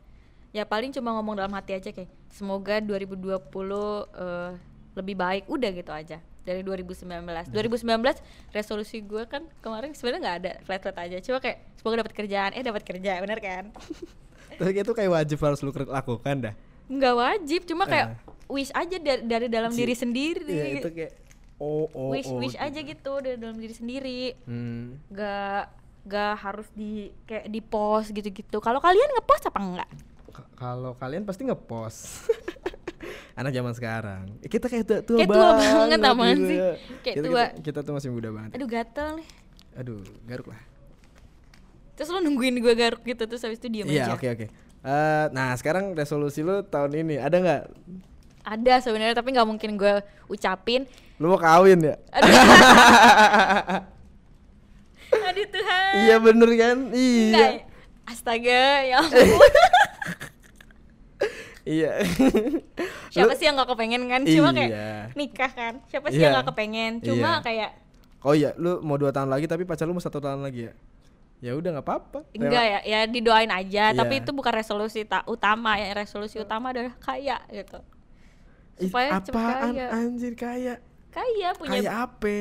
ya 0.49 0.65
paling 0.65 0.97
cuma 0.97 1.13
ngomong 1.21 1.37
dalam 1.37 1.53
hati 1.53 1.77
aja 1.77 1.93
kayak 1.93 2.09
semoga 2.33 2.81
2020 2.81 3.37
eh, 3.37 4.53
lebih 4.97 5.15
baik. 5.21 5.45
Udah 5.53 5.71
gitu 5.77 5.93
aja 5.93 6.19
dari 6.49 6.65
2019 6.65 7.53
2019 7.53 8.57
resolusi 8.57 9.05
gue 9.05 9.29
kan 9.29 9.45
kemarin 9.61 9.93
sebenarnya 9.93 10.21
nggak 10.25 10.37
ada 10.41 10.53
flat 10.65 10.81
flat 10.81 10.99
aja. 11.05 11.17
Cuma 11.21 11.39
kayak 11.45 11.61
semoga 11.77 12.01
dapat 12.01 12.15
kerjaan. 12.17 12.51
Eh 12.57 12.65
dapat 12.65 12.83
kerja 12.89 13.21
bener 13.21 13.39
kan? 13.45 13.65
Tapi 14.59 14.71
itu 14.73 14.93
kayak 14.97 15.11
wajib 15.13 15.39
harus 15.45 15.61
lu 15.61 15.71
lakukan 15.77 16.37
dah. 16.49 16.55
Nggak 16.89 17.15
wajib 17.21 17.61
cuma 17.69 17.85
kayak 17.85 18.17
wish 18.49 18.73
aja 18.73 18.97
dari, 18.97 19.23
dari 19.29 19.47
dalam 19.53 19.69
Ci- 19.77 19.85
diri 19.85 19.95
sendiri 19.95 20.49
Iya 20.49 20.81
itu 20.81 20.89
kayak 20.89 21.13
oh 21.61 21.85
oh 21.93 22.09
wish 22.17 22.33
oh, 22.33 22.41
wish 22.41 22.57
gitu. 22.57 22.65
aja 22.65 22.81
gitu 22.81 23.13
dari 23.21 23.37
dalam 23.37 23.57
diri 23.61 23.75
sendiri. 23.77 24.23
Hmm. 24.49 24.97
gak 25.13 25.77
gak 26.09 26.41
harus 26.41 26.65
di 26.73 27.13
kayak 27.29 27.53
di 27.53 27.61
post 27.61 28.17
gitu-gitu. 28.17 28.65
Kalau 28.65 28.81
kalian 28.81 29.13
ngepost 29.13 29.45
apa 29.53 29.61
enggak 29.61 29.91
kalau 30.59 30.99
kalian 30.99 31.23
pasti 31.23 31.47
ngepost 31.47 32.27
anak 33.39 33.53
zaman 33.55 33.73
sekarang. 33.73 34.25
Eh, 34.43 34.51
kita 34.51 34.67
kayak 34.67 34.85
tua, 34.85 34.99
tua 35.01 35.17
Kayak 35.23 35.29
tua 35.31 35.39
banget, 35.39 35.71
banget 35.71 35.99
apaan 36.03 36.35
gitu 36.35 36.45
sih? 36.45 36.57
ya. 36.59 36.71
Kayak 36.99 37.15
kita, 37.15 37.25
tua. 37.25 37.45
kita, 37.47 37.63
kita 37.63 37.79
tuh 37.81 37.93
masih 37.95 38.11
muda 38.11 38.29
banget. 38.35 38.51
Aduh 38.59 38.67
gatel 38.67 39.09
nih. 39.23 39.29
Aduh 39.79 40.03
garuk 40.27 40.47
lah. 40.51 40.61
Terus 41.95 42.09
lo 42.11 42.19
nungguin 42.19 42.55
gue 42.59 42.75
garuk 42.75 43.03
gitu 43.03 43.23
terus 43.25 43.41
habis 43.41 43.57
itu 43.57 43.69
diem 43.69 43.87
iya 43.87 44.07
aja? 44.07 44.15
oke 44.15 44.27
oke. 44.27 44.47
Eh, 44.79 45.25
nah 45.31 45.55
sekarang 45.55 45.95
resolusi 45.95 46.43
lu 46.43 46.63
tahun 46.63 46.91
ini 46.97 47.15
ada 47.17 47.37
nggak? 47.39 47.63
Ada 48.43 48.75
sebenarnya 48.81 49.15
tapi 49.15 49.31
nggak 49.31 49.47
mungkin 49.47 49.71
gue 49.75 49.95
ucapin. 50.27 50.87
Lu 51.19 51.29
mau 51.29 51.39
kawin 51.39 51.79
ya? 51.81 51.95
Aduh. 52.11 52.31
Aduh 55.29 55.47
Tuhan. 55.47 55.93
Iya 56.05 56.17
bener 56.19 56.51
kan? 56.55 56.77
Enggak. 56.91 56.95
iya 56.95 57.49
astaga 58.09 58.89
ya 58.89 59.05
ampun 59.05 59.21
iya. 61.69 61.93
Siapa 63.13 63.33
sih 63.35 63.45
yang 63.45 63.55
nggak 63.55 63.69
kepengen 63.69 64.03
kan? 64.07 64.21
Cuma 64.25 64.51
kayak 64.51 64.71
Iya. 64.71 64.89
nikah 65.13 65.53
kan? 65.53 65.75
Siapa 65.87 66.07
sih 66.09 66.17
Iya. 66.17 66.25
yang 66.25 66.33
nggak 66.35 66.49
kepengen? 66.49 66.93
Cuma 67.05 67.31
Iya. 67.31 67.45
kayak 67.45 67.71
oh 68.19 68.35
iya 68.35 68.51
lu 68.57 68.81
mau 68.81 68.97
dua 68.97 69.13
tahun 69.13 69.29
lagi 69.29 69.47
tapi 69.47 69.63
pacar 69.63 69.85
lu 69.85 69.93
mau 69.93 70.03
satu 70.03 70.19
tahun 70.19 70.41
lagi 70.41 70.67
ya? 70.67 70.73
Ya 71.39 71.53
udah 71.55 71.71
nggak 71.71 71.87
apa-apa. 71.87 72.27
Enggak 72.33 72.65
ya 72.65 72.79
ya 72.83 73.01
didoain 73.07 73.53
aja. 73.53 73.93
Tapi 73.93 74.15
Iya. 74.17 74.23
itu 74.25 74.31
bukan 74.33 74.53
resolusi 74.53 75.05
tak 75.05 75.23
utama 75.25 75.79
ya. 75.79 75.95
Resolusi 75.95 76.41
utama 76.41 76.73
adalah 76.73 76.97
kaya 76.99 77.39
gitu. 77.49 77.79
Supaya 78.79 79.19
cepet 79.19 79.35
apaan 79.35 79.75
kaya. 79.75 79.87
anjir 79.93 80.35
kaya. 80.35 80.75
Kaya 81.09 81.49
punya 81.55 81.79
kaya 81.79 81.91
apa 82.03 82.37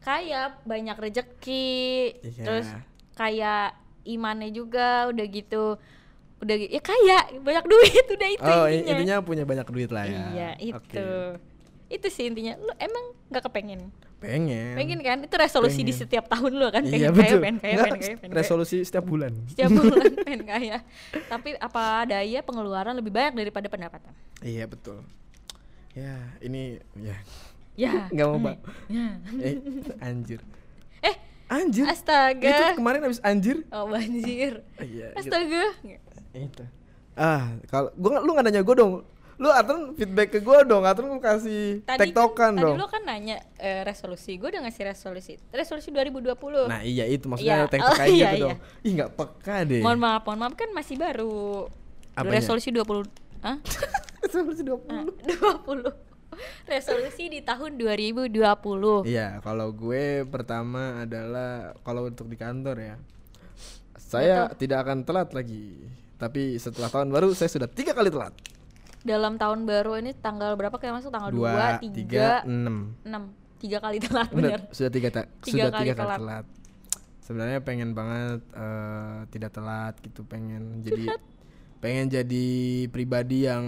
kaya 0.00 0.40
banyak 0.64 0.96
rezeki. 0.96 1.76
Iya. 2.24 2.44
terus 2.44 2.68
kayak 3.12 3.76
imannya 4.08 4.48
juga 4.48 5.12
udah 5.12 5.26
gitu 5.28 5.76
udah 6.40 6.56
ya 6.56 6.80
kaya 6.80 7.18
banyak 7.36 7.64
duit 7.68 8.04
udah 8.10 8.28
itu 8.32 8.48
oh 8.48 8.64
intinya. 8.64 8.90
intinya 8.96 9.16
punya 9.20 9.44
banyak 9.44 9.66
duit 9.68 9.90
lah 9.92 10.04
ya. 10.08 10.24
Iya 10.32 10.50
itu 10.58 10.76
Oke. 10.80 10.96
itu. 11.92 12.08
Sih 12.08 12.24
intinya. 12.26 12.56
Lu 12.56 12.72
emang 12.80 13.04
nggak 13.28 13.44
kepengen? 13.44 13.92
Pengen. 14.20 14.76
Pengen 14.76 15.00
kan? 15.00 15.18
Itu 15.24 15.36
resolusi 15.36 15.80
di 15.80 15.92
Pengen. 15.92 16.00
setiap 16.00 16.24
tahun 16.28 16.52
lu 16.56 16.68
kan? 16.68 16.84
Pengen 16.84 16.96
iya 16.96 17.08
kaya 17.08 17.16
betul. 17.16 17.38
pengen 17.40 17.56
kaya 17.58 17.72
Nggak, 17.72 17.86
pengen 17.88 18.00
kaya 18.00 18.16
pengen 18.16 18.30
kaya. 18.32 18.40
resolusi 18.40 18.76
setiap 18.84 19.04
bulan. 19.04 19.32
Setiap 19.48 19.70
bulan 19.72 20.12
pengen 20.24 20.42
kaya. 20.44 20.76
Tapi 21.28 21.48
apa 21.56 21.82
daya 22.04 22.38
pengeluaran 22.40 22.94
lebih 22.96 23.12
banyak 23.12 23.32
daripada 23.36 23.66
pendapatan? 23.68 24.12
Iya 24.40 24.64
betul. 24.64 25.04
Ya 25.92 26.16
ini 26.40 26.80
ya. 26.96 27.16
Ya. 27.76 27.92
Nggak 28.14 28.26
mau 28.28 28.38
pak 28.40 28.56
ya. 28.88 29.06
Eh 29.48 29.54
anjir. 30.00 30.40
Eh 31.00 31.16
anjir. 31.48 31.84
itu 31.84 31.92
astaga 31.92 32.76
kemarin 32.76 33.00
habis 33.04 33.20
anjir? 33.20 33.64
Oh 33.68 33.88
banjir. 33.88 34.60
Iya 34.78 35.16
gitu. 35.16 35.20
astaga 35.20 35.64
itu. 36.32 36.64
Ah 37.12 37.58
kalau 37.66 37.90
gua 37.92 38.10
nggak- 38.12 38.24
lu 38.24 38.30
nggak 38.32 38.46
nanya 38.46 38.62
gua 38.62 38.76
dong. 38.76 38.92
Lu 39.36 39.48
Atron 39.48 39.94
feedback 39.94 40.28
ke 40.30 40.38
gua 40.38 40.60
dong. 40.62 40.84
Atron 40.84 41.08
lu 41.08 41.18
kasih 41.18 41.80
tadi 41.82 41.98
tektokan 42.06 42.52
kan, 42.52 42.60
dong. 42.60 42.76
tadi 42.76 42.80
lu 42.80 42.86
kan 42.86 43.02
nanya 43.02 43.36
eh, 43.56 43.80
resolusi. 43.82 44.36
Gue 44.36 44.48
udah 44.48 44.62
ngasih 44.62 44.84
resolusi. 44.86 45.32
Resolusi 45.50 45.88
2020 45.88 46.68
nah 46.68 46.80
iya 46.80 47.04
itu 47.04 47.24
maksudnya 47.24 47.64
Iya. 47.64 47.66
tektok 47.66 47.88
Oh, 47.88 47.96
kayak 47.96 48.08
iya, 48.10 48.28
gitu 48.28 48.36
iya. 48.36 48.44
dong. 48.44 48.58
ih 48.80 48.92
nggak 48.94 49.10
peka 49.12 49.56
deh. 49.64 49.80
Mohon 49.80 49.98
maaf 49.98 50.22
mohon 50.22 50.38
maaf 50.38 50.54
kan 50.54 50.68
masih 50.70 50.96
baru. 50.96 51.66
Apanya? 52.12 52.36
resolusi 52.36 52.68
20 52.68 53.08
Hah? 53.40 53.56
resolusi 54.22 54.60
20 54.60 54.76
Ah, 54.88 55.04
20 55.08 55.88
resolusi 56.66 57.24
di 57.26 57.40
tahun 57.40 57.74
2020 57.74 58.28
Iya, 59.04 59.40
kalau 59.40 59.72
gue 59.72 60.04
pertama 60.26 61.00
adalah 61.00 61.72
kalau 61.80 62.04
untuk 62.04 62.26
di 62.26 62.36
kantor 62.36 62.76
ya, 62.78 62.94
saya 63.96 64.48
tidak 64.52 64.84
akan 64.84 65.02
telat 65.02 65.32
lagi. 65.32 65.80
Tapi 66.20 66.42
setelah 66.54 66.86
tahun 66.86 67.08
baru 67.08 67.32
saya 67.32 67.48
sudah 67.48 67.66
tiga 67.66 67.90
kali 67.90 68.08
telat. 68.08 68.36
dalam 69.00 69.34
tahun 69.34 69.64
baru 69.64 69.96
ini 69.96 70.12
tanggal 70.14 70.52
berapa 70.54 70.76
kayak 70.76 70.92
masuk 70.94 71.08
tanggal 71.08 71.32
Dua, 71.32 71.80
2, 71.80 71.88
tiga, 71.88 72.44
3, 72.44 72.44
enam. 72.46 72.92
6 73.00 73.32
tiga 73.58 73.76
kali 73.78 73.96
telat 73.98 74.28
bener 74.30 74.60
sudah 74.70 74.88
tiga 74.90 75.08
ta- 75.10 75.28
sudah 75.40 75.40
Tiga 75.42 75.64
kali 75.70 75.80
tiga 75.82 75.94
kali 75.94 76.04
telat. 76.04 76.18
telat. 76.18 76.44
Sebenarnya 77.20 77.58
pengen 77.60 77.90
banget 77.90 78.40
eh, 78.50 79.18
tidak 79.30 79.50
telat 79.50 79.94
gitu, 80.00 80.20
pengen 80.22 80.80
jadi 80.80 81.16
pengen 81.78 82.06
jadi 82.10 82.46
pribadi 82.86 83.46
yang 83.46 83.64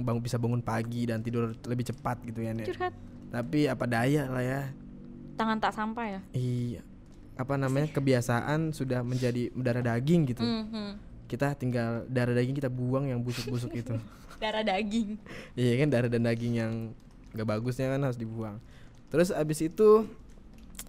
bangun 0.00 0.22
bisa 0.22 0.36
bangun 0.36 0.60
pagi 0.60 1.04
dan 1.04 1.20
tidur 1.20 1.52
lebih 1.60 1.84
cepat 1.86 2.16
gitu 2.22 2.40
ya. 2.40 2.56
Curhat 2.56 2.96
Tapi 3.30 3.68
apa 3.68 3.84
daya 3.84 4.26
lah 4.26 4.40
ya. 4.40 4.62
tangan 5.36 5.56
tak 5.58 5.72
sampai 5.72 6.06
ya 6.10 6.20
Iya. 6.32 6.80
Apa 7.34 7.56
namanya 7.56 7.88
kebiasaan 7.90 8.72
sudah 8.72 9.00
menjadi 9.00 9.52
darah 9.54 9.84
daging 9.86 10.24
gitu. 10.26 10.40
Mhm. 10.40 11.09
Kita 11.30 11.54
tinggal 11.54 12.10
darah 12.10 12.34
daging 12.34 12.58
kita 12.58 12.66
buang 12.66 13.06
yang 13.06 13.22
busuk-busuk 13.22 13.70
itu. 13.70 13.94
darah 14.42 14.64
daging 14.64 15.20
Iya 15.52 15.84
kan 15.84 15.88
darah 15.92 16.10
dan 16.10 16.24
daging 16.24 16.54
yang 16.58 16.72
gak 17.36 17.46
bagusnya 17.46 17.94
kan 17.94 18.02
harus 18.02 18.18
dibuang. 18.18 18.58
Terus 19.14 19.30
abis 19.30 19.62
itu 19.62 20.10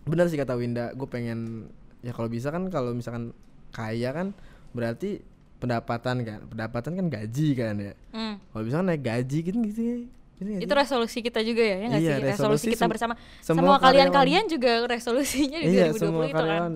benar 0.08 0.26
sih 0.34 0.40
kata 0.40 0.58
Winda, 0.58 0.90
gue 0.98 1.06
pengen 1.06 1.70
ya 2.02 2.10
kalau 2.16 2.32
bisa 2.32 2.50
kan 2.50 2.66
kalau 2.74 2.98
misalkan 2.98 3.38
kaya 3.70 4.10
kan 4.10 4.34
berarti 4.74 5.22
pendapatan 5.62 6.26
kan, 6.26 6.40
pendapatan 6.50 6.98
kan 6.98 7.06
gaji 7.12 7.48
kan 7.54 7.76
ya. 7.78 7.94
Hmm. 8.10 8.42
Kalau 8.50 8.64
bisa 8.66 8.82
kan 8.82 8.88
naik 8.90 9.06
gaji 9.06 9.38
gitu 9.46 9.58
gitu 9.62 10.10
nggak 10.44 10.62
itu 10.62 10.74
resolusi 10.74 11.18
kita 11.20 11.40
juga 11.40 11.62
ya, 11.62 11.76
ya 11.76 11.88
nggak 11.88 12.02
Iya, 12.02 12.10
sih? 12.10 12.24
Resolusi, 12.24 12.34
resolusi 12.34 12.68
kita 12.72 12.86
bersama. 12.88 13.14
semua 13.40 13.76
kalian-kalian 13.78 14.46
juga 14.48 14.72
resolusinya 14.84 15.58
di 15.58 15.70
iya 15.72 15.86
2020 15.90 16.02
semua 16.02 16.24
itu 16.26 16.44
kan. 16.44 16.72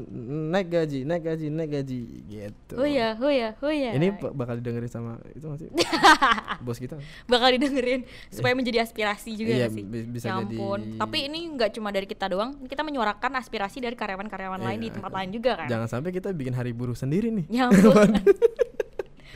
naik 0.47 0.67
gaji, 0.69 0.99
naik 1.01 1.23
gaji, 1.23 1.47
naik 1.49 1.69
gaji 1.73 1.99
gitu. 2.25 2.73
Oh 2.75 2.85
ya, 2.85 3.07
oh 3.15 3.27
ya, 3.27 3.49
oh 3.57 3.73
ya. 3.73 3.91
Ini 3.91 4.07
ba- 4.15 4.31
bakal 4.31 4.57
didengerin 4.57 4.87
sama 4.87 5.17
itu 5.29 5.45
masih 5.45 5.67
bos 6.65 6.77
kita. 6.77 6.95
bakal 7.25 7.49
didengerin 7.51 8.01
supaya 8.29 8.53
menjadi 8.53 8.81
aspirasi 8.81 9.33
juga 9.33 9.51
Iya, 9.51 9.57
nggak 9.59 9.71
sih. 9.71 9.83
bi- 9.83 10.07
bisa 10.11 10.25
ya 10.25 10.33
jadi- 10.35 10.55
ampun. 10.55 10.79
Tapi 10.95 11.17
ini 11.23 11.39
nggak 11.51 11.69
cuma 11.71 11.89
dari 11.89 12.05
kita 12.05 12.25
doang, 12.27 12.61
kita 12.63 12.81
menyuarakan 12.81 13.33
aspirasi 13.35 13.79
dari 13.79 13.93
karyawan-karyawan 13.93 14.61
lain 14.61 14.79
di 14.79 14.87
Iya. 14.87 14.95
tempat 14.95 15.11
lain 15.11 15.29
juga 15.31 15.51
kan. 15.57 15.67
Jangan 15.67 15.87
sampai 15.89 16.11
kita 16.11 16.29
bikin 16.29 16.53
hari 16.53 16.69
buruh 16.69 16.93
sendiri 16.93 17.33
nih. 17.33 17.45
Ya 17.49 17.65
ampun. 17.65 18.13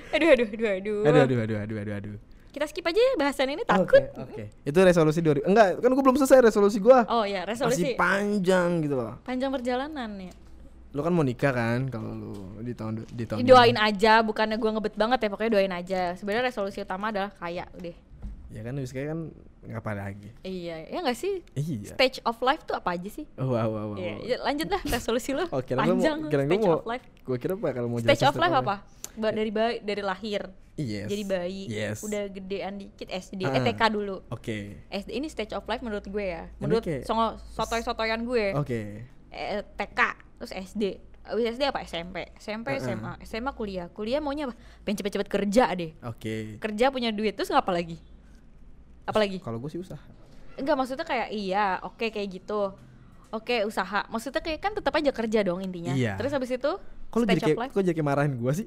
aduh, 0.09 0.27
aduh, 0.27 0.47
aduh, 0.47 0.69
aduh. 0.71 0.99
Aduh 1.03 1.21
aduh 1.21 1.37
aduh 1.39 1.57
aduh 1.59 1.77
aduh 1.79 1.93
aduh. 1.95 2.13
Kita 2.49 2.65
skip 2.65 2.81
aja 2.81 2.97
ya 2.97 3.13
bahasan 3.15 3.53
ini 3.53 3.61
takut. 3.61 4.01
Oke, 4.17 4.43
oke. 4.43 4.43
Itu 4.65 4.77
resolusi 4.79 5.21
2000. 5.21 5.45
Enggak, 5.45 5.67
kan 5.77 5.89
gua 5.93 6.03
belum 6.03 6.17
selesai 6.17 6.41
resolusi 6.43 6.81
gua. 6.81 7.05
Oh 7.05 7.21
ya, 7.21 7.45
Masih 7.45 7.69
resolusi 7.69 7.85
panjang 7.93 8.81
gitu 8.81 8.97
loh. 8.97 9.21
panjang 9.21 9.53
perjalanan 9.53 10.09
ya. 10.17 10.33
Lu 10.89 11.05
kan 11.05 11.13
mau 11.13 11.21
nikah 11.21 11.53
kan 11.53 11.85
kalau 11.85 12.09
lu 12.11 12.33
di 12.59 12.73
tahun 12.73 13.05
di 13.05 13.23
tahun 13.23 13.45
Doain 13.45 13.77
aja, 13.77 14.25
bukannya 14.25 14.57
gua 14.57 14.73
ngebet 14.73 14.97
banget 14.97 15.19
ya, 15.21 15.29
pokoknya 15.29 15.51
doain 15.53 15.69
aja. 15.71 16.01
Sebenarnya 16.17 16.49
resolusi 16.49 16.81
utama 16.81 17.13
adalah 17.13 17.29
kaya 17.31 17.69
ini. 17.77 17.93
Ya 18.49 18.65
kan 18.65 18.73
habis 18.73 18.89
kayak 18.89 19.13
kan 19.13 19.19
ngapa 19.61 19.91
lagi? 19.93 20.29
Iya, 20.41 20.89
ya 20.89 20.97
nggak 21.05 21.13
sih? 21.13 21.45
Iya. 21.53 21.93
Stage 21.93 22.17
of 22.25 22.41
life 22.41 22.65
tuh 22.65 22.73
apa 22.73 22.97
aja 22.97 23.05
sih? 23.05 23.29
Oh, 23.37 23.53
wow, 23.53 23.69
wow, 23.69 23.85
wow. 23.93 23.97
Iya, 24.01 24.15
ya, 24.25 24.37
lanjut 24.41 24.65
lah 24.65 24.81
resolusi 24.89 25.37
lo. 25.37 25.45
Oh, 25.53 25.61
kira 25.61 25.85
gua 25.85 25.93
mau, 25.93 26.01
Panjang 26.01 26.17
kira 26.25 26.41
gua 26.41 26.49
stage 26.49 26.65
mau, 26.65 26.73
of 26.73 26.85
life. 26.89 27.05
gua 27.21 27.37
kira 27.37 27.53
apa 27.53 27.69
kalau 27.69 27.87
mau 27.87 28.01
Stage 28.01 28.25
of 28.25 28.33
life 28.33 28.55
apa? 28.57 28.65
Ba- 28.65 28.81
dari 29.15 29.49
bayi 29.49 29.79
dari 29.79 30.01
lahir. 30.01 30.49
Yes. 30.75 31.11
Jadi 31.11 31.23
bayi. 31.23 31.63
Yes. 31.67 31.99
Udah 31.99 32.27
gedean 32.27 32.79
dikit 32.79 33.09
SD, 33.09 33.43
Ah. 33.43 33.51
eh, 33.51 33.61
TK 33.61 33.81
dulu. 33.89 34.23
Oke. 34.29 34.87
SD 34.87 35.11
ini 35.11 35.27
stage 35.27 35.51
of 35.51 35.65
life 35.65 35.81
menurut 35.81 36.03
gue 36.03 36.25
ya. 36.25 36.47
Menurut 36.57 36.81
kayak- 36.81 37.03
songo 37.03 37.35
sotoy-sotoyan 37.51 38.23
gue. 38.23 38.55
Oke. 38.55 38.79
Eh, 39.27 39.61
TK, 39.75 39.99
terus 40.37 40.51
SD. 40.53 40.83
Abis 41.21 41.53
SD 41.53 41.67
apa? 41.67 41.83
SMP. 41.83 42.31
SMP, 42.33 42.73
Uh-uh. 42.73 42.81
SMA. 42.81 43.13
SMA 43.21 43.51
kuliah. 43.51 43.91
Kuliah 43.91 44.17
maunya 44.17 44.47
apa? 44.47 44.55
Pengen 44.81 45.03
cepet-cepet 45.03 45.27
kerja 45.27 45.67
deh. 45.75 45.91
Oke. 46.01 46.57
Kerja 46.57 46.89
punya 46.89 47.11
duit. 47.11 47.35
Terus 47.35 47.51
ngapa 47.51 47.69
lagi? 47.69 47.99
Apa 49.03 49.19
lagi? 49.19 49.37
Kalau 49.37 49.59
gue 49.59 49.69
sih 49.69 49.77
usaha. 49.77 49.99
Enggak 50.55 50.75
maksudnya 50.75 51.03
kayak 51.03 51.29
iya, 51.29 51.79
oke 51.81 52.07
kayak 52.07 52.29
gitu. 52.33 52.71
Oke, 53.29 53.61
usaha. 53.61 54.09
Maksudnya 54.09 54.41
kayak 54.41 54.59
kan 54.59 54.73
tetap 54.73 54.89
aja 54.91 55.11
kerja 55.11 55.39
dong 55.43 55.61
intinya. 55.61 55.93
Iya. 55.93 56.17
Terus 56.17 56.33
habis 56.33 56.49
itu 56.49 56.71
Kalau 57.09 57.25
jadi 57.25 57.41
kayak 57.41 57.73
kok 57.73 57.81
jadi 57.81 57.95
kayak 57.97 58.07
marahin 58.07 58.33
gua 58.37 58.53
sih? 58.53 58.65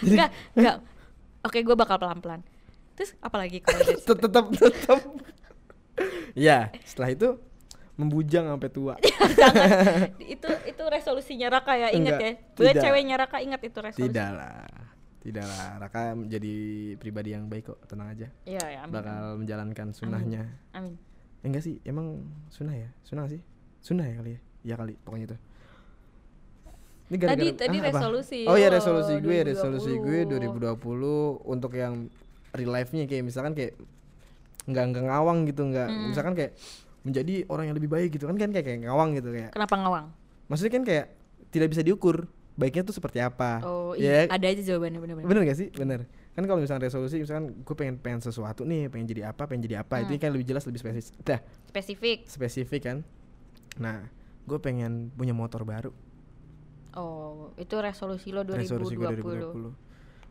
Enggak, 0.00 0.30
enggak. 0.56 0.76
Oke, 1.46 1.64
gue 1.64 1.76
bakal 1.76 1.96
pelan-pelan. 1.96 2.44
Terus 2.96 3.16
apalagi 3.24 3.64
kalau 3.64 3.80
situ? 3.88 4.12
tetap 4.12 4.44
tetap. 4.52 5.00
Ya, 6.36 6.68
setelah 6.84 7.10
itu 7.12 7.28
membujang 7.96 8.48
sampai 8.48 8.70
tua. 8.72 8.94
Jangan. 9.36 10.16
itu 10.24 10.48
itu 10.68 10.82
resolusinya 10.88 11.48
Raka 11.52 11.76
ya, 11.76 11.88
ingat 11.92 12.16
ya. 12.16 12.30
Buat 12.56 12.76
ceweknya 12.80 13.16
Raka 13.20 13.40
ingat 13.44 13.60
itu 13.60 13.78
resolusi. 13.80 14.08
Tidak 14.08 14.30
lah. 14.32 14.68
Tidak 15.20 15.44
lah. 15.44 15.76
Raka 15.80 16.16
menjadi 16.16 16.54
pribadi 16.96 17.36
yang 17.36 17.44
baik 17.48 17.72
kok, 17.72 17.80
tenang 17.84 18.08
aja. 18.16 18.28
Iya, 18.48 18.64
ya, 18.64 18.78
amin. 18.88 18.92
Bakal 18.96 19.20
menjalankan 19.44 19.88
sunnahnya. 19.92 20.48
Amin. 20.72 20.96
Eh, 21.40 21.46
enggak 21.48 21.64
sih, 21.64 21.76
emang 21.84 22.24
sunnah 22.48 22.72
ya? 22.72 22.88
Sunnah 23.04 23.28
sih? 23.28 23.40
Sunnah 23.84 24.08
ya 24.08 24.16
kali 24.16 24.30
ya? 24.32 24.40
Iya 24.64 24.74
kali, 24.80 24.94
pokoknya 25.04 25.26
itu. 25.28 25.36
Ini 27.10 27.16
Tadi 27.16 27.26
gara-gara- 27.26 27.58
tadi 27.58 27.76
ah, 27.76 27.82
apa? 27.82 27.88
resolusi. 27.90 28.40
Oh 28.46 28.54
iya 28.54 28.68
resolusi 28.70 29.12
gue, 29.18 29.38
resolusi 29.44 29.92
gue 29.92 30.18
2020. 30.24 30.78
2020 30.78 31.42
untuk 31.44 31.72
yang 31.74 32.06
real 32.50 32.70
life-nya 32.70 33.04
kayak 33.04 33.22
misalkan 33.22 33.52
kayak 33.52 33.74
nggak 34.62 34.84
nggak 34.86 35.04
ngawang 35.04 35.38
gitu 35.44 35.62
nggak 35.64 35.88
Hmm. 35.88 36.06
misalkan 36.08 36.34
kayak 36.34 36.52
menjadi 37.00 37.48
orang 37.48 37.64
yang 37.66 37.76
lebih 37.76 37.88
baik 37.88 38.12
gitu 38.12 38.24
kan 38.24 38.36
kan 38.36 38.50
kayak, 38.50 38.62
kayak 38.64 38.80
ngawang 38.84 39.10
gitu 39.12 39.28
kayak 39.28 39.50
Kenapa 39.50 39.74
ngawang? 39.74 40.06
maksudnya 40.46 40.72
kan 40.72 40.84
kayak 40.84 41.06
tidak 41.48 41.68
bisa 41.68 41.80
diukur 41.80 42.28
baiknya 42.52 42.84
tuh 42.84 42.92
seperti 42.92 43.18
apa 43.18 43.58
Oh, 43.60 43.92
ya 43.92 44.26
iya, 44.26 44.28
ada 44.28 44.46
aja 44.46 44.60
jawabannya 44.60 45.00
bener-bener. 45.00 45.26
bener 45.26 45.42
gak 45.44 45.58
sih 45.58 45.68
bener 45.72 46.00
kan 46.30 46.42
kalau 46.44 46.60
misalkan 46.60 46.84
resolusi 46.84 47.16
misalkan 47.18 47.56
gue 47.56 47.74
pengen 47.74 47.96
pengen 47.96 48.20
sesuatu 48.20 48.62
nih 48.62 48.86
pengen 48.86 49.08
jadi 49.08 49.22
apa 49.26 49.42
pengen 49.44 49.64
jadi 49.64 49.80
apa 49.80 50.04
itu 50.04 50.12
Hmm. 50.12 50.20
kan 50.20 50.30
lebih 50.30 50.46
jelas 50.46 50.62
lebih 50.62 50.78
spesifik 50.78 51.14
dah 51.24 51.40
Spesifik. 51.66 52.18
spesifik 52.24 52.82
kan 52.84 52.98
nah 53.76 54.06
gue 54.44 54.58
pengen 54.58 55.08
punya 55.10 55.32
motor 55.32 55.64
baru 55.64 55.90
Oh, 56.92 57.54
itu 57.54 57.74
resolusi 57.74 58.28
lo 58.28 58.42
2020. 58.42 58.58
resolusi 58.58 58.94
gue 58.94 59.06
2020 59.14 59.88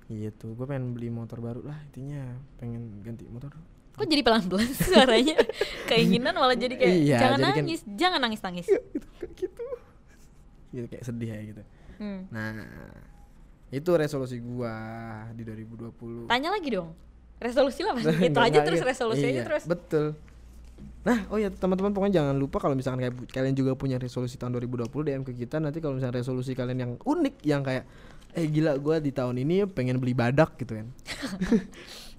gitu 0.09 0.47
gue 0.51 0.65
pengen 0.65 0.91
beli 0.91 1.07
motor 1.07 1.37
baru 1.37 1.61
lah 1.61 1.77
intinya 1.85 2.25
pengen 2.55 2.99
ganti 2.99 3.23
motor 3.25 3.53
Kok 3.91 4.05
jadi 4.05 4.21
pelan-pelan 4.21 4.69
suaranya? 4.81 5.35
Keinginan 5.85 6.31
malah 6.33 6.55
jadi 6.55 6.71
kayak 6.73 6.95
Iya, 6.97 7.17
jangan 7.19 7.37
jadi 7.37 7.45
kan- 7.45 7.57
nangis, 7.59 7.81
jangan 7.93 8.19
nangis-nangis. 8.21 8.67
gitu 8.67 8.79
kayak 9.13 9.33
gitu 9.35 9.65
gitu 10.71 10.85
kayak 10.87 11.03
sedih 11.03 11.29
ya 11.29 11.39
gitu 11.45 11.63
Hmm. 11.95 12.23
nah 12.27 12.55
itu 13.69 13.91
resolusi 13.91 14.39
gua 14.39 14.71
di 15.31 15.43
2020 15.43 16.25
Tanya 16.25 16.49
lagi 16.49 16.71
dong. 16.71 16.95
Resolusi 17.37 17.83
apa? 17.83 17.99
Nah, 18.01 18.19
itu 18.19 18.33
aja 18.35 18.49
nggak 18.49 18.65
terus 18.65 18.79
ingat. 18.79 18.89
resolusi 18.89 19.21
aja 19.21 19.31
Iya, 19.31 19.43
terus. 19.43 19.63
betul 19.65 20.05
nah 20.99 21.25
oh 21.27 21.37
ya 21.37 21.47
teman-teman 21.47 21.89
pokoknya 21.89 22.21
jangan 22.21 22.35
lupa 22.35 22.59
kalau 22.59 22.75
misalkan 22.75 22.99
kayak 22.99 23.15
kalian 23.29 23.55
juga 23.55 23.71
punya 23.73 23.95
resolusi 23.95 24.35
tahun 24.35 24.57
2020 24.57 24.89
DM 24.89 25.23
ke 25.23 25.31
kita 25.33 25.57
nanti 25.57 25.79
kalau 25.79 25.95
misalnya 25.95 26.19
resolusi 26.19 26.51
kalian 26.51 26.77
yang 26.77 26.91
unik 26.99 27.35
yang 27.41 27.61
kayak 27.63 27.87
eh 28.31 28.45
gila 28.45 28.77
gua 28.77 28.99
di 28.99 29.09
tahun 29.09 29.39
ini 29.39 29.65
pengen 29.65 29.97
beli 29.97 30.13
badak 30.13 30.53
gitu 30.57 30.77
kan 30.77 30.87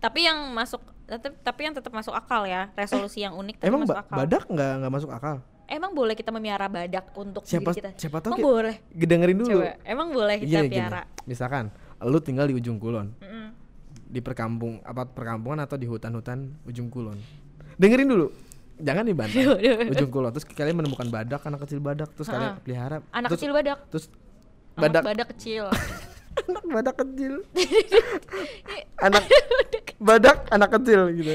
Tapi 0.00 0.24
yang 0.24 0.56
masuk 0.56 0.80
tetep, 1.04 1.36
tapi 1.44 1.68
yang 1.68 1.76
tetap 1.76 1.92
masuk 1.92 2.16
akal 2.16 2.48
ya. 2.48 2.72
Resolusi 2.72 3.20
yang 3.20 3.36
unik 3.36 3.60
tapi 3.60 3.68
emang 3.68 3.84
masuk 3.84 4.00
akal. 4.00 4.16
badak 4.16 4.44
nggak 4.48 4.72
nggak 4.80 4.92
masuk 4.96 5.10
akal 5.12 5.36
emang 5.70 5.92
boleh 5.94 6.14
kita 6.18 6.34
memelihara 6.34 6.66
badak 6.66 7.06
untuk 7.14 7.46
Siapa 7.46 7.70
diri 7.70 7.78
kita 7.78 7.90
siapa 7.94 8.18
tahu 8.18 8.34
emang 8.34 8.42
boleh 8.42 8.74
dengerin 8.90 9.36
dulu. 9.38 9.60
coba 9.60 9.70
emang 9.86 10.08
boleh 10.10 10.36
kita 10.42 10.50
Gini, 10.50 10.66
gini. 10.66 10.74
piara 10.74 11.02
Misalkan 11.24 11.64
lu 12.00 12.18
tinggal 12.18 12.48
di 12.48 12.56
ujung 12.56 12.80
kulon, 12.80 13.12
Mm-mm. 13.22 13.52
di 14.08 14.18
perkampung 14.18 14.80
apa 14.82 15.06
perkampungan 15.06 15.62
atau 15.62 15.76
di 15.76 15.84
hutan-hutan 15.86 16.58
ujung 16.66 16.88
kulon. 16.88 17.14
Dengerin 17.76 18.08
dulu. 18.08 18.32
Jangan 18.80 19.04
dibantah. 19.04 19.40
ujung 19.92 20.10
kulon. 20.10 20.30
Terus 20.32 20.46
kalian 20.48 20.76
menemukan 20.76 21.06
badak, 21.06 21.40
anak 21.44 21.60
kecil 21.68 21.78
badak, 21.78 22.08
terus 22.16 22.28
kalian 22.28 22.56
Ha-ha. 22.56 22.62
pelihara. 22.64 22.96
anak 23.12 23.28
terus, 23.30 23.40
kecil 23.40 23.52
badak 23.52 23.78
Terus 23.92 24.04
anak 24.74 24.82
badak 24.82 25.02
badak 25.04 25.26
kecil 25.36 25.64
anak 26.48 26.64
badak 26.64 26.94
kecil. 26.96 27.32
anak 29.06 29.24
badak 30.00 30.38
anak 30.48 30.70
kecil 30.72 31.00
gitu. 31.12 31.34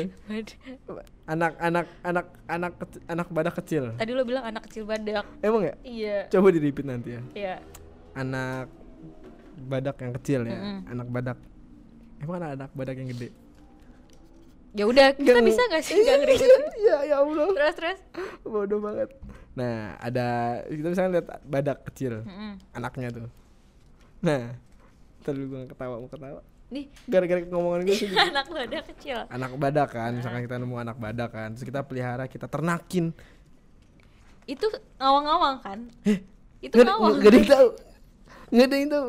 Anak 1.26 1.54
anak 1.60 1.86
anak 2.02 2.26
anak 2.46 2.74
kecil, 2.80 3.02
anak 3.06 3.28
badak 3.30 3.54
kecil. 3.62 3.84
tadi 3.98 4.12
lo 4.14 4.22
bilang 4.24 4.46
anak 4.46 4.66
kecil 4.66 4.86
badak 4.86 5.26
Emang 5.42 5.62
ya? 5.66 5.76
iya 5.84 6.18
Coba 6.30 6.50
di 6.50 6.60
repeat 6.62 6.86
nanti 6.86 7.10
ya. 7.14 7.22
iya 7.34 7.56
Anak 8.14 8.72
badak 9.68 9.96
yang 10.00 10.14
kecil 10.16 10.42
ya. 10.48 10.56
Mm-mm. 10.58 10.80
Anak 10.88 11.08
badak. 11.12 11.38
Emang 12.24 12.36
ada 12.40 12.48
anak 12.56 12.72
badak 12.72 12.96
yang 12.96 13.10
gede? 13.12 13.30
Ya 14.76 14.84
udah 14.84 15.08
kita 15.14 15.32
Nggak- 15.34 15.48
bisa 15.48 15.62
gak 15.66 15.82
sih 15.82 15.96
gak 15.98 16.16
ngeri 16.20 16.36
Iya 16.76 16.98
ya 17.10 17.16
Allah. 17.18 17.48
terus 17.50 17.76
terus 17.76 18.00
Bodoh 18.44 18.80
banget. 18.80 19.10
Nah, 19.54 19.96
ada 19.98 20.28
kita 20.66 20.88
misalnya 20.90 21.12
lihat 21.16 21.28
badak 21.42 21.88
kecil, 21.88 22.22
Mm-mm. 22.22 22.60
anaknya 22.72 23.08
tuh. 23.10 23.28
Nah, 24.20 24.52
terus 25.22 25.42
gue 25.42 25.62
ketawa 25.66 25.96
mau 25.98 26.08
ketawa. 26.08 26.44
nih 26.66 26.90
Gara-gara 27.06 27.40
ngomongan 27.42 27.82
gue 27.84 27.96
sih. 27.96 28.10
anak 28.34 28.48
badak 28.48 28.84
kecil 28.92 29.24
anak 29.26 29.52
badak 29.56 29.88
kan, 29.88 30.12
misalkan 30.12 30.44
kita 30.44 30.56
nemu 30.58 30.76
anak 30.76 30.98
badak 30.98 31.30
kan, 31.30 31.50
terus 31.52 31.64
kita 31.64 31.82
pelihara, 31.82 32.26
kita 32.26 32.46
ternakin. 32.46 33.16
itu 34.46 34.68
ngawang-ngawang 34.96 35.58
kan 35.60 35.80
itu 36.60 36.70
Nggak 36.70 36.84
ada- 36.84 36.92
ngawang 36.92 37.14
nggak 37.16 37.26
ada 37.26 37.38
yang 37.38 37.50
tahu. 37.50 37.68
Nggak 38.48 38.66
ada 38.66 38.76
yang 38.76 38.92
tahu. 38.92 39.08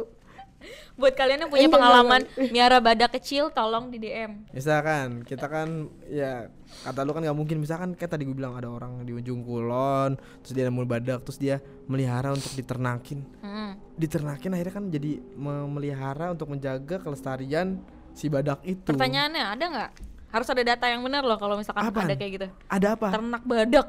buat 1.00 1.12
kalian 1.12 1.46
yang 1.46 1.50
punya 1.50 1.68
Enggak, 1.68 1.76
pengalaman 1.78 2.20
miara 2.54 2.78
badak 2.80 3.16
kecil 3.20 3.52
tolong 3.52 3.92
di 3.92 3.98
DM 4.00 4.48
Misalkan 4.50 5.22
kita 5.22 5.46
kan 5.46 5.90
ya 6.09 6.48
kata 6.82 7.04
lu 7.07 7.12
kan 7.14 7.22
nggak 7.22 7.36
mungkin. 7.36 7.57
Misalkan 7.62 7.94
kayak 7.94 8.16
tadi 8.16 8.26
gue 8.26 8.36
bilang 8.36 8.57
ada 8.57 8.68
orang 8.70 9.04
di 9.04 9.12
ujung 9.14 9.44
kulon 9.44 10.16
terus 10.42 10.52
dia 10.52 10.64
nemu 10.66 10.82
badak 10.88 11.20
terus 11.22 11.38
dia 11.38 11.61
melihara 11.86 12.32
untuk 12.34 12.52
diternakin. 12.57 13.20
Hmm. 13.44 13.72
diternakin 13.96 14.52
akhirnya 14.52 14.74
kan 14.76 14.84
jadi 14.92 15.24
memelihara 15.40 16.36
untuk 16.36 16.52
menjaga 16.52 17.00
kelestarian 17.00 17.80
si 18.12 18.28
badak 18.28 18.61
itu. 18.64 18.92
Pertanyaannya 18.92 19.44
ada 19.57 19.64
nggak? 19.64 19.90
Harus 20.32 20.48
ada 20.52 20.62
data 20.64 20.84
yang 20.90 21.00
benar 21.00 21.24
loh 21.24 21.40
kalau 21.40 21.57
misalkan 21.57 21.88
Apaan? 21.88 22.12
ada 22.12 22.14
kayak 22.18 22.32
gitu. 22.36 22.48
Ada 22.68 22.88
apa? 22.92 23.09
Ternak 23.14 23.42
badak 23.48 23.88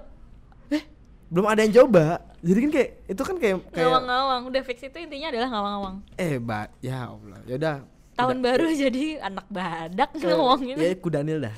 belum 1.27 1.45
ada 1.47 1.59
yang 1.63 1.73
coba. 1.83 2.23
Jadi 2.39 2.59
kan 2.63 2.71
kayak 2.71 2.89
itu 3.09 3.21
kan 3.23 3.35
kayak 3.41 3.55
kayak 3.73 3.87
ngawang-ngawang. 3.87 4.41
Udah 4.47 4.61
fix 4.63 4.77
itu 4.83 4.97
intinya 4.97 5.27
adalah 5.31 5.49
ngawang-ngawang. 5.51 5.95
Eh 6.15 6.35
ba 6.39 6.71
ya 6.79 7.11
allah. 7.11 7.39
Ya 7.43 7.55
udah. 7.59 7.77
Tahun 8.17 8.37
baru 8.41 8.67
jadi 8.73 9.21
anak 9.21 9.45
badak 9.51 10.09
ngomongin 10.17 10.75
ya 10.79 10.95
kudanil 10.97 11.37
dah. 11.43 11.55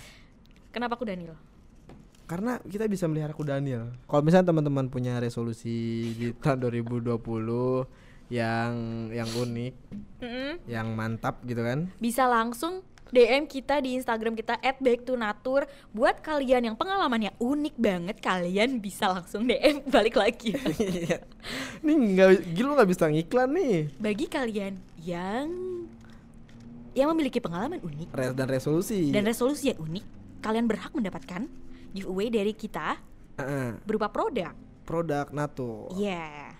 Kenapa 0.69 0.99
aku 0.99 1.07
Daniel 1.07 1.37
karena 2.29 2.61
kita 2.61 2.85
bisa 2.85 3.09
melihara 3.09 3.33
kudanil 3.33 3.89
kalau 4.05 4.21
misalnya 4.21 4.53
teman-teman 4.53 4.85
punya 4.85 5.17
resolusi 5.17 6.13
di 6.13 6.29
tahun 6.37 6.61
2020 6.61 7.17
yang 8.29 8.73
yang 9.09 9.25
unik 9.33 9.73
Mm-mm. 10.21 10.51
yang 10.69 10.93
mantap 10.93 11.41
gitu 11.49 11.65
kan. 11.65 11.89
Bisa 11.97 12.29
langsung 12.29 12.85
DM 13.09 13.49
kita 13.49 13.81
di 13.81 13.97
Instagram 13.97 14.37
kita 14.37 14.61
@backtonatur 14.61 15.65
buat 15.89 16.21
kalian 16.21 16.71
yang 16.71 16.75
pengalamannya 16.77 17.33
unik 17.41 17.75
banget 17.77 18.17
kalian 18.21 18.77
bisa 18.77 19.09
langsung 19.09 19.49
DM 19.49 19.81
balik 19.93 20.15
lagi. 20.17 20.53
Iya. 20.79 21.21
ini 21.83 22.15
nggak 22.15 22.55
gila 22.55 22.71
nggak 22.79 22.89
bisa 22.89 23.05
ngiklan 23.09 23.49
nih. 23.55 23.75
Bagi 23.97 24.25
kalian 24.29 24.73
yang 25.01 25.47
yang 26.93 27.07
memiliki 27.13 27.39
pengalaman 27.39 27.81
unik 27.81 28.09
Res 28.13 28.33
dan 28.33 28.47
resolusi. 28.49 29.09
Dan 29.09 29.25
resolusi 29.25 29.73
yang 29.73 29.79
unik 29.81 30.05
kalian 30.39 30.65
berhak 30.65 30.91
mendapatkan 30.93 31.45
giveaway 31.93 32.29
dari 32.29 32.53
kita 32.53 32.97
Heeh. 33.41 33.79
berupa 33.85 34.09
produk. 34.09 34.53
Produk 34.85 35.29
nato 35.33 35.89
iya. 35.97 36.53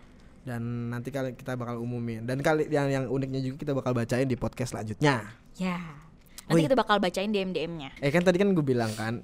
Dan 0.46 0.90
nanti 0.90 1.14
kali 1.14 1.36
kita 1.38 1.54
bakal 1.54 1.78
umumin. 1.82 2.26
Dan 2.26 2.42
kali 2.42 2.66
yang 2.72 2.90
yang 2.90 3.06
uniknya 3.06 3.42
juga 3.44 3.56
kita 3.62 3.74
bakal 3.78 3.92
bacain 3.94 4.26
di 4.26 4.40
podcast 4.40 4.74
selanjutnya. 4.74 5.30
Ya. 5.60 5.78
Oh 5.78 6.09
nanti 6.50 6.66
iya. 6.66 6.68
kita 6.68 6.78
bakal 6.78 6.98
bacain 6.98 7.30
DM 7.30 7.54
DM-nya 7.54 7.94
eh 8.02 8.10
kan 8.10 8.26
tadi 8.26 8.42
kan 8.42 8.50
gue 8.52 8.66
bilang 8.66 8.90
kan 8.98 9.22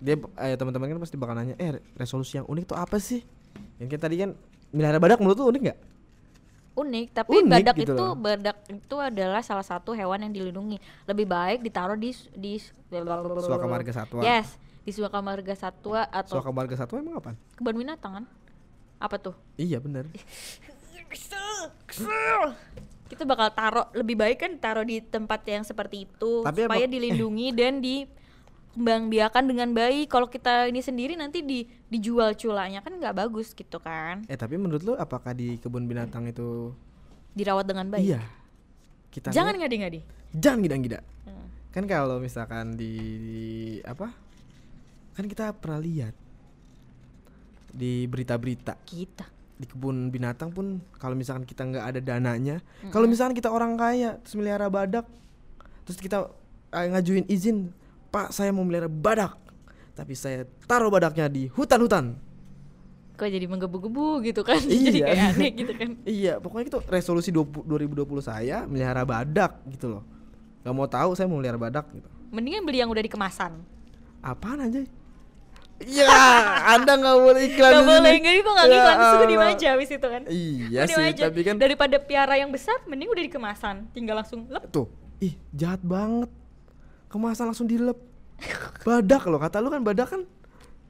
dia 0.00 0.16
eh, 0.20 0.56
teman-teman 0.56 0.92
kan 0.92 0.98
pasti 1.00 1.16
bakal 1.16 1.34
nanya 1.36 1.56
eh 1.56 1.80
resolusi 1.96 2.36
yang 2.36 2.46
unik 2.48 2.64
tuh 2.68 2.76
apa 2.76 3.00
sih? 3.00 3.24
Yang 3.80 3.96
kayak 3.96 4.02
tadi 4.04 4.16
kan 4.20 4.30
melihara 4.72 5.00
badak 5.00 5.18
menurut 5.24 5.36
tuh 5.40 5.48
unik 5.48 5.62
nggak? 5.64 5.78
Unik 6.76 7.06
tapi 7.16 7.40
Unik 7.40 7.48
badak 7.48 7.76
gitu 7.80 7.96
itu 7.96 8.04
loh. 8.04 8.12
badak 8.12 8.56
itu 8.68 8.96
adalah 9.00 9.40
salah 9.40 9.64
satu 9.64 9.96
hewan 9.96 10.28
yang 10.28 10.32
dilindungi. 10.36 10.76
Lebih 11.08 11.24
baik 11.24 11.58
ditaruh 11.64 11.96
di 11.96 12.12
di 12.36 12.60
Suaka 12.60 13.66
Marga 13.66 13.92
Satwa 13.96 14.20
yes 14.20 14.60
di 14.84 14.92
Suaka 14.92 15.18
Marga 15.24 15.54
Satwa 15.56 16.06
atau 16.06 16.38
Suaka 16.38 16.52
marga 16.52 16.76
satwa 16.78 17.02
emang 17.02 17.18
apa 17.18 17.34
kebun 17.56 17.80
binatang 17.80 18.22
kan? 18.22 18.24
Apa 19.00 19.16
tuh? 19.16 19.34
Iya 19.56 19.80
bener 19.80 20.06
kita 23.06 23.22
bakal 23.22 23.48
taruh 23.48 23.86
lebih 23.92 24.14
baik 24.14 24.38
kan 24.38 24.52
taruh 24.56 24.82
di 24.82 24.98
tempat 24.98 25.40
yang 25.44 25.62
seperti 25.62 26.04
itu 26.04 26.42
Tapi 26.42 26.64
supaya 26.64 26.82
apa- 26.82 26.90
dilindungi 26.90 27.46
dan 27.58 27.78
dikembangbiakan 27.78 29.44
dengan 29.44 29.68
baik. 29.70 30.06
Kalau 30.06 30.26
kita 30.26 30.66
ini 30.66 30.80
sendiri 30.80 31.14
nanti 31.14 31.40
di 31.40 31.58
dijual 31.86 32.34
culanya 32.34 32.80
kan 32.80 32.92
nggak 32.92 33.14
bagus 33.16 33.50
gitu 33.50 33.78
kan. 33.78 34.26
Eh 34.26 34.34
tapi 34.34 34.56
menurut 34.56 34.82
lu 34.82 34.94
apakah 34.94 35.30
di 35.30 35.56
kebun 35.56 35.84
binatang 35.84 36.26
itu 36.26 36.74
dirawat 37.32 37.64
dengan 37.64 37.86
baik? 37.88 38.02
Iya. 38.02 38.22
Kita 39.08 39.30
jangan 39.30 39.54
ngadi-ngadi. 39.56 40.00
Jangan 40.32 40.58
gida-gida 40.60 41.00
Hmm. 41.22 41.48
kan 41.70 41.84
kalau 41.84 42.18
misalkan 42.18 42.74
di, 42.74 42.92
di- 43.16 43.82
apa? 43.82 44.12
Kan 45.12 45.24
kita 45.24 45.50
pernah 45.52 45.78
lihat 45.78 46.12
di 47.68 48.04
berita-berita. 48.04 48.76
Kita 48.78 49.24
di 49.56 49.64
kebun 49.64 50.12
binatang 50.12 50.52
pun 50.52 50.78
kalau 51.00 51.16
misalkan 51.16 51.48
kita 51.48 51.64
nggak 51.64 51.84
ada 51.84 52.00
dananya 52.04 52.56
kalau 52.92 53.08
misalkan 53.08 53.32
kita 53.32 53.48
orang 53.48 53.72
kaya 53.74 54.20
terus 54.20 54.36
melihara 54.36 54.68
badak 54.68 55.08
terus 55.88 55.96
kita 55.96 56.28
eh, 56.76 56.86
ngajuin 56.92 57.24
izin 57.24 57.72
pak 58.12 58.36
saya 58.36 58.52
mau 58.52 58.68
melihara 58.68 58.86
badak 58.86 59.32
tapi 59.96 60.12
saya 60.12 60.44
taruh 60.68 60.92
badaknya 60.92 61.24
di 61.24 61.48
hutan-hutan. 61.48 62.20
Kok 63.16 63.32
jadi 63.32 63.48
menggebu-gebu 63.48 64.20
gitu 64.28 64.44
kan? 64.44 64.60
Jadi 64.68 65.00
Iya. 65.00 65.06
kayak 65.08 65.24
aneh 65.32 65.50
gitu 65.56 65.72
kan? 65.72 65.90
Iya 66.20 66.34
pokoknya 66.36 66.68
itu 66.68 66.78
resolusi 66.84 67.32
20 67.32 67.64
2020 67.64 68.04
saya 68.20 68.68
melihara 68.68 69.08
badak 69.08 69.56
gitu 69.72 69.88
loh. 69.88 70.04
Nggak 70.60 70.74
mau 70.76 70.84
tahu 70.84 71.16
saya 71.16 71.24
mau 71.24 71.40
melihara 71.40 71.56
badak 71.56 71.88
gitu. 71.96 72.04
Mendingan 72.28 72.68
beli 72.68 72.84
yang 72.84 72.92
udah 72.92 73.00
dikemasan. 73.00 73.56
Apaan 74.20 74.68
aja 74.68 74.84
ya 75.84 76.08
anda 76.72 76.96
nggak 76.96 77.16
boleh 77.20 77.42
iklan 77.52 77.68
Gak 77.68 77.82
di 77.82 77.88
boleh, 77.88 78.12
sini. 78.16 78.24
gak 78.24 78.32
gue 78.32 78.52
gak 78.56 78.64
Ya 78.64 78.70
ngiklan, 78.72 78.94
terus 78.96 79.12
gue 79.12 79.28
diem 79.28 79.44
aja 79.44 79.66
abis 79.76 79.88
itu 79.92 80.06
kan. 80.08 80.22
Iya 80.24 80.80
Gua 80.82 80.96
sih 80.96 81.04
aja. 81.04 81.22
tapi 81.28 81.40
kan 81.44 81.54
Daripada 81.60 81.96
piara 82.00 82.34
yang 82.40 82.48
besar, 82.48 82.78
mending 82.88 83.12
udah 83.12 83.24
dikemasan. 83.28 83.76
Tinggal 83.92 84.24
langsung 84.24 84.48
lep. 84.48 84.64
Tuh 84.72 84.88
ih 85.20 85.36
jahat 85.52 85.84
banget. 85.84 86.32
Kemasan 87.06 87.52
langsung 87.52 87.68
dilep. 87.68 87.96
Badak 88.84 89.28
loh 89.28 89.40
kata 89.40 89.60
lu 89.60 89.68
kan 89.68 89.80
badak 89.80 90.08
kan 90.12 90.22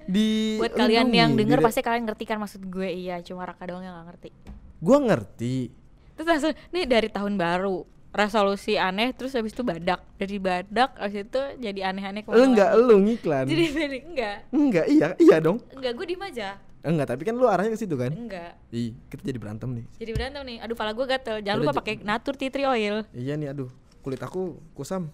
di 0.06 0.58
Buat 0.62 0.78
kalian 0.78 1.10
yang 1.10 1.34
denger 1.34 1.58
pasti 1.58 1.82
kalian 1.82 2.06
ngerti 2.06 2.24
kan 2.26 2.38
maksud 2.38 2.62
gue. 2.62 2.86
Iya, 2.86 3.18
cuma 3.26 3.42
Raka 3.42 3.66
doang 3.66 3.82
yang 3.82 3.94
gak 3.98 4.06
ngerti. 4.14 4.30
Gua 4.78 4.98
ngerti. 5.02 5.74
Terus 6.14 6.26
langsung, 6.30 6.54
nih 6.70 6.86
dari 6.86 7.08
tahun 7.10 7.34
baru 7.34 7.95
Resolusi 8.16 8.80
aneh, 8.80 9.12
terus 9.12 9.36
habis 9.36 9.52
itu 9.52 9.60
badak. 9.60 10.00
Dari 10.16 10.40
badak, 10.40 10.96
habis 10.96 11.28
itu 11.28 11.40
jadi 11.60 11.92
aneh-aneh 11.92 12.24
lu 12.24 12.42
enggak 12.48 12.70
lu 12.80 12.96
ngiklan. 13.04 13.44
Jadi 13.44 13.64
balik, 13.76 14.02
enggak. 14.08 14.36
Enggak 14.48 14.86
iya 14.88 15.08
iya 15.20 15.36
dong. 15.36 15.60
Enggak, 15.76 15.92
gue 15.92 16.06
diem 16.08 16.24
aja. 16.24 16.48
Enggak 16.80 17.06
tapi 17.12 17.22
kan 17.28 17.36
lu 17.36 17.44
arahnya 17.44 17.76
ke 17.76 17.78
situ 17.84 17.92
kan? 17.92 18.08
Enggak. 18.08 18.56
Ih 18.72 18.96
kita 19.12 19.20
jadi 19.20 19.36
berantem 19.36 19.68
nih. 19.68 19.84
Jadi 20.00 20.10
berantem 20.16 20.42
nih, 20.48 20.56
aduh 20.64 20.76
pala 20.80 20.96
gue 20.96 21.04
gatel. 21.04 21.36
Jangan 21.44 21.58
Udah, 21.60 21.68
lupa 21.68 21.80
pakai 21.84 21.94
natur 22.00 22.34
tea 22.40 22.48
tree 22.48 22.64
oil. 22.64 23.04
Iya 23.12 23.36
nih 23.36 23.52
aduh. 23.52 23.68
Kulit 24.00 24.24
aku 24.24 24.56
kusam. 24.72 25.12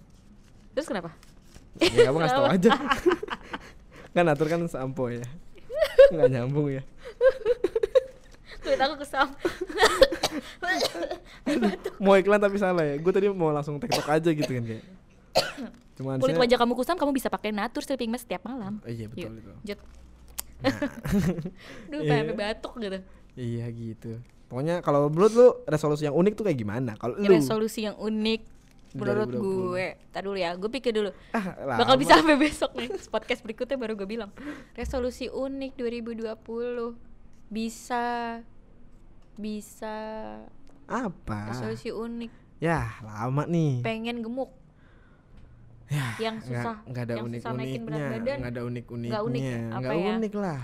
Terus 0.70 0.86
kenapa? 0.86 1.10
ya 1.82 2.06
kamu 2.06 2.16
ngasih 2.22 2.38
tau 2.38 2.46
aja. 2.46 2.70
Kan 4.14 4.28
atur 4.28 4.46
kan 4.46 4.60
sampo 4.70 5.10
ya. 5.10 5.24
Nggak 6.12 6.28
nyambung 6.30 6.68
ya 6.70 6.84
Kulit 8.62 8.78
aku 8.78 8.94
kesam 8.98 9.26
mau 11.98 12.14
iklan 12.14 12.38
tapi 12.38 12.56
salah 12.56 12.84
ya. 12.84 12.94
Gue 12.96 13.12
tadi 13.12 13.26
mau 13.28 13.50
langsung 13.50 13.76
tiktok 13.76 14.06
aja 14.08 14.30
gitu 14.30 14.48
kan 14.48 14.64
kayak. 14.64 14.84
Cuman 15.92 16.16
Kulit 16.18 16.34
saya- 16.34 16.42
wajah 16.42 16.58
kamu 16.58 16.72
kusam, 16.74 16.96
kamu 16.96 17.12
bisa 17.12 17.28
pakai 17.28 17.50
natur 17.50 17.82
sleeping 17.82 18.08
mask 18.08 18.24
setiap 18.24 18.42
malam. 18.44 18.80
Oh, 18.80 18.88
iya 18.88 19.06
betul 19.06 19.28
Yuk, 19.28 19.38
itu. 19.38 19.52
Jut. 19.64 19.80
Nah. 20.62 20.76
Duh, 21.92 22.00
Iya. 22.00 22.10
pengen 22.12 22.26
batuk 22.34 22.72
gitu. 22.78 22.98
Iya 23.34 23.66
gitu. 23.68 24.12
Pokoknya 24.46 24.78
kalau 24.78 25.08
menurut 25.08 25.32
lu 25.32 25.48
resolusi 25.64 26.04
yang 26.04 26.14
unik 26.14 26.32
tuh 26.34 26.44
kayak 26.44 26.58
gimana? 26.58 26.92
Kalau 26.96 27.16
lu? 27.16 27.24
Resolusi 27.26 27.82
yang 27.82 27.96
unik 27.96 28.40
menurut 28.92 29.28
2020. 29.32 29.40
gue. 29.40 29.86
Tadi 30.12 30.24
dulu 30.24 30.36
ya, 30.36 30.50
gue 30.52 30.70
pikir 30.70 30.92
dulu. 30.92 31.10
Ah, 31.32 31.44
Bakal 31.80 31.96
bisa 31.96 32.20
sampai 32.20 32.36
besok 32.36 32.76
nih 32.76 32.92
Podcast 33.08 33.40
berikutnya 33.40 33.80
baru 33.80 33.96
gue 33.96 34.04
bilang. 34.04 34.28
Resolusi 34.72 35.26
unik 35.26 35.72
2020 35.74 36.92
bisa 37.48 38.04
bisa 39.36 39.94
Apa? 40.86 41.50
resolusi 41.50 41.88
unik 41.88 42.32
Ya, 42.62 42.94
lama 43.02 43.42
nih. 43.44 43.82
pengen 43.82 44.22
gemuk 44.22 44.50
Ya, 45.92 46.08
yang 46.16 46.40
susah 46.40 46.80
nggak 46.88 47.02
ada 47.04 47.14
yang 47.20 47.84
berat 47.84 48.04
badan 48.16 48.36
nggak 48.40 48.52
ada 48.56 48.62
unik-uniknya, 48.64 49.12
Nggak 49.12 49.24
unik 49.28 49.42
ya? 49.44 49.58
Ya? 49.92 50.12
unik 50.16 50.32
lah. 50.40 50.60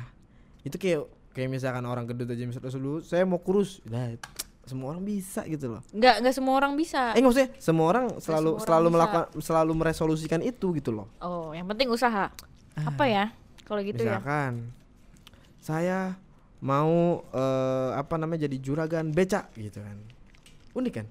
Itu 0.65 0.77
kayak 0.81 1.01
kayak 1.37 1.49
misalkan 1.53 1.85
orang 1.85 2.09
gendut 2.09 2.33
aja 2.33 2.49
misalnya 2.49 2.73
dulu 2.73 3.05
saya 3.05 3.29
mau 3.29 3.37
kurus, 3.37 3.85
nah 3.85 4.09
semua 4.65 4.93
orang 4.93 5.05
bisa 5.05 5.45
gitu 5.45 5.69
loh. 5.69 5.83
nggak 5.93 6.25
nggak 6.25 6.35
semua 6.37 6.55
orang 6.57 6.73
bisa 6.77 7.13
Eh 7.13 7.21
nggak 7.21 7.29
maksudnya 7.29 7.51
semua 7.57 7.87
orang 7.89 8.07
selalu 8.21 8.21
semua 8.21 8.53
orang 8.53 8.65
selalu 8.65 8.87
bisa. 8.89 8.95
melakukan 8.97 9.25
selalu 9.41 9.73
meresolusikan 9.77 10.41
itu 10.41 10.67
gitu 10.77 10.91
loh. 10.93 11.07
oh 11.21 11.53
yang 11.53 11.65
penting 11.69 11.89
usaha 11.89 12.29
apa 12.77 13.05
ya 13.05 13.25
kalau 13.65 13.81
gitu 13.81 14.01
ya 14.01 14.17
misalkan 14.21 14.53
saya 15.59 16.17
mau 16.61 16.93
eh, 17.29 17.91
apa 17.95 18.15
namanya 18.15 18.45
jadi 18.45 18.57
juragan 18.57 19.09
becak 19.09 19.51
gitu 19.55 19.79
kan. 19.79 19.99
Unik 20.73 20.95
kan? 20.95 21.07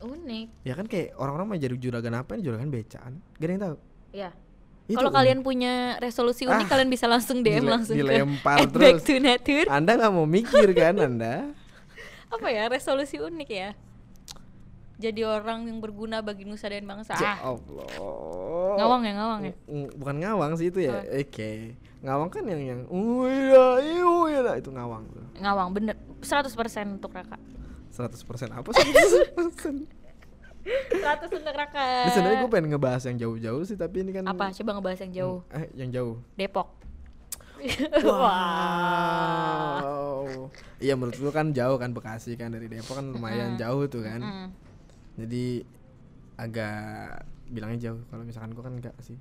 unik 0.00 0.46
Ya 0.62 0.74
kan 0.74 0.84
kayak 0.84 1.14
orang-orang 1.14 1.46
mau 1.46 1.56
jadi 1.56 1.76
juragan 1.76 2.14
apa 2.16 2.34
nih 2.34 2.44
juragan 2.44 2.68
becaan. 2.68 3.12
Gak 3.32 3.44
ada 3.44 3.52
yang 3.52 3.62
tahu. 3.62 3.76
ya 4.12 4.30
kalau 4.92 5.08
kalian 5.08 5.40
punya 5.40 5.72
resolusi 5.96 6.44
unik 6.44 6.66
Ah, 6.66 6.68
kalian 6.68 6.90
bisa 6.90 7.06
langsung 7.06 7.40
DM 7.40 7.62
dile- 7.62 7.70
langsung 7.70 7.94
dilempar 7.94 8.56
ke 8.56 8.62
at 8.62 8.70
back 8.72 8.96
terus. 8.98 9.06
to 9.06 9.14
nature 9.16 9.66
Anda 9.66 9.94
nggak 9.94 10.12
mau 10.12 10.26
mikir 10.26 10.68
kan 10.72 10.98
Anda? 11.06 11.54
apa 12.28 12.46
ya 12.48 12.66
resolusi 12.66 13.16
unik 13.16 13.48
ya 13.48 13.70
jadi 14.98 15.22
orang 15.24 15.64
yang 15.64 15.78
berguna 15.78 16.18
bagi 16.20 16.42
nusa 16.42 16.66
dan 16.66 16.82
bangsa 16.82 17.14
Ya 17.14 17.34
ah 17.36 17.54
Allah. 17.54 17.88
ngawang 18.76 19.02
ya 19.02 19.12
ngawang 19.14 19.40
ya 19.42 19.54
Mm, 19.64 19.86
Bukan 19.96 20.16
ngawang 20.18 20.52
sih 20.56 20.66
itu 20.68 20.78
ya. 20.80 20.98
Oke. 21.14 21.78
Ngawang 22.02 22.28
kan 22.28 22.42
yang 22.44 22.58
yang 22.60 22.80
uya 22.90 23.78
iya 23.78 24.52
itu 24.58 24.68
ngawang 24.68 25.06
tuh. 25.08 25.22
ngawang 25.38 25.70
bener 25.70 25.94
100% 26.18 26.50
untuk 26.92 27.14
Raka 27.14 27.38
100% 27.94 28.18
apa 28.50 28.68
100%? 28.68 29.86
100 30.62 31.30
untuk 31.38 31.54
Raka 31.54 31.86
Ini 32.06 32.10
sebenarnya 32.10 32.38
gue 32.42 32.50
pengen 32.50 32.68
ngebahas 32.70 33.02
yang 33.06 33.18
jauh-jauh 33.18 33.62
sih 33.62 33.78
tapi 33.78 34.02
ini 34.02 34.10
kan 34.10 34.26
apa 34.26 34.50
coba 34.50 34.70
ngebahas 34.74 35.00
yang 35.06 35.12
jauh 35.14 35.38
Eh, 35.50 35.66
yang 35.76 35.90
jauh. 35.90 36.18
Depok 36.34 36.68
Wow. 39.12 40.50
Iya 40.82 40.98
menurut 40.98 41.14
lu 41.16 41.30
kan 41.30 41.54
jauh 41.54 41.78
kan 41.78 41.94
Bekasi 41.94 42.34
kan 42.34 42.50
dari 42.50 42.66
Depok 42.66 42.98
kan 42.98 43.06
lumayan 43.06 43.54
jauh 43.54 43.86
tuh 43.86 44.02
kan. 44.02 44.18
Mm. 44.18 44.48
Jadi 45.22 45.62
agak 46.34 47.22
bilangnya 47.46 47.92
jauh 47.92 48.00
kalau 48.10 48.26
misalkan 48.26 48.50
gua 48.50 48.66
kan 48.66 48.74
enggak 48.74 48.96
sih. 48.98 49.14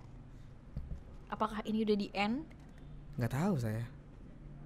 apakah 1.30 1.64
ini 1.64 1.88
udah 1.88 1.96
di 1.96 2.12
end 2.12 2.44
nggak 3.20 3.32
tahu 3.32 3.56
saya. 3.60 3.86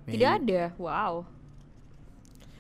tidak 0.06 0.22
Maybe. 0.22 0.26
ada 0.26 0.62
wow 0.78 1.26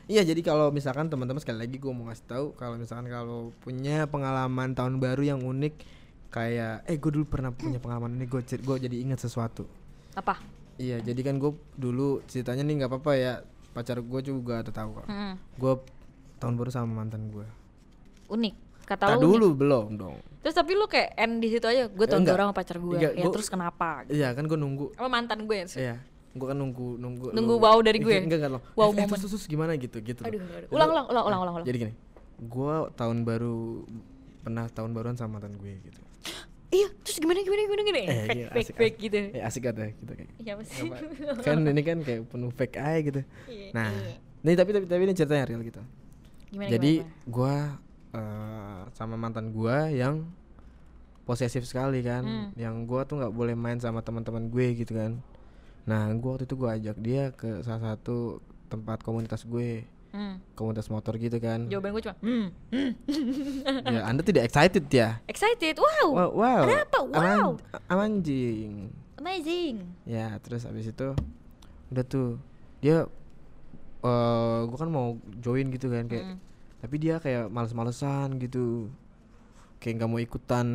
Iya 0.05 0.21
jadi 0.21 0.37
kalau 0.45 0.69
misalkan 0.69 1.09
teman-teman 1.09 1.41
sekali 1.41 1.65
lagi 1.65 1.81
gue 1.81 1.89
mau 1.89 2.05
ngasih 2.05 2.25
tahu 2.29 2.45
kalau 2.53 2.77
misalkan 2.77 3.09
kalau 3.09 3.49
punya 3.65 4.05
pengalaman 4.05 4.77
tahun 4.77 5.01
baru 5.01 5.25
yang 5.25 5.41
unik 5.41 5.81
kayak 6.29 6.85
eh 6.85 7.01
gue 7.01 7.09
dulu 7.09 7.25
pernah 7.25 7.49
punya 7.49 7.81
pengalaman 7.81 8.13
ini 8.13 8.29
gue 8.29 8.37
gue 8.45 8.75
jadi 8.85 8.95
ingat 9.01 9.25
sesuatu. 9.25 9.65
apa 10.13 10.37
Iya 10.77 11.01
jadi 11.01 11.21
kan 11.25 11.41
gue 11.41 11.57
dulu 11.73 12.21
ceritanya 12.29 12.61
nih 12.67 12.85
nggak 12.85 12.91
apa-apa 12.93 13.11
ya 13.17 13.33
pacar 13.73 13.97
gue 13.97 14.21
juga 14.21 14.61
udah 14.61 14.73
tahu 14.75 14.89
kok. 15.01 15.07
Mm. 15.09 15.33
Gue 15.57 15.73
tahun 16.37 16.53
baru 16.53 16.69
sama 16.69 16.89
mantan 17.01 17.31
gue. 17.33 17.47
unik 18.29 18.55
kata 18.85 19.17
lu 19.17 19.17
unik. 19.17 19.25
dulu 19.25 19.47
belum 19.57 19.85
dong. 19.97 20.17
Terus 20.45 20.53
tapi 20.53 20.71
lu 20.71 20.85
kayak 20.85 21.17
end 21.17 21.41
di 21.41 21.49
situ 21.49 21.65
aja 21.65 21.89
gue 21.89 22.05
baru 22.05 22.21
sama 22.43 22.53
pacar 22.53 22.77
gue 22.77 22.95
ya 22.95 23.09
gua- 23.17 23.33
terus 23.33 23.49
kenapa 23.49 24.05
Iya 24.05 24.29
kan 24.31 24.45
gue 24.45 24.53
nunggu. 24.53 24.93
sama 24.93 25.09
mantan 25.11 25.41
gue 25.43 25.57
sih 25.65 25.81
Iya. 25.81 25.97
Gue 26.31 26.45
kan 26.45 26.53
nunggu 26.53 26.99
nunggu. 26.99 27.31
Nunggu 27.31 27.55
wow 27.57 27.79
dari 27.79 27.95
gue? 27.97 28.11
Enggak 28.13 28.37
enggak 28.37 28.51
loh. 28.51 28.61
Wow 28.73 28.91
eh, 28.91 28.93
eh, 28.93 28.95
moment. 28.99 29.17
terus, 29.17 29.31
terus 29.33 29.45
gimana 29.47 29.71
gitu 29.73 29.97
gitu. 29.97 30.19
aduh, 30.19 30.37
aduh. 30.37 30.67
Ulang 30.69 30.89
ulang 30.91 31.05
ulang 31.09 31.25
ulang 31.25 31.41
ulang 31.41 31.53
Jadi 31.63 31.77
gini. 31.79 31.93
Gue 32.37 32.75
tahun 32.93 33.23
baru 33.23 33.87
pernah 34.39 34.67
tahun 34.67 34.91
baruan 34.91 35.15
sama 35.15 35.39
mantan 35.39 35.55
gue 35.55 35.79
gitu. 35.81 35.97
iya 36.69 36.91
terus 36.99 37.17
gimana 37.17 37.39
gimana 37.39 37.61
gimana 37.63 37.81
gimana 37.81 37.99
Eh, 38.03 38.19
fake 38.21 38.35
iya, 38.35 38.47
fake 38.47 38.59
asik, 38.59 38.75
fake 38.75 38.83
asik. 38.91 38.95
gitu 39.01 39.17
Eh 39.31 39.41
asik 39.41 39.61
kan 39.63 39.73
ya 39.73 39.87
gitu 39.95 40.11
kayak. 40.13 40.31
iya 40.35 40.51
apa 40.51 40.63
sih 40.65 40.81
Apa- 40.83 41.41
kan 41.41 41.57
ini 41.63 41.81
kan 41.81 41.97
kayak 41.99 42.21
penuh 42.27 42.51
fake 42.51 42.75
aja 42.75 42.99
gitu. 43.01 43.21
Iya, 43.47 43.67
Nah, 43.71 43.89
iya. 43.89 44.13
ini 44.43 44.53
tapi 44.53 44.69
tapi 44.71 44.85
tapi 44.85 45.01
ini 45.01 45.13
ceritanya 45.13 45.45
real 45.45 45.63
gitu. 45.63 45.81
gimana 46.45 46.69
Jadi 46.69 46.91
gimana? 46.99 47.23
Eh, 48.15 48.81
sama 48.91 49.15
mantan 49.15 49.51
gua 49.51 49.87
yang 49.87 50.23
posesif 51.23 51.63
sekali 51.63 51.99
kan, 51.99 52.21
Hmm. 52.21 52.47
yang 52.55 52.85
gua 52.85 53.03
tuh 53.03 53.17
nggak 53.17 53.31
boleh 53.31 53.53
main 53.53 53.75
sama 53.75 53.99
teman-teman 53.99 54.45
gue 54.45 54.67
gitu 54.75 54.93
kan. 54.93 55.19
Nah, 55.83 56.07
gua 56.15 56.33
waktu 56.33 56.45
itu 56.45 56.55
gua 56.55 56.73
ajak 56.73 56.97
dia 56.97 57.29
ke 57.31 57.59
salah 57.61 57.93
satu 57.93 58.39
tempat 58.67 59.01
komunitas 59.01 59.43
gue, 59.43 59.83
Hmm. 60.09 60.39
komunitas 60.53 60.87
motor 60.87 61.13
gitu 61.15 61.37
kan. 61.37 61.67
jawaban 61.67 61.91
gue 61.91 62.01
cuma 62.01 62.15
hmm. 62.19 62.47
ya, 63.91 64.01
Anda 64.05 64.21
tidak 64.21 64.45
excited 64.45 64.85
ya? 64.87 65.19
excited 65.25 65.75
wow 65.75 66.07
Wow, 66.07 66.29
wow. 66.31 66.61
Ada 66.63 66.75
apa? 66.83 66.99
Wow. 67.03 67.47
Aman- 67.85 68.15
anjing. 68.15 68.73
amazing 69.15 69.75
Ya, 70.03 70.39
terus 70.39 70.63
abis 70.63 70.87
itu 70.87 71.11
udah 71.87 72.03
tuh 72.03 72.39
dia 72.79 73.05
eh 74.01 74.59
gua 74.63 74.77
kan 74.77 74.87
mau 74.87 75.07
join 75.37 75.67
gitu 75.67 75.89
kan 75.89 76.05
kayak 76.05 76.25
Mm. 76.27 76.37
Tapi 76.85 76.95
dia 76.95 77.17
kayak 77.17 77.49
males-malesan 77.49 78.37
gitu. 78.37 78.93
Kayak 79.77 79.93
nggak 79.99 80.11
mau 80.11 80.19
ikutan 80.19 80.67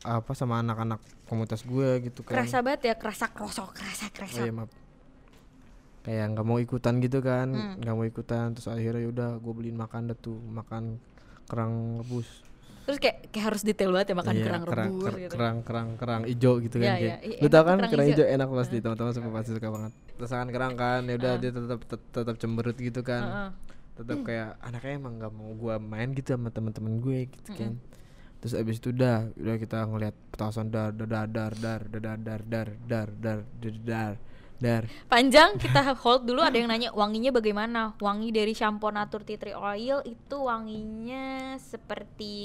apa 0.00 0.32
sama 0.32 0.58
anak-anak 0.58 0.96
komunitas 1.24 1.60
gue 1.62 1.88
gitu 2.02 2.22
kan. 2.22 2.32
kerasa 2.34 2.58
banget 2.58 2.80
ya 2.86 2.94
kerasa 2.94 3.28
krosok 3.28 3.74
kerasa 3.74 4.06
Oh 4.06 4.10
kerasa 4.10 4.40
iya, 4.40 4.50
maaf. 4.50 4.70
Kayak 6.00 6.26
nggak 6.32 6.46
mau 6.46 6.56
ikutan 6.56 6.94
gitu 6.98 7.18
kan, 7.18 7.48
Hmm. 7.50 7.74
nggak 7.76 7.92
mau 7.92 8.06
ikutan 8.06 8.54
terus 8.54 8.66
akhirnya 8.66 9.02
yaudah 9.02 9.30
gue 9.36 9.52
beliin 9.52 9.74
makan 9.74 10.06
dah 10.06 10.16
tuh, 10.16 10.38
makan 10.40 11.02
kerang 11.44 11.72
rebus. 12.00 12.46
terus 12.82 13.02
kayak 13.02 13.16
kayak 13.28 13.44
harus 13.44 13.60
detail 13.60 13.90
banget 13.90 14.06
ya 14.06 14.16
makan 14.16 14.30
Iya, 14.32 14.44
kerang 14.46 14.62
kerang, 14.64 14.86
rebus 14.86 15.02
ker- 15.04 15.18
gitu 15.18 15.34
kerang 15.34 15.56
kerang 15.60 15.88
kerang 15.96 16.22
hijau 16.24 16.52
gitu 16.60 16.76
kan 16.78 16.86
Iya, 16.86 16.94
kayak. 16.94 17.18
iya. 17.18 17.34
Ih, 17.34 17.38
Lu 17.42 17.48
tau 17.48 17.62
kan 17.62 17.76
kerang 17.76 17.90
kerang 17.90 18.06
hijau. 18.06 18.26
enak 18.28 18.48
pasti 18.48 18.76
teman-teman 18.78 19.10
semua 19.10 19.32
pasti 19.34 19.50
suka 19.50 19.68
banget. 19.68 19.92
Terus 20.16 20.30
kan 20.30 20.46
kerang 20.46 20.74
kan 20.76 21.00
ya 21.02 21.14
udah 21.16 21.32
dia 21.34 21.50
tetap 21.50 21.80
tet- 21.82 22.08
tetap 22.12 22.34
cemberut 22.38 22.76
gitu 22.78 23.00
kan. 23.02 23.22
Heeh. 23.26 23.50
Tetap 23.96 24.18
kayak 24.22 24.60
anaknya 24.60 24.92
emang 25.00 25.14
nggak 25.16 25.32
mau 25.32 25.50
gua 25.56 25.80
main 25.80 26.12
gitu 26.12 26.36
sama 26.36 26.52
teman-teman 26.52 27.00
gue 27.00 27.32
gitu 27.32 27.50
kan. 27.56 27.80
Terus 28.44 28.52
abis 28.52 28.76
itu 28.76 28.92
udah 28.92 29.32
udah 29.32 29.56
kita 29.56 29.78
ngeliat 29.88 30.14
petasan 30.30 30.68
dar 30.68 30.92
dar 30.92 31.08
dar 31.08 31.52
dar 31.56 31.80
dar 31.80 31.80
dar 31.88 32.18
dar 32.20 32.40
dar 32.44 32.68
dar 32.84 33.08
dar 33.16 33.40
dar 33.64 33.74
dar 33.82 34.14
dar 34.56 34.88
panjang 35.12 35.60
kita 35.60 35.84
hold 36.00 36.24
dulu 36.24 36.40
ada 36.40 36.56
yang 36.56 36.68
nanya 36.68 36.88
wanginya 36.96 37.28
bagaimana 37.28 37.92
wangi 38.00 38.32
dari 38.32 38.56
shampoo 38.56 38.88
natur 38.88 39.20
tea 39.20 39.36
tree 39.36 39.52
oil 39.52 40.00
itu 40.08 40.36
wanginya 40.36 41.56
seperti 41.60 42.36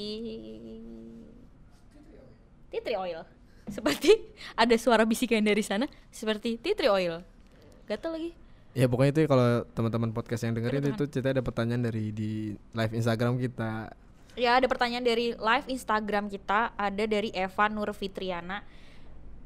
tea 2.68 2.82
tree 2.84 3.00
oil 3.00 3.24
seperti 3.64 4.12
ada 4.52 4.76
suara 4.76 5.08
bisikan 5.08 5.40
dari 5.40 5.64
sana 5.64 5.88
seperti 6.12 6.60
tea 6.60 6.76
tree 6.76 6.92
oil 6.92 7.24
gatel 7.88 8.12
lagi 8.12 8.30
Ya 8.72 8.88
pokoknya 8.88 9.12
itu 9.12 9.20
kalau 9.26 9.68
teman-teman 9.70 10.10
podcast 10.10 10.42
yang 10.42 10.56
dengerin 10.56 10.80
Betul, 10.82 10.96
itu 10.96 11.04
cerita 11.10 11.28
ada 11.30 11.44
pertanyaan 11.44 11.82
dari 11.82 12.08
di 12.08 12.30
live 12.72 12.92
Instagram 12.92 13.36
kita. 13.36 13.92
ya 14.32 14.56
ada 14.56 14.64
pertanyaan 14.64 15.04
dari 15.04 15.36
live 15.36 15.66
Instagram 15.68 16.24
kita 16.26 16.72
ada 16.72 17.04
dari 17.04 17.28
Eva 17.30 17.68
Nur 17.68 17.92
Fitriana 17.92 18.64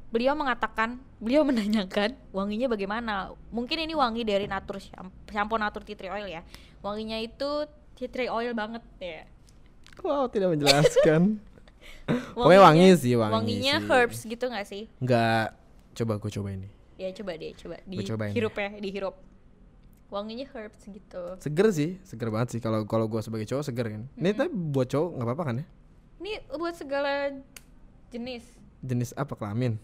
beliau 0.09 0.39
mengatakan 0.39 1.03
beliau 1.18 1.43
menanyakan 1.43 2.14
wanginya 2.31 2.70
bagaimana 2.70 3.12
mungkin 3.51 3.83
ini 3.83 3.93
wangi 3.93 4.22
dari 4.22 4.47
natur 4.47 4.79
shampoo 5.27 5.59
natur 5.59 5.83
tea 5.83 5.99
tree 5.99 6.07
oil 6.07 6.31
ya 6.31 6.47
wanginya 6.79 7.18
itu 7.18 7.66
tea 7.93 8.07
tree 8.07 8.31
oil 8.31 8.55
banget 8.55 8.87
ya 8.97 9.27
Wow, 9.97 10.29
tidak 10.29 10.55
menjelaskan. 10.55 11.41
Pokoknya 12.37 12.61
wangi 12.62 12.87
sih, 12.95 13.16
wangi 13.16 13.33
wanginya 13.33 13.74
sih. 13.81 13.89
herbs 13.89 14.20
gitu 14.22 14.45
nggak 14.47 14.66
sih 14.68 14.87
Enggak 15.03 15.57
coba 15.97 16.20
gue 16.20 16.31
coba 16.31 16.49
ini. 16.53 16.68
Ya 16.97 17.09
coba 17.13 17.33
deh 17.37 17.53
coba. 17.55 17.77
Di 17.85 17.97
Gua 17.97 18.09
cobain. 18.11 18.33
hirup 18.33 18.55
ya 18.55 18.69
dihirup 18.75 19.17
wanginya 20.07 20.47
herbs 20.47 20.87
gitu. 20.87 21.23
Seger 21.39 21.69
sih, 21.71 21.91
seger 22.03 22.31
banget 22.31 22.57
sih. 22.57 22.61
Kalau 22.61 22.85
kalau 22.85 23.07
gue 23.07 23.19
sebagai 23.21 23.45
cowok 23.45 23.65
seger 23.65 23.87
kan. 23.89 24.03
Ini 24.15 24.31
tapi 24.33 24.51
buat 24.51 24.87
cowok 24.87 25.09
nggak 25.15 25.27
apa-apa 25.27 25.45
kan 25.45 25.57
ya? 25.61 25.67
ini 26.17 26.33
buat 26.49 26.75
segala 26.75 27.29
jenis. 28.09 28.43
Jenis 28.81 29.11
apa? 29.13 29.35
Kelamin? 29.35 29.77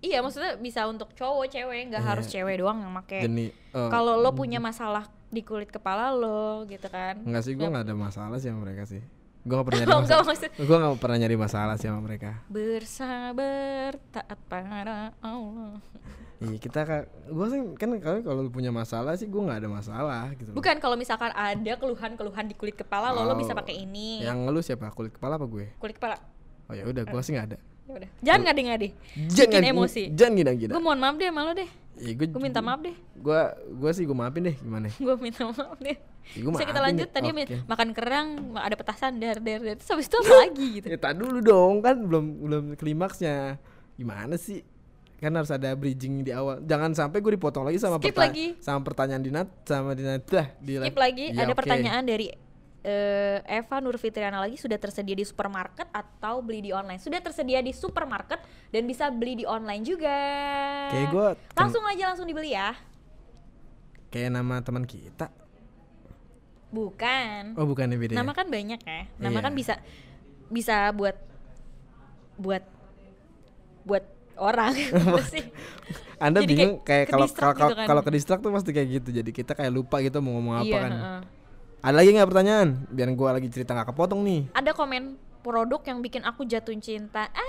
iya 0.00 0.24
maksudnya 0.24 0.56
bisa 0.56 0.88
untuk 0.88 1.12
cowok 1.12 1.52
cewek. 1.52 1.92
Nggak 1.92 2.00
Iya. 2.00 2.08
harus 2.08 2.26
cewek 2.26 2.56
doang 2.56 2.80
yang 2.80 2.88
make. 2.88 3.20
Jenis 3.20 3.52
eh, 3.52 3.88
kalau 3.92 4.16
lo 4.16 4.32
punya 4.32 4.56
masalah 4.56 5.04
di 5.28 5.44
kulit 5.44 5.68
kepala 5.68 6.08
lo 6.08 6.64
gitu 6.64 6.88
kan. 6.88 7.20
Enggak 7.20 7.44
sih 7.44 7.52
gue 7.52 7.68
nggak 7.68 7.84
ada 7.84 7.92
masalah 7.92 8.36
sih 8.40 8.48
sama 8.48 8.64
mereka 8.64 8.88
sih. 8.88 9.04
Gue 9.40 9.54
nggak 9.54 9.66
pernah 9.66 9.80
nyari 9.80 9.90
Oh, 9.90 9.98
enggak, 9.98 10.10
masalah. 10.10 10.26
maksud- 10.26 10.52
Gue 10.58 10.76
nggak 10.76 10.94
pernah 10.96 11.16
nyari 11.18 11.36
masalah 11.36 11.74
sih 11.74 11.86
sama 11.86 12.00
mereka. 12.00 12.30
bersabar 12.46 13.92
taat 14.10 14.38
pada 14.44 15.16
Allah 15.18 15.80
Iya 16.38 16.56
kita 16.56 16.80
kak, 16.82 17.02
gue 17.26 17.46
sih 17.46 17.60
kan 17.76 17.92
kalau 17.98 18.18
kalau 18.22 18.40
lu 18.40 18.48
punya 18.48 18.68
masalah 18.70 19.12
sih 19.12 19.24
gue 19.24 19.36
nggak 19.36 19.60
ada 19.60 19.68
masalah 19.68 20.32
gitu. 20.32 20.50
bukan 20.50 20.76
kalau 20.76 20.96
misalkan 20.96 21.28
ada 21.30 21.72
keluhan-keluhan 21.74 22.44
di 22.44 22.54
kulit 22.54 22.72
kepala 22.74 23.10
lo 23.10 23.22
lo 23.22 23.34
bisa 23.34 23.52
Oh, 23.52 23.60
pakai 23.60 23.76
ini 23.78 24.24
Yang 24.24 24.38
lu 24.46 24.60
siapa? 24.60 24.88
Kulit 24.88 25.12
kepala 25.12 25.36
apa 25.36 25.44
gue? 25.44 25.68
kulit 25.76 25.94
kepala 25.94 26.16
Oh 26.64 26.72
ya 26.72 26.84
udah, 26.84 27.02
gue 27.02 27.20
sih 27.20 27.34
nggak 27.34 27.46
ada. 27.46 27.58
Ya 27.84 27.92
udah. 27.92 28.10
Jangan 28.20 28.40
ngadi-ngadi. 28.46 28.88
Jangan 29.28 29.50
Bikin 29.58 29.72
emosi. 29.74 30.02
Jangan 30.14 30.32
gila-gila. 30.32 30.70
Gue 30.70 30.80
mohon 30.80 30.98
maaf 30.98 31.14
deh 31.14 31.26
sama 31.26 31.40
lo 31.42 31.52
deh. 31.52 31.66
Ya, 32.00 32.12
gua, 32.14 32.26
Gue 32.26 32.42
minta 32.42 32.60
maaf 32.60 32.80
deh. 32.80 32.96
Gua 33.14 33.40
gua 33.70 33.90
sih 33.92 34.02
gua 34.02 34.16
maafin 34.18 34.42
deh 34.42 34.56
gimana. 34.56 34.88
Gue 34.98 35.14
minta 35.16 35.44
maaf 35.44 35.76
deh. 35.78 35.96
Ya, 36.30 36.40
Bisa 36.42 36.64
kita 36.64 36.80
lanjut 36.80 37.04
deh. 37.04 37.12
tadi 37.12 37.28
mi- 37.30 37.48
makan 37.64 37.88
kerang, 37.90 38.28
ada 38.54 38.72
petasan 38.72 39.16
der 39.16 39.36
der 39.36 39.60
der. 39.60 39.76
Terus 39.76 39.90
habis 39.90 40.06
itu 40.06 40.16
apa 40.16 40.34
lagi 40.40 40.66
gitu. 40.74 40.86
Ya 40.92 40.98
tak 40.98 41.14
dulu 41.14 41.38
dong 41.38 41.74
kan 41.80 41.96
belum 41.98 42.24
belum 42.40 42.64
klimaksnya. 42.74 43.60
Gimana 43.94 44.34
sih? 44.34 44.64
Kan 45.16 45.36
harus 45.36 45.48
ada 45.48 45.68
bridging 45.72 46.24
di 46.24 46.32
awal. 46.32 46.60
Jangan 46.62 46.96
sampai 46.96 47.20
gue 47.20 47.36
dipotong 47.36 47.62
lagi 47.62 47.76
sama 47.76 48.00
Skip 48.00 48.10
perta- 48.10 48.24
lagi. 48.26 48.46
sama 48.58 48.80
pertanyaan 48.80 49.20
Dinat 49.20 49.48
sama 49.62 49.92
Dinat 49.92 50.24
dah 50.24 50.46
Skip 50.56 50.96
lagi 50.96 51.24
Ya, 51.28 51.44
ada 51.44 51.52
oke. 51.52 51.60
pertanyaan 51.60 52.02
dari 52.02 52.32
eh, 52.80 53.38
Eva 53.46 53.76
Nurfitriana 53.78 54.38
lagi 54.38 54.54
sudah 54.54 54.76
tersedia 54.76 55.12
di 55.12 55.22
supermarket 55.22 55.86
atau 55.86 56.40
beli 56.40 56.60
di 56.60 56.70
online. 56.70 56.96
Sudah 56.96 57.18
tersedia 57.18 57.58
di 57.58 57.70
supermarket 57.70 58.40
dan 58.68 58.82
bisa 58.84 59.08
beli 59.08 59.34
di 59.34 59.44
online 59.44 59.82
juga. 59.82 60.16
Kayak 60.88 61.08
gua 61.08 61.26
ken- 61.34 61.56
langsung 61.56 61.84
aja 61.84 62.04
langsung 62.06 62.24
dibeli 62.24 62.52
ya. 62.52 62.72
kayak 64.08 64.32
nama 64.32 64.58
teman 64.58 64.82
kita. 64.82 65.30
Bukan. 66.70 67.54
Oh, 67.54 67.62
bukannya 67.64 67.94
beda. 67.94 68.14
Nama 68.14 68.26
ya? 68.26 68.34
kan 68.34 68.46
banyak 68.46 68.80
ya. 68.80 69.00
Nama 69.18 69.32
Iya. 69.32 69.44
kan 69.44 69.52
bisa 69.52 69.74
bisa 70.46 70.76
buat 70.90 71.14
buat 72.36 72.62
buat 73.82 74.04
orang 74.34 74.74
sih. 75.30 75.46
Anda 76.16 76.42
Jadi 76.42 76.48
bingung 76.48 76.72
kayak 76.80 77.06
kalau 77.06 77.24
ke-distract 77.24 77.54
kalau 77.54 77.70
gitu 77.70 77.76
kan. 77.76 77.86
kalau 77.86 78.02
ke 78.02 78.10
distract 78.10 78.40
tuh 78.40 78.50
pasti 78.50 78.70
kayak 78.70 78.88
gitu. 78.92 79.08
Jadi 79.12 79.30
kita 79.30 79.52
kayak 79.52 79.70
lupa 79.70 79.98
gitu 79.98 80.18
mau 80.18 80.34
ngomong 80.36 80.54
apa 80.56 80.66
Iya, 80.66 80.80
kan. 80.80 80.92
heeh. 80.92 81.20
Ada 81.80 81.96
lagi 81.96 82.12
nggak 82.12 82.28
pertanyaan? 82.28 82.68
Biar 82.92 83.08
gua 83.16 83.32
lagi 83.32 83.48
cerita 83.48 83.72
nggak 83.72 83.96
kepotong 83.96 84.20
nih. 84.20 84.40
Ada 84.52 84.76
komen 84.76 85.16
produk 85.40 85.80
yang 85.88 86.04
bikin 86.04 86.22
aku 86.28 86.44
jatuh 86.44 86.76
cinta. 86.76 87.32
Ah. 87.32 87.48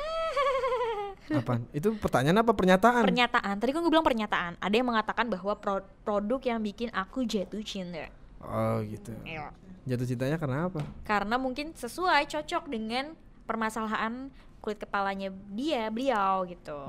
Apaan? 1.43 1.67
Itu 1.75 1.95
pertanyaan 1.99 2.43
apa 2.43 2.51
pernyataan? 2.55 3.03
Pernyataan. 3.03 3.55
Tadi 3.59 3.71
kan 3.71 3.79
gue 3.83 3.91
bilang 3.91 4.03
pernyataan. 4.03 4.59
Ada 4.59 4.75
yang 4.75 4.87
mengatakan 4.87 5.31
bahwa 5.31 5.55
pro- 5.55 5.87
produk 6.03 6.39
yang 6.43 6.59
bikin 6.59 6.91
aku 6.91 7.23
jatuh 7.23 7.63
cinta. 7.63 8.11
oh, 8.43 8.83
gitu. 8.83 9.15
Iya. 9.23 9.51
Jatuh 9.87 10.07
cintanya 10.07 10.35
karena 10.35 10.67
apa? 10.67 10.83
Karena 11.07 11.39
mungkin 11.39 11.71
sesuai 11.71 12.27
cocok 12.27 12.67
dengan 12.67 13.15
permasalahan 13.47 14.27
kulit 14.59 14.83
kepalanya 14.83 15.31
dia, 15.55 15.87
beliau 15.87 16.43
gitu. 16.45 16.79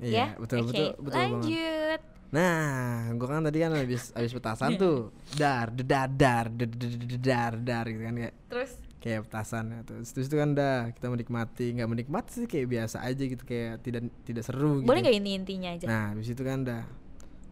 Iya, 0.00 0.34
ya, 0.34 0.40
betul 0.40 0.58
Oke, 0.64 0.68
betul 0.72 0.88
betul 1.06 1.20
banget. 1.38 2.02
Nah, 2.30 3.10
gua 3.18 3.26
kan 3.38 3.42
tadi 3.42 3.58
kan 3.58 3.74
habis 3.74 4.14
habis 4.14 4.30
petasan 4.30 4.78
tuh. 4.78 5.10
Dar, 5.34 5.70
dedar, 5.74 6.06
dar, 6.06 6.46
dedar, 6.50 7.58
dar 7.58 7.84
gitu 7.90 8.02
kan 8.06 8.14
kayak 8.14 8.34
Terus 8.46 8.70
kayak 9.02 9.20
petasan 9.26 9.64
ya. 9.74 9.80
Terus 9.82 10.08
terus 10.14 10.26
itu 10.30 10.36
kan 10.38 10.54
dah 10.54 10.94
kita 10.94 11.06
menikmati, 11.10 11.66
nggak 11.74 11.88
menikmati 11.90 12.30
sih 12.44 12.48
kayak 12.48 12.66
biasa 12.70 13.02
aja 13.02 13.22
gitu 13.26 13.42
kayak 13.42 13.82
tidak 13.82 14.02
tidak 14.22 14.42
seru 14.46 14.78
gitu. 14.78 14.86
boleh 14.86 15.00
nggak 15.02 15.16
ini 15.18 15.30
intinya 15.34 15.68
aja? 15.74 15.86
Nah, 15.90 16.04
habis 16.14 16.28
itu 16.30 16.42
kan 16.46 16.62
dah 16.62 16.84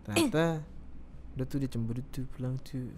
ternyata 0.06 0.62
udah 1.34 1.46
tuh 1.46 1.58
dia 1.58 1.70
cemburu 1.70 2.00
tuh 2.14 2.24
pulang 2.34 2.54
tuh. 2.62 2.90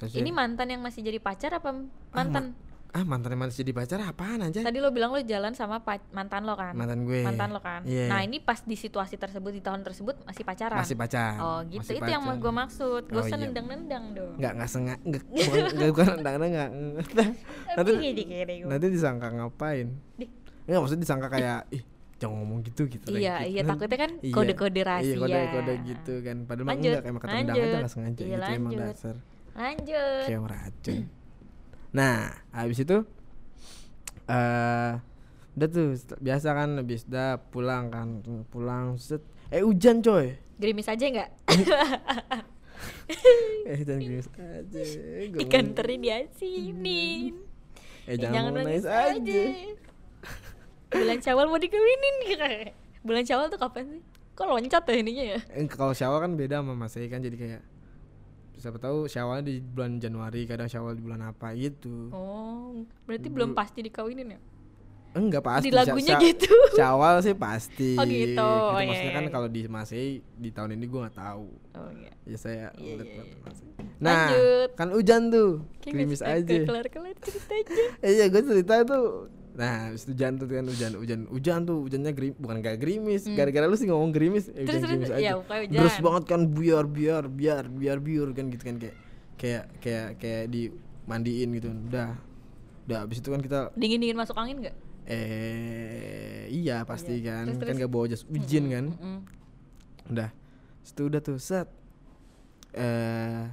Ini 0.00 0.32
mantan 0.32 0.72
yang 0.72 0.80
masih 0.80 1.04
jadi 1.04 1.20
pacar 1.20 1.52
apa 1.60 1.76
mantan? 2.10 2.56
ah 2.56 2.69
mantan 3.00 3.30
yang 3.30 3.40
masih 3.40 3.62
jadi 3.62 3.72
pacar 3.72 3.98
apaan 4.02 4.42
aja? 4.42 4.60
Tadi 4.60 4.78
lo 4.78 4.90
bilang 4.90 5.10
lo 5.10 5.20
jalan 5.20 5.52
sama 5.52 5.78
mantan 6.10 6.42
lo 6.42 6.54
kan? 6.54 6.74
Mantan 6.74 7.04
gue. 7.04 7.22
Mantan 7.22 7.48
lo 7.50 7.60
kan? 7.60 7.80
Iya. 7.82 8.06
Nah 8.06 8.20
ini 8.20 8.38
pas 8.38 8.60
di 8.60 8.74
situasi 8.74 9.14
tersebut 9.14 9.50
di 9.50 9.60
tahun 9.60 9.80
tersebut 9.80 10.24
masih 10.24 10.42
pacaran. 10.42 10.76
Masih 10.76 10.94
pacar. 10.94 11.38
Oh 11.38 11.60
gitu, 11.64 11.80
masih 11.80 11.96
itu 11.96 12.10
yang 12.10 12.20
mau 12.20 12.34
gue 12.34 12.50
maksud. 12.52 13.02
Gak 13.04 13.14
Oh, 13.14 13.22
usah 13.22 13.36
iya. 13.36 13.44
nendang-nendang 13.44 14.04
dong. 14.10 14.34
nggak 14.36 14.52
nggak 14.52 14.70
sengaja 14.70 15.18
nggak 15.70 15.88
bukan 15.88 16.06
nendang 16.16 16.34
nggak 16.40 16.70
nanti 17.70 17.90
gue. 17.92 18.66
nanti 18.66 18.86
disangka 18.88 19.28
ngapain 19.30 19.88
nggak 20.66 20.78
maksudnya 20.78 21.02
disangka 21.02 21.28
kayak 21.28 21.66
ih 21.70 21.82
jangan 22.16 22.36
ngomong 22.36 22.60
gitu 22.62 22.84
gitu 22.86 23.06
Iya, 23.10 23.40
kayak 23.40 23.48
iya, 23.48 23.60
gitu. 23.60 23.70
takutnya 23.70 23.98
kan 23.98 24.10
Iya. 24.20 24.34
kode-kode 24.34 24.80
rahasia. 24.82 25.08
iya 25.08 25.16
kode 25.16 25.40
kode 25.50 25.72
gitu 25.84 26.14
kan 26.20 26.36
padahal 26.44 26.66
Lanjut, 26.68 26.84
enggak 26.84 27.00
kayak 27.00 27.14
makan 27.16 27.28
rendang 27.30 27.56
aja 27.56 27.76
nggak 27.80 27.90
sengaja 27.90 28.20
Iya, 28.20 28.36
gitu 28.36 28.50
emang 28.52 28.72
lanjut. 28.72 28.88
dasar 28.92 29.16
Lanjut. 29.50 30.22
kayak 30.26 30.40
meracun 30.40 30.96
nah 31.90 32.30
habis 32.50 32.78
itu 32.78 33.02
eh 34.26 34.92
udah 35.50 35.68
tuh 35.68 35.98
biasa 36.16 36.54
kan 36.54 36.78
habis 36.78 37.02
dah 37.04 37.36
pulang 37.50 37.90
kan 37.90 38.22
pulang 38.46 38.94
set 38.94 39.20
eh 39.50 39.60
hujan 39.60 40.00
coy 40.00 40.38
Gerimis 40.60 40.86
aja 40.86 41.02
nggak? 41.02 41.30
eh 43.66 43.74
hujan 43.76 43.96
gerimis 43.98 44.28
aja 44.30 44.80
Gua 45.32 45.40
Ikan 45.40 45.64
mau- 45.66 45.74
teri 45.74 45.96
diasinin. 45.96 47.32
eh 48.06 48.16
jangan, 48.16 48.52
mau 48.52 48.60
nangis 48.60 48.84
aja 48.84 49.40
Bulan 50.90 51.18
Syawal 51.18 51.46
mau 51.46 51.56
dikawinin 51.56 52.14
Bulan 53.00 53.24
Syawal 53.24 53.48
tuh 53.48 53.56
kapan 53.56 53.84
sih? 53.90 54.02
Kok 54.32 54.46
loncat 54.46 54.82
ya 54.82 54.94
ininya 54.96 55.24
ya? 55.36 55.38
Eh, 55.52 55.64
kalau 55.66 55.92
Syawal 55.92 56.18
kan 56.20 56.32
beda 56.34 56.60
sama 56.60 56.74
Masehi 56.74 57.06
kan 57.06 57.18
jadi 57.18 57.36
kayak 57.36 57.60
siapa 58.60 58.76
tahu 58.76 59.04
Syawal 59.04 59.40
di 59.40 59.58
bulan 59.58 59.96
Januari 59.96 60.44
kadang 60.44 60.68
Syawal 60.68 60.94
di 60.94 61.02
bulan 61.02 61.24
apa 61.24 61.50
gitu 61.52 62.08
Oh, 62.10 62.84
berarti 63.04 63.26
belum 63.26 63.50
pasti 63.52 63.80
dikawinin 63.80 64.28
ya? 64.30 64.40
enggak 65.10 65.42
pasti 65.42 65.66
Di 65.66 65.74
lagunya 65.74 66.14
Sya- 66.14 66.22
gitu. 66.22 66.54
Syawal 66.78 67.18
sih 67.18 67.34
pasti 67.34 67.98
Oh, 67.98 68.06
gitu. 68.06 68.38
Oh, 68.38 68.78
iya, 68.78 68.86
maksudnya 68.86 69.02
iya, 69.04 69.16
kan 69.16 69.24
iya. 69.24 69.32
kalau 69.32 69.48
di 69.48 69.60
Masehi 69.66 70.08
di 70.22 70.50
tahun 70.50 70.78
ini 70.78 70.84
gua 70.86 71.00
nggak 71.02 71.18
tahu 71.18 71.48
Oh 71.74 71.90
iya. 71.90 72.12
ya 72.22 72.36
saya 72.38 72.66
buat 72.70 73.02
iya. 73.02 73.34
Masehi. 73.42 73.70
nah 73.98 74.28
Lanjut. 74.28 74.68
kan 74.76 74.88
hujan 74.92 75.22
tuh 75.28 75.50
Kayak 75.82 75.94
nggak 76.14 76.30
aja 76.30 76.46
ceritanya. 77.18 77.84
eh, 77.98 78.10
iya 78.16 78.24
gue 78.28 78.42
cerita 78.44 78.74
tuh 78.84 79.06
nah 79.50 79.90
habis 79.90 80.06
itu 80.06 80.14
hujan 80.14 80.38
tuh 80.38 80.46
kan 80.46 80.64
hujan 80.64 80.92
hujan 80.94 81.20
hujan 81.26 81.58
tuh 81.66 81.82
hujannya 81.82 82.12
geri, 82.14 82.28
bukan 82.32 82.62
kayak 82.62 82.78
gerimis 82.78 83.26
gara-gara 83.26 83.66
lu 83.66 83.74
sih 83.74 83.90
ngomong 83.90 84.14
gerimis 84.14 84.46
eh, 84.48 84.62
Hmm. 84.62 84.66
Terus, 84.66 84.80
hujan 84.80 84.80
terus, 84.80 85.10
gerimis 85.10 85.10
iya, 85.10 85.32
aja 85.34 85.42
hujan. 85.42 85.78
Terus 85.82 85.96
banget 85.98 86.24
kan 86.24 86.40
biar 86.48 86.84
biar 86.86 87.24
biar 87.26 87.64
biar 87.66 87.98
biar 87.98 88.28
kan 88.30 88.44
gitu 88.48 88.62
kan 88.62 88.76
kayak 88.78 88.96
kayak 89.36 89.64
kayak 89.82 90.08
kayak 90.22 90.44
dimandiin 90.48 91.48
gitu 91.58 91.68
udah 91.90 92.14
udah 92.86 92.98
habis 93.04 93.18
itu 93.18 93.28
kan 93.28 93.40
kita 93.42 93.58
Dingin-dingin 93.74 94.18
masuk 94.18 94.38
angin 94.38 94.62
nggak? 94.62 94.76
eh 95.10 96.46
iya 96.54 96.86
pasti 96.86 97.18
Iya. 97.18 97.42
kan 97.42 97.44
Terus, 97.58 97.66
kan 97.66 97.74
gak 97.82 97.90
bawa 97.90 98.06
jas 98.06 98.22
hujan 98.24 98.64
kan 98.70 98.84
Mm-mm. 98.94 99.18
udah 100.14 100.30
situ 100.86 101.02
udah 101.10 101.20
tuh 101.20 101.38
set 101.42 101.66
eh 102.70 103.50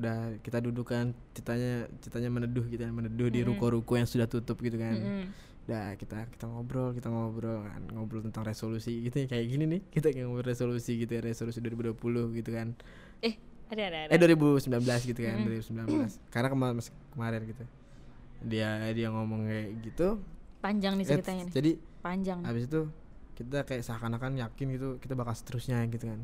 udah 0.00 0.16
kita 0.40 0.58
duduk 0.58 0.88
kan 0.88 1.06
ceritanya 1.30 1.72
ceritanya 1.98 2.30
meneduh 2.32 2.64
kita 2.64 2.88
meneduh 2.88 3.28
di 3.28 3.40
ruko-ruko 3.42 3.92
yang 3.94 4.04
sudah 4.04 4.24
tutup 4.24 4.56
gitu 4.58 4.74
kan 4.74 4.96
Mm-mm. 4.96 5.24
udah 5.62 5.94
kita 5.94 6.24
kita 6.30 6.44
ngobrol 6.44 6.90
kita 6.90 7.06
ngobrol 7.06 7.62
kan 7.62 7.82
ngobrol 7.90 8.20
tentang 8.20 8.42
resolusi 8.42 9.04
gitu 9.04 9.16
ya, 9.18 9.26
kayak 9.28 9.46
gini 9.46 9.64
nih 9.68 9.80
kita 9.86 10.08
kayak 10.08 10.24
ngobrol 10.24 10.46
resolusi 10.46 10.96
gitu 10.96 11.10
ya 11.10 11.20
resolusi 11.20 11.60
2020 11.60 11.94
gitu 12.34 12.50
kan 12.50 12.72
Eh, 13.20 13.36
ada 13.68 13.82
ada 13.84 13.98
ada. 14.06 14.10
eh 14.10 14.18
2019 14.18 14.66
gitu 15.06 15.20
kan 15.20 15.36
Mm-mm. 15.38 15.60
2019 15.86 16.26
karena 16.28 16.48
kemarin 16.48 16.76
kemarin 17.10 17.40
gitu 17.46 17.64
dia 18.42 18.68
dia 18.90 19.08
ngomong 19.08 19.44
kayak 19.44 19.68
gitu 19.84 20.08
Panjang 20.58 20.94
nih 20.94 21.04
eh, 21.04 21.10
ceritanya 21.10 21.42
nih. 21.44 21.52
jadi 21.52 21.70
Panjang. 22.00 22.40
habis 22.42 22.64
itu 22.64 22.88
kita 23.34 23.62
kayak 23.62 23.80
seakan-akan 23.82 24.36
yakin 24.38 24.66
gitu 24.70 24.88
kita 24.98 25.12
bakal 25.12 25.32
seterusnya 25.32 25.80
gitu 25.86 26.08
kan 26.08 26.20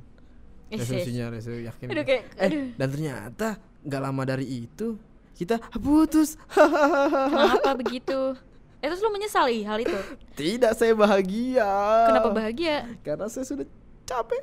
Eh, 0.68 0.76
resolusinya 0.76 1.30
resolusi 1.30 1.62
yakin 1.64 1.86
Aduh, 1.86 1.96
gitu. 1.96 2.08
kayak- 2.08 2.24
eh 2.32 2.44
aduh. 2.44 2.64
dan 2.74 2.88
ternyata 2.88 3.48
nggak 3.80 4.02
lama 4.02 4.22
dari 4.24 4.46
itu 4.60 4.98
kita 5.32 5.56
putus 5.76 6.34
Kenapa 7.30 7.72
begitu? 7.74 8.34
Eh 8.76 8.86
terus 8.86 8.98
lu 8.98 9.10
menyesali 9.10 9.62
hal 9.62 9.78
itu? 9.78 9.98
tidak 10.34 10.74
saya 10.74 10.92
bahagia 10.92 11.70
Kenapa 12.06 12.28
bahagia? 12.30 12.76
karena 13.00 13.26
saya 13.26 13.44
sudah 13.44 13.66
capek 14.04 14.42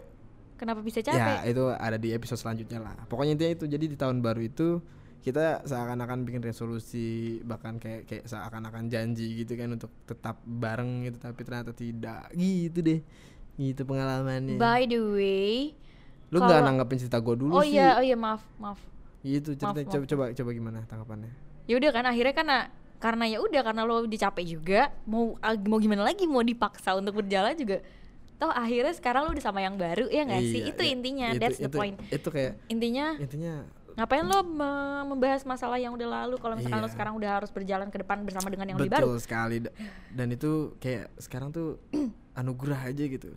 Kenapa 0.54 0.80
bisa 0.80 1.00
ya 1.00 1.12
capek? 1.42 1.52
itu 1.52 1.64
ada 1.70 1.98
di 1.98 2.10
episode 2.10 2.40
selanjutnya 2.40 2.80
lah 2.80 2.96
pokoknya 3.06 3.36
intinya 3.36 3.54
itu 3.54 3.66
jadi 3.68 3.86
di 3.86 3.94
tahun 3.94 4.20
baru 4.20 4.42
itu 4.42 4.80
kita 5.20 5.64
seakan-akan 5.64 6.24
bikin 6.24 6.42
resolusi 6.42 7.40
bahkan 7.42 7.78
kayak 7.78 8.04
kayak 8.06 8.24
seakan-akan 8.26 8.88
janji 8.88 9.38
gitu 9.38 9.56
kan 9.56 9.72
untuk 9.72 9.92
tetap 10.04 10.40
bareng 10.42 11.04
gitu 11.04 11.18
tapi 11.18 11.40
ternyata 11.42 11.72
tidak 11.72 12.28
gitu 12.34 12.80
deh 12.80 13.00
gitu 13.54 13.82
pengalamannya 13.84 14.56
By 14.56 14.84
the 14.84 15.00
way, 15.00 15.78
lu 16.34 16.40
nggak 16.40 16.50
kalau- 16.52 16.66
nanggapin 16.66 16.98
cerita 16.98 17.18
gue 17.20 17.36
dulu 17.38 17.54
oh 17.54 17.62
sih 17.62 17.78
iya, 17.78 17.96
oh 17.96 18.04
iya 18.04 18.18
maaf, 18.18 18.42
maaf. 18.58 18.82
gitu 19.22 19.54
cerita 19.54 19.70
Maaf, 19.78 19.88
coba 19.88 20.00
maaf. 20.00 20.10
coba 20.10 20.24
coba 20.34 20.50
gimana 20.52 20.80
tanggapannya 20.84 21.32
Ya 21.64 21.78
udah 21.78 21.92
kan 21.92 22.04
akhirnya 22.04 22.34
kan 22.34 22.48
ah, 22.50 22.64
karena 22.98 23.24
ya 23.26 23.38
udah 23.38 23.62
karena 23.62 23.82
lo 23.84 24.04
dicapek 24.04 24.44
juga, 24.44 24.92
mau 25.06 25.40
mau 25.64 25.78
gimana 25.78 26.04
lagi 26.04 26.24
mau 26.24 26.42
dipaksa 26.42 26.92
untuk 26.94 27.16
berjalan 27.16 27.54
juga. 27.54 27.80
Toh 28.36 28.50
akhirnya 28.50 28.92
sekarang 28.92 29.24
lo 29.24 29.32
udah 29.32 29.40
sama 29.42 29.60
yang 29.60 29.76
baru 29.76 30.08
ya 30.08 30.24
nggak 30.24 30.42
sih? 30.42 30.60
Iya, 30.60 30.70
Itu 30.70 30.82
iya. 30.82 30.92
intinya, 30.92 31.28
Itu- 31.30 31.40
that's 31.40 31.56
the 31.58 31.68
itu- 31.68 31.78
point. 31.78 31.96
itu 32.06 32.28
kayak 32.28 32.60
Intinya 32.68 33.16
intinya 33.16 33.54
ngapain 33.94 34.24
lo 34.24 34.40
me- 34.42 35.06
membahas 35.06 35.46
masalah 35.46 35.78
yang 35.78 35.94
udah 35.94 36.10
lalu 36.10 36.36
kalau 36.36 36.58
misalkan 36.58 36.80
lo 36.80 36.88
Iya. 36.88 36.96
sekarang 36.96 37.14
udah 37.14 37.30
harus 37.32 37.48
berjalan 37.48 37.88
ke 37.88 37.98
depan 38.00 38.18
bersama 38.24 38.48
dengan 38.50 38.68
yang 38.68 38.78
lebih 38.78 38.90
betul 38.90 39.14
baru. 39.14 39.22
sekali 39.22 39.58
Da- 39.62 39.76
dan 40.12 40.28
itu 40.30 40.52
kayak 40.78 41.16
sekarang 41.16 41.52
tuh 41.52 41.80
anugerah 42.36 42.82
aja 42.86 43.04
gitu 43.06 43.32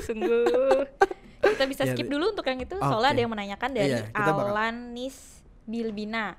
Sungguh. 0.00 0.82
Kita 1.48 1.64
bisa 1.64 1.82
Ya, 1.82 1.92
skip 1.92 2.06
di- 2.06 2.12
dulu 2.12 2.30
untuk 2.30 2.42
yang 2.42 2.58
itu. 2.58 2.74
Oke. 2.74 2.82
Soalnya 2.82 3.10
ada 3.12 3.20
yang 3.20 3.32
menanyakan 3.32 3.70
dari 3.70 3.92
Iya, 3.92 4.02
bakal- 4.10 4.50
Alanis 4.50 5.16
Bilbina. 5.62 6.34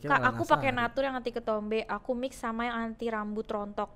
Kak, 0.00 0.22
aku 0.24 0.42
pakai 0.44 0.70
natur 0.70 1.02
yang 1.02 1.14
anti 1.14 1.30
ketombe, 1.30 1.82
aku 1.84 2.12
mix 2.12 2.36
sama 2.36 2.64
yang 2.64 2.76
anti 2.84 3.06
rambut 3.06 3.44
rontok. 3.44 3.90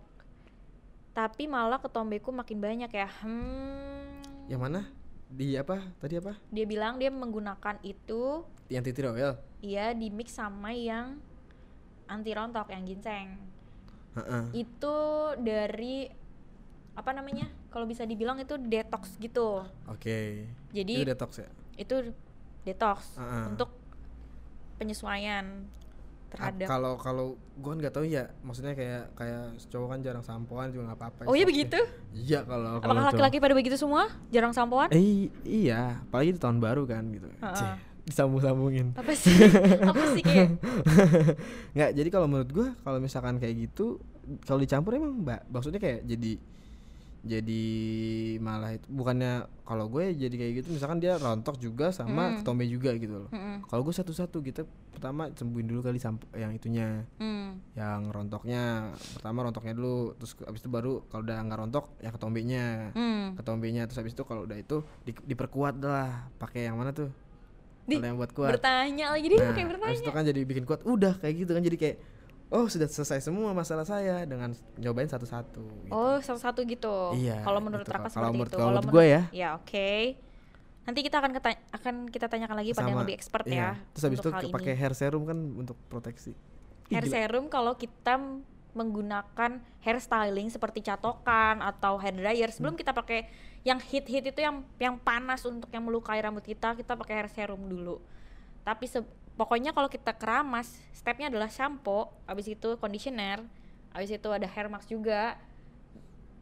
tapi 1.10 1.46
malah 1.46 1.78
ketombeku 1.78 2.30
makin 2.30 2.58
banyak 2.58 2.86
ya. 2.88 3.10
Hmm. 3.20 4.22
Yang 4.46 4.60
mana? 4.60 4.80
Di 5.26 5.58
apa? 5.58 5.82
Tadi 5.98 6.14
apa? 6.14 6.38
Dia 6.48 6.62
bilang 6.62 6.94
dia 6.94 7.10
menggunakan 7.10 7.74
itu 7.82 8.46
Yang 8.68 8.82
titir 8.86 9.10
oil. 9.10 9.34
iya 9.58 9.90
di 9.90 10.08
mix 10.08 10.32
sama 10.32 10.70
yang 10.70 11.18
anti 12.06 12.30
rontok 12.30 12.70
yang 12.70 12.86
ginseng. 12.86 13.34
Heeh. 14.14 14.44
Itu 14.56 14.94
dari 15.36 16.06
apa 16.98 17.14
namanya? 17.14 17.46
Kalau 17.70 17.86
bisa 17.86 18.02
dibilang 18.02 18.42
itu 18.42 18.58
detox 18.58 19.14
gitu. 19.22 19.62
Oke. 19.86 20.50
Jadi 20.74 20.94
Itu 20.98 21.06
detox 21.06 21.30
ya. 21.38 21.48
itu 21.78 21.94
detox 22.66 23.14
Heeh. 23.14 23.54
untuk 23.54 23.70
penyesuaian 24.82 25.62
terhadap 26.28 26.66
Kalau 26.66 26.92
kalau 26.98 27.26
gua 27.62 27.72
kan 27.72 27.78
nggak 27.86 27.94
tahu 27.94 28.04
ya, 28.04 28.26
maksudnya 28.42 28.74
kayak 28.74 29.14
kayak 29.14 29.56
cowok 29.70 29.88
kan 29.94 29.98
jarang 30.02 30.24
sampoan 30.26 30.74
juga 30.74 30.90
nggak 30.90 30.98
apa-apa. 30.98 31.20
Oh 31.30 31.38
iya 31.38 31.46
okay. 31.46 31.54
begitu? 31.54 31.80
Iya 32.18 32.42
kalau 32.42 32.82
Apakah 32.82 33.14
laki-laki 33.14 33.38
pada 33.38 33.54
begitu 33.54 33.78
semua? 33.78 34.10
Jarang 34.34 34.50
sampoan? 34.50 34.90
Eh 34.90 35.30
iya, 35.46 36.02
apalagi 36.02 36.34
di 36.34 36.40
tahun 36.42 36.58
baru 36.58 36.82
kan 36.82 37.06
gitu. 37.14 37.30
Heeh. 37.30 37.54
Cih, 37.54 37.70
disambung-sambungin. 38.10 38.90
Apa 38.98 39.12
sih? 39.14 39.38
apa 39.94 40.02
sih 40.18 40.22
kayak? 40.26 40.58
Nggak, 41.78 41.90
jadi 41.94 42.08
kalau 42.10 42.26
menurut 42.26 42.50
gua 42.50 42.68
kalau 42.82 42.98
misalkan 42.98 43.38
kayak 43.38 43.70
gitu 43.70 44.02
kalau 44.44 44.60
dicampur 44.60 44.92
emang 44.98 45.24
mbak 45.24 45.40
maksudnya 45.48 45.80
kayak 45.80 46.04
jadi 46.04 46.36
jadi 47.28 47.62
malah 48.38 48.72
itu 48.72 48.86
bukannya 48.86 49.32
kalau 49.62 49.86
gue 49.86 50.10
jadi 50.10 50.32
kayak 50.32 50.52
gitu 50.56 50.68
misalkan 50.70 50.96
dia 50.96 51.14
rontok 51.14 51.56
juga 51.56 51.90
sama 51.90 52.24
Hmm. 52.26 52.36
ketombe 52.38 52.64
juga 52.64 52.90
gitu 52.94 53.14
loh. 53.18 53.30
Mm-mm. 53.30 53.62
Kalau 53.64 53.82
gue 53.82 53.92
satu-satu 53.92 54.40
kita 54.40 54.64
pertama 54.90 55.28
sembuhin 55.30 55.64
dulu 55.64 55.80
kali 55.82 55.96
sampo 55.96 56.26
yang 56.32 56.50
itunya. 56.50 57.04
Hmm. 57.16 57.60
yang 57.72 58.08
rontoknya 58.08 58.90
pertama 59.12 59.40
rontoknya 59.42 59.72
dulu 59.72 60.12
terus 60.14 60.34
abis 60.42 60.58
itu 60.58 60.68
baru 60.68 61.04
kalau 61.06 61.22
udah 61.22 61.38
nggak 61.38 61.58
rontok 61.58 61.84
yang 61.98 62.12
ketombenya 62.12 62.64
Hmm. 62.92 63.24
ketombenya 63.34 63.82
terus 63.84 64.00
abis 64.00 64.12
itu 64.12 64.22
kalau 64.22 64.42
udah 64.42 64.56
itu 64.56 64.76
di- 65.02 65.24
diperkuat 65.24 65.78
lah 65.78 66.26
pakai 66.34 66.66
yang 66.66 66.74
mana 66.74 66.90
tuh 66.90 67.08
kalau 67.86 68.04
yang 68.04 68.16
buat 68.16 68.32
kuat 68.32 68.52
Bertanya 68.54 69.06
lagi 69.10 69.26
dia 69.26 69.38
nah 69.38 69.52
kayak 69.52 69.68
bertanya. 69.70 69.90
abis 69.90 70.00
itu 70.00 70.10
kan 70.10 70.22
jadi 70.22 70.40
bikin 70.42 70.64
kuat 70.64 70.80
udah 70.82 71.14
kayak 71.16 71.34
gitu 71.38 71.50
kan 71.50 71.62
jadi 71.62 71.76
kayak 71.78 71.96
oh 72.48 72.64
sudah 72.64 72.86
selesai 72.86 73.20
semua 73.22 73.52
masalah 73.52 73.84
saya 73.84 74.24
dengan 74.24 74.50
nyobain 74.74 75.04
satu-satu 75.04 75.60
gitu. 75.84 75.90
Oh, 75.90 76.16
satu-satu 76.16 76.64
gitu. 76.64 77.12
Iya, 77.14 77.42
Kalau 77.42 77.60
menurut 77.60 77.84
gitu. 77.84 77.92
Raka 77.92 78.08
seperti 78.08 78.32
menurut- 78.32 78.48
itu. 78.48 78.56
kalau 78.56 78.70
menurut 78.74 78.88
gue 78.90 79.04
ya. 79.06 79.22
Ya, 79.30 79.48
oke. 79.54 79.90
Nanti 80.82 81.00
kita 81.02 81.16
akan 81.18 81.32
keta- 81.34 81.64
akan 81.70 81.94
kita 82.08 82.26
tanyakan 82.26 82.56
lagi 82.56 82.72
pada 82.72 82.80
yang 82.82 82.96
Sama- 82.96 83.04
lebih 83.04 83.14
expert 83.14 83.44
iya. 83.44 83.54
ya. 83.54 83.70
terus 83.92 84.04
abis 84.06 84.18
itu 84.18 84.28
pakai 84.48 84.72
hair 84.72 84.92
serum 84.92 85.22
kan 85.22 85.36
untuk 85.36 85.76
proteksi 85.84 86.32
Ih, 86.88 86.96
hair 86.96 87.04
gila. 87.04 87.12
serum 87.12 87.44
kalau 87.46 87.76
kita 87.76 88.16
menggunakan 88.72 89.50
hair 89.78 89.98
styling 89.98 90.48
seperti 90.48 90.80
catokan 90.80 91.60
atau 91.60 91.96
hair 91.98 92.14
dryer 92.14 92.48
sebelum 92.48 92.72
Hmm. 92.72 92.80
kita 92.80 92.92
pakai 92.92 93.28
yang 93.62 93.76
hit-hit 93.78 94.24
itu 94.24 94.40
yang 94.40 94.64
yang 94.78 94.96
panas 94.96 95.42
untuk 95.42 95.68
yang 95.68 95.82
melukai 95.82 96.16
rambut 96.18 96.40
kita, 96.42 96.72
kita 96.72 96.94
pakai 96.94 97.14
hair 97.16 97.28
serum 97.28 97.60
dulu. 97.60 98.00
Tapi 98.62 98.86
se- 98.86 99.04
pokoknya 99.38 99.70
kalau 99.70 99.86
kita 99.86 100.10
keramas, 100.18 100.66
stepnya 100.90 101.30
adalah 101.30 101.46
shampoo, 101.46 102.10
habis 102.26 102.50
itu 102.50 102.74
conditioner, 102.82 103.46
habis 103.94 104.10
itu 104.10 104.28
ada 104.28 104.44
hair 104.44 104.66
mask 104.66 104.90
juga. 104.90 105.38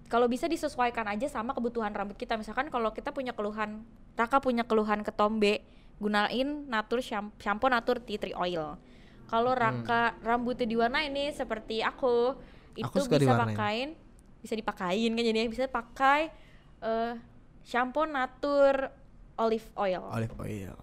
Kalau 0.09 0.25
bisa 0.27 0.49
disesuaikan 0.49 1.05
aja 1.13 1.29
sama 1.29 1.53
kebutuhan 1.53 1.93
rambut 1.93 2.17
kita. 2.17 2.41
Misalkan 2.41 2.73
kalau 2.73 2.95
kita 2.97 3.13
punya 3.13 3.37
keluhan, 3.37 3.85
Raka 4.17 4.41
punya 4.41 4.65
keluhan 4.65 5.05
ketombe, 5.05 5.61
gunain 6.01 6.65
Natur 6.67 7.05
Sham- 7.05 7.35
shampoo 7.37 7.69
Natur 7.69 8.01
tea 8.01 8.17
tree 8.17 8.33
oil. 8.33 8.81
Kalau 9.27 9.53
Raka 9.53 10.15
rambutnya 10.23 10.65
diwarnain 10.65 11.11
nih 11.11 11.35
seperti 11.35 11.83
aku, 11.83 12.39
itu 12.79 12.87
Aku 12.87 13.03
bisa 13.03 13.19
diwarnain. 13.19 13.59
pakain, 13.59 13.89
bisa 14.41 14.55
dipakain 14.55 15.11
kan 15.11 15.23
jadinya 15.27 15.51
bisa 15.51 15.67
pakai 15.67 16.31
eh, 16.81 17.13
shampoo 17.67 18.07
Natur 18.07 18.95
olive 19.37 19.67
oil 19.75 20.07
olive 20.07 20.37
oil 20.39 20.77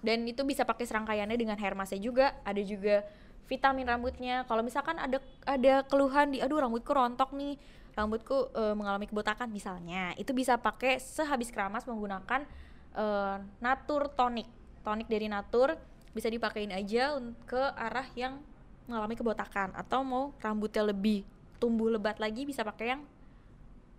dan 0.00 0.24
itu 0.24 0.40
bisa 0.48 0.64
pakai 0.64 0.88
serangkaiannya 0.88 1.36
dengan 1.36 1.56
hair 1.60 1.76
mask 1.76 1.96
juga. 2.00 2.36
Ada 2.44 2.62
juga 2.64 3.04
vitamin 3.46 3.84
rambutnya. 3.84 4.44
Kalau 4.48 4.64
misalkan 4.64 4.96
ada 4.96 5.20
ada 5.44 5.84
keluhan 5.84 6.32
di 6.32 6.38
aduh 6.40 6.60
rambutku 6.60 6.92
rontok 6.92 7.36
nih 7.36 7.60
rambutku 7.92 8.54
eh, 8.54 8.74
mengalami 8.74 9.10
kebotakan 9.10 9.50
misalnya 9.50 10.14
itu 10.14 10.30
bisa 10.30 10.54
pakai 10.56 11.02
sehabis 11.02 11.50
keramas 11.52 11.84
menggunakan 11.84 12.48
eh, 12.96 13.36
natur 13.60 14.08
tonic. 14.12 14.48
Tonic 14.80 15.06
dari 15.10 15.28
natur 15.28 15.76
bisa 16.16 16.26
dipakein 16.32 16.72
aja 16.72 17.20
ke 17.44 17.62
arah 17.76 18.08
yang 18.16 18.40
mengalami 18.88 19.14
kebotakan. 19.14 19.76
Atau 19.76 20.00
mau 20.00 20.32
rambutnya 20.40 20.88
lebih 20.88 21.28
tumbuh 21.60 21.92
lebat 21.92 22.16
lagi 22.16 22.48
bisa 22.48 22.64
pakai 22.64 22.96
yang 22.96 23.02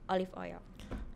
olive 0.10 0.34
oil 0.34 0.60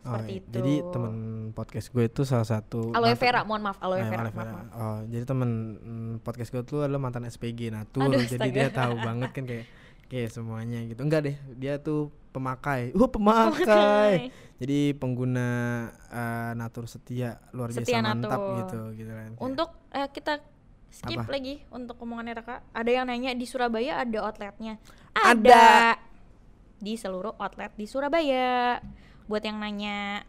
Oh, 0.06 0.14
seperti 0.14 0.30
iya. 0.30 0.38
itu 0.38 0.48
jadi 0.54 0.74
temen 0.88 1.14
podcast 1.50 1.86
gue 1.90 2.04
itu 2.06 2.22
salah 2.22 2.46
satu 2.46 2.94
aloe 2.94 3.12
vera 3.12 3.42
mohon 3.42 3.58
maaf 3.60 3.82
aloe 3.82 3.98
Eh, 3.98 4.06
vera, 4.06 4.22
aloe 4.22 4.30
vera. 4.30 4.52
maaf. 4.54 4.66
Oh, 4.72 4.98
jadi 5.04 5.24
temen 5.26 5.50
mm, 5.76 6.12
podcast 6.22 6.48
gue 6.48 6.62
tuh 6.62 6.78
adalah 6.80 7.02
mantan 7.02 7.26
SPG 7.26 7.68
Natur, 7.68 8.06
Aduh, 8.06 8.22
jadi 8.22 8.38
astaga. 8.38 8.54
dia 8.54 8.68
tahu 8.70 8.94
banget 8.96 9.30
kan 9.30 9.44
kayak 9.44 9.66
kayak 10.06 10.30
semuanya 10.30 10.78
gitu. 10.86 11.02
Enggak 11.02 11.26
deh, 11.26 11.36
dia 11.52 11.76
tuh 11.76 12.14
pemakai. 12.30 12.94
Wah, 12.98 13.10
pemakai. 13.10 14.30
jadi 14.56 14.94
pengguna 14.94 15.48
eh, 16.06 16.52
Natur 16.54 16.86
setia 16.86 17.42
luar 17.50 17.74
biasa 17.74 17.82
Setia 17.82 17.98
mantap 17.98 18.38
Natur. 18.38 18.54
gitu 18.62 18.80
gitu 18.94 19.10
kan. 19.10 19.30
Untuk 19.36 19.70
eh, 19.90 20.06
kita 20.08 20.38
skip 20.86 21.18
Apa? 21.18 21.28
lagi 21.28 21.60
untuk 21.68 21.98
omongannya 21.98 22.38
Raka. 22.38 22.62
Ada 22.70 22.90
yang 22.92 23.04
nanya 23.04 23.34
di 23.34 23.44
Surabaya 23.44 23.98
ada 23.98 24.18
outletnya. 24.22 24.78
Ada. 25.12 25.98
Di 26.76 26.94
seluruh 26.94 27.34
outlet 27.36 27.72
di 27.74 27.84
Surabaya. 27.84 28.78
Buat 29.26 29.42
yang 29.42 29.58
nanya, 29.58 30.22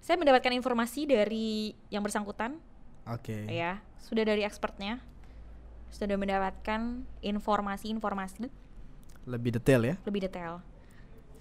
saya 0.00 0.16
mendapatkan 0.16 0.52
informasi 0.56 1.04
dari 1.04 1.76
yang 1.92 2.00
bersangkutan, 2.00 2.56
Oke. 3.04 3.44
ya, 3.46 3.84
sudah 4.00 4.24
dari 4.24 4.42
expertnya, 4.42 5.00
sudah 5.92 6.16
mendapatkan 6.16 7.04
informasi-informasi 7.20 8.48
Lebih 9.28 9.60
detail 9.60 9.82
ya 9.84 9.94
lebih 10.08 10.24
detail. 10.24 10.64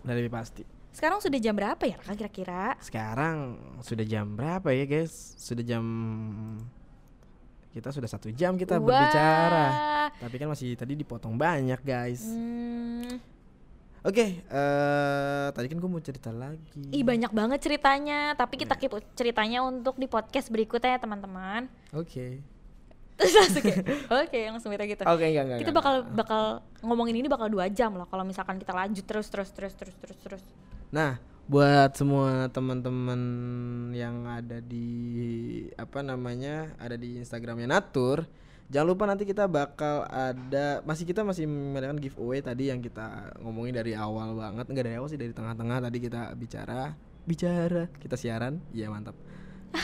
dan 0.03 0.13
lebih 0.19 0.31
pasti. 0.31 0.67
Sekarang 0.91 1.23
sudah 1.23 1.39
jam 1.39 1.53
berapa 1.55 1.79
ya 1.85 1.95
Raka 2.01 2.17
kira-kira? 2.17 2.75
Sekarang 2.83 3.55
sudah 3.79 4.03
jam 4.03 4.35
berapa 4.35 4.73
ya 4.73 4.83
guys? 4.83 5.37
Sudah 5.39 5.63
jam 5.63 5.85
kita 7.69 7.93
sudah 7.93 8.09
satu 8.09 8.33
jam 8.33 8.57
kita 8.57 8.81
berbicara. 8.81 9.65
Wah. 9.69 10.07
Tapi 10.17 10.35
kan 10.41 10.49
masih 10.49 10.73
tadi 10.73 10.97
dipotong 10.97 11.37
banyak 11.37 11.77
guys. 11.85 12.25
Hmm, 12.25 13.21
Oke, 13.99 14.39
eh 14.39 15.47
tadi 15.51 15.67
kan 15.67 15.77
gue 15.77 15.91
mau 15.91 15.99
cerita 15.99 16.31
lagi. 16.31 16.87
Ih 16.95 17.03
banyak 17.03 17.35
banget 17.35 17.59
ceritanya, 17.59 18.31
tapi 18.33 18.55
kita 18.55 18.79
Iya. 18.79 18.81
keep 18.87 18.93
ceritanya 19.11 19.59
untuk 19.59 19.99
di 19.99 20.07
podcast 20.07 20.47
berikutnya 20.47 20.95
ya 20.95 20.99
teman-teman. 21.03 21.67
Oke. 21.91 22.39
Terus 23.19 23.35
langsung 23.35 23.63
kayak, 23.67 23.83
oke 24.23 24.39
langsung 24.55 24.71
kita 24.71 24.85
gitu. 24.87 25.03
Oke, 25.03 25.25
enggak 25.27 25.43
enggak. 25.43 25.59
kita 25.59 25.71
enggak. 25.75 25.83
bakal 25.83 25.95
bakal 26.15 26.43
ngomongin 26.79 27.19
ini 27.19 27.27
bakal 27.27 27.51
dua 27.51 27.67
jam 27.67 27.91
loh 27.91 28.07
kalau 28.07 28.23
misalkan 28.23 28.55
kita 28.55 28.71
lanjut 28.71 29.03
terus 29.03 29.27
terus 29.27 29.51
terus 29.51 29.75
terus 29.75 29.95
terus 29.99 30.17
terus. 30.23 30.43
Nah, 30.95 31.19
buat 31.43 31.91
semua 31.91 32.47
teman-teman 32.47 33.19
yang 33.91 34.23
ada 34.23 34.63
di 34.63 34.87
apa 35.75 35.99
namanya? 35.99 36.71
Ada 36.79 36.95
di 36.95 37.19
Instagramnya 37.19 37.67
Natur, 37.67 38.23
jangan 38.69 38.87
lupa 38.87 39.03
nanti 39.09 39.25
kita 39.25 39.49
bakal 39.49 40.05
ada 40.05 40.85
masih 40.85 41.03
kita 41.09 41.25
masih 41.25 41.49
mengadakan 41.49 41.97
giveaway 41.97 42.39
tadi 42.39 42.69
yang 42.69 42.79
kita 42.85 43.33
ngomongin 43.41 43.73
dari 43.73 43.97
awal 43.97 44.37
banget. 44.37 44.69
Enggak 44.69 44.85
dari 44.85 44.95
awal 45.01 45.09
sih 45.09 45.19
dari 45.19 45.33
tengah-tengah 45.33 45.77
tadi 45.89 45.97
kita 45.97 46.21
bicara. 46.37 46.93
Bicara. 47.25 47.89
Kita 47.97 48.15
siaran. 48.15 48.61
Iya 48.69 48.93
mantap. 48.93 49.17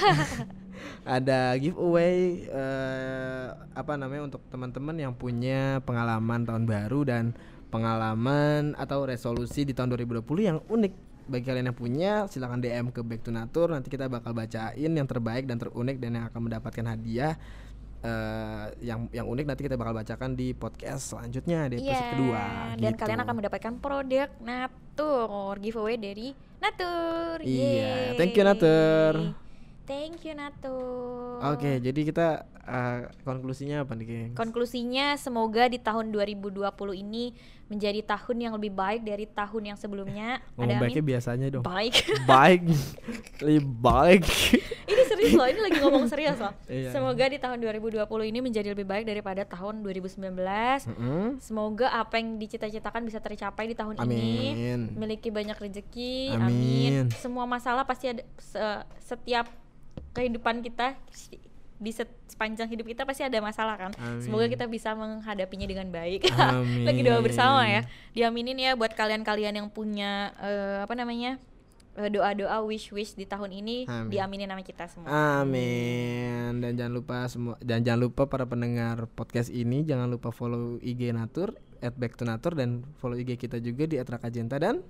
Ada 1.18 1.58
giveaway 1.58 2.46
eh, 2.46 3.48
apa 3.74 3.94
namanya 3.98 4.30
untuk 4.30 4.42
teman-teman 4.54 4.96
yang 4.98 5.14
punya 5.18 5.82
pengalaman 5.82 6.46
tahun 6.46 6.66
baru 6.70 7.02
dan 7.10 7.34
pengalaman 7.74 8.78
atau 8.78 9.04
resolusi 9.10 9.66
di 9.66 9.74
tahun 9.74 9.98
2020 9.98 10.22
yang 10.46 10.60
unik 10.70 10.94
bagi 11.26 11.42
kalian 11.42 11.74
yang 11.74 11.78
punya 11.78 12.12
silahkan 12.30 12.62
DM 12.62 12.94
ke 12.94 13.02
Back 13.02 13.26
to 13.26 13.34
Nature. 13.34 13.74
Nanti 13.74 13.90
kita 13.90 14.06
bakal 14.06 14.38
bacain 14.38 14.92
yang 14.94 15.08
terbaik 15.10 15.50
dan 15.50 15.58
terunik 15.58 15.98
dan 15.98 16.22
yang 16.22 16.26
akan 16.30 16.42
mendapatkan 16.50 16.86
hadiah 16.86 17.34
eh, 18.06 18.66
yang 18.84 19.10
yang 19.10 19.26
unik 19.26 19.45
nanti 19.45 19.62
kita 19.64 19.76
bakal 19.76 19.93
bacakan 19.93 20.38
di 20.38 20.53
podcast 20.53 21.10
selanjutnya 21.10 21.66
di 21.66 21.82
episode 21.82 21.89
Iya, 21.91 22.12
kedua 22.12 22.43
Dan 22.78 22.93
gitu. 22.93 23.01
kalian 23.01 23.20
akan 23.20 23.36
mendapatkan 23.36 23.74
produk 23.76 24.30
Natur 24.39 25.28
giveaway 25.58 25.97
dari 25.97 26.28
Natur. 26.58 27.41
Iya, 27.41 28.14
Yeay. 28.14 28.16
thank 28.16 28.34
you, 28.34 28.43
Natur. 28.43 29.14
Thank 29.86 30.26
you 30.26 30.34
Natur. 30.34 31.38
Oke, 31.45 31.78
jadi 31.78 32.01
kita 32.01 32.28
eh, 32.66 32.99
konklusinya 33.22 33.86
apa 33.86 33.93
nih, 33.93 34.06
geng? 34.06 34.32
Konklusinya 34.34 35.14
semoga 35.14 35.70
di 35.70 35.78
tahun 35.78 36.10
2020 36.10 36.66
ini 36.95 37.38
menjadi 37.66 38.01
tahun 38.01 38.38
yang 38.39 38.53
lebih 38.58 38.74
baik 38.74 39.01
dari 39.01 39.26
tahun 39.26 39.74
yang 39.74 39.78
sebelumnya. 39.78 40.41
Ngomong 40.58 40.70
Ada 40.70 40.82
baiknya 40.82 41.01
amin? 41.01 41.12
biasanya 41.14 41.47
dong. 41.53 41.64
Baik. 41.64 41.93
baik 42.26 42.62
lebih 43.45 43.64
baik 43.78 44.24
serius 45.26 45.34
loh, 45.34 45.47
ini 45.49 45.59
lagi 45.59 45.78
ngomong 45.82 46.05
serius 46.05 46.38
loh. 46.38 46.53
Iya. 46.65 46.89
Semoga 46.91 47.26
di 47.26 47.38
tahun 47.38 47.57
2020 47.57 48.05
ini 48.26 48.39
menjadi 48.41 48.67
lebih 48.73 48.86
baik 48.86 49.05
daripada 49.05 49.41
tahun 49.41 49.82
2019. 49.82 50.34
Mm-mm. 50.38 51.41
Semoga 51.41 51.88
apa 51.89 52.17
yang 52.17 52.38
dicita-citakan 52.38 53.01
bisa 53.05 53.17
tercapai 53.17 53.69
di 53.69 53.76
tahun 53.78 53.97
Amin. 53.97 54.13
ini. 54.13 54.38
Memiliki 54.93 55.30
banyak 55.30 55.55
rezeki. 55.55 56.38
Amin. 56.38 56.45
Amin. 56.45 57.17
Semua 57.17 57.45
masalah 57.45 57.82
pasti 57.84 58.11
ada 58.11 58.21
se- 58.38 58.86
setiap 59.01 59.49
kehidupan 60.11 60.61
kita 60.61 60.95
di 61.76 61.91
sepanjang 61.91 62.71
hidup 62.71 62.88
kita 62.88 63.03
pasti 63.03 63.23
ada 63.23 63.39
masalah 63.39 63.76
kan. 63.76 63.91
Amin. 63.99 64.23
Semoga 64.23 64.47
kita 64.47 64.65
bisa 64.65 64.95
menghadapinya 64.95 65.67
dengan 65.67 65.88
baik. 65.91 66.28
Amin. 66.39 66.88
Lagi 66.88 67.01
doa 67.03 67.19
bersama 67.19 67.67
ya. 67.67 67.84
Diaminin 68.15 68.55
ya 68.55 68.71
buat 68.76 68.95
kalian-kalian 68.95 69.59
yang 69.63 69.67
punya 69.67 70.32
eh, 70.39 70.84
apa 70.84 70.95
namanya? 70.95 71.36
Eh, 71.96 72.10
doa-doa 72.12 72.62
wish-wish 72.68 73.16
di 73.16 73.26
tahun 73.26 73.52
ini 73.56 73.88
Amin. 73.88 74.12
diaminin 74.12 74.52
sama 74.52 74.64
kita 74.64 74.86
semua. 74.91 75.41
Amin. 75.41 76.60
Dan 76.60 76.72
jangan 76.76 76.93
lupa 76.93 77.18
semua 77.32 77.56
dan 77.64 77.82
jangan 77.82 78.02
lupa 78.06 78.28
para 78.28 78.43
pendengar 78.43 79.08
podcast 79.16 79.50
ini 79.50 79.88
jangan 79.88 80.12
lupa 80.12 80.36
follow 80.36 80.78
IG 80.84 81.16
Natur 81.16 81.56
at 81.80 81.96
back 81.96 82.20
to 82.20 82.24
Natur 82.28 82.56
dan 82.56 82.84
follow 83.00 83.16
IG 83.16 83.39
kita 83.39 83.60
juga 83.64 83.88
di 83.88 83.96
@rakajenta 84.00 84.60
dan 84.60 84.84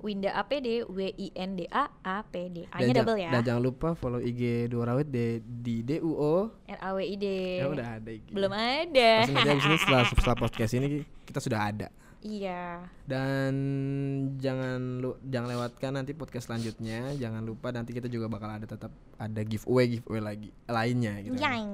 Winda 0.00 0.32
APD 0.32 0.88
W 0.88 1.12
I 1.12 1.28
N 1.36 1.60
D 1.60 1.68
A 1.68 1.92
A 2.00 2.24
P 2.24 2.48
D. 2.48 2.64
A-nya 2.72 3.04
double 3.04 3.20
ya. 3.20 3.30
dan 3.36 3.40
jangan 3.44 3.62
lupa 3.62 3.88
follow 3.92 4.20
IG 4.20 4.72
Dua 4.72 4.88
Rawit 4.88 5.12
di, 5.12 5.44
di 5.44 5.84
DUO. 5.84 6.48
R 6.72 6.80
A 6.80 6.96
W 6.96 7.00
I 7.04 7.16
D. 7.20 7.26
Ya 7.60 7.68
udah 7.68 7.86
ada 8.00 8.10
IG. 8.10 8.32
Belum 8.32 8.52
ada. 8.52 9.10
Abis 9.28 9.64
ini 9.68 9.76
setelah 9.76 10.02
setelah 10.08 10.36
podcast 10.40 10.72
ini 10.72 11.04
kita 11.28 11.38
sudah 11.44 11.60
ada. 11.68 11.88
Iya. 12.20 12.84
Dan 13.08 13.54
jangan 14.36 15.00
lu 15.00 15.16
jangan 15.24 15.48
lewatkan 15.56 15.96
nanti 15.96 16.12
podcast 16.12 16.52
selanjutnya. 16.52 17.16
Jangan 17.16 17.40
lupa 17.40 17.72
nanti 17.72 17.96
kita 17.96 18.12
juga 18.12 18.28
bakal 18.28 18.60
ada 18.60 18.68
tetap 18.68 18.92
ada 19.16 19.40
giveaway 19.40 19.96
giveaway 19.96 20.20
lagi 20.20 20.48
lainnya 20.68 21.16
gitu. 21.24 21.40
Yang. 21.40 21.64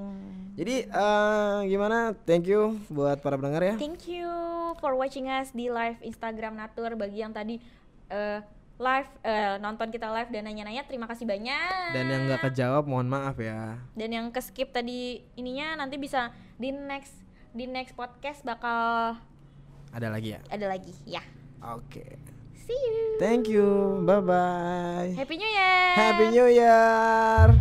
Jadi 0.57 0.77
eh, 0.87 1.59
gimana? 1.67 2.15
Thank 2.25 2.47
you 2.47 2.79
buat 2.89 3.19
para 3.19 3.35
pendengar 3.35 3.63
ya. 3.63 3.75
Thank 3.75 4.07
you 4.07 4.31
for 4.79 4.95
watching 4.95 5.27
us 5.27 5.51
di 5.51 5.67
live 5.67 5.99
Instagram 6.07 6.55
Natur 6.55 6.95
bagi 6.95 7.27
yang 7.27 7.35
tadi 7.35 7.59
eh, 8.07 8.39
live 8.77 9.11
eh, 9.27 9.59
nonton 9.59 9.91
kita 9.91 10.07
live 10.15 10.31
dan 10.31 10.47
nanya-nanya 10.47 10.87
terima 10.87 11.11
kasih 11.11 11.27
banyak. 11.27 11.91
Dan 11.91 12.07
yang 12.07 12.23
nggak 12.31 12.47
kejawab 12.53 12.87
mohon 12.87 13.11
maaf 13.11 13.35
ya. 13.43 13.83
Dan 13.99 14.15
yang 14.15 14.27
ke 14.31 14.39
skip 14.39 14.71
tadi 14.71 15.27
ininya 15.35 15.75
nanti 15.83 15.99
bisa 15.99 16.31
di 16.55 16.71
next 16.71 17.19
di 17.57 17.67
next 17.67 17.97
podcast 17.99 18.45
bakal 18.45 19.17
Ada 19.95 20.09
lagi 20.11 20.35
ya. 20.35 20.41
ada 20.51 20.67
lagi 20.71 20.93
ya. 21.07 21.23
Oke. 21.63 22.19
See 22.67 22.75
you. 22.75 23.17
Thank 23.23 23.47
you. 23.47 24.03
Bye 24.03 24.21
bye. 24.21 25.11
Happy 25.15 25.37
New 25.39 25.47
Year. 25.47 25.95
Happy 25.95 26.25
New 26.35 26.49
Year. 26.51 27.55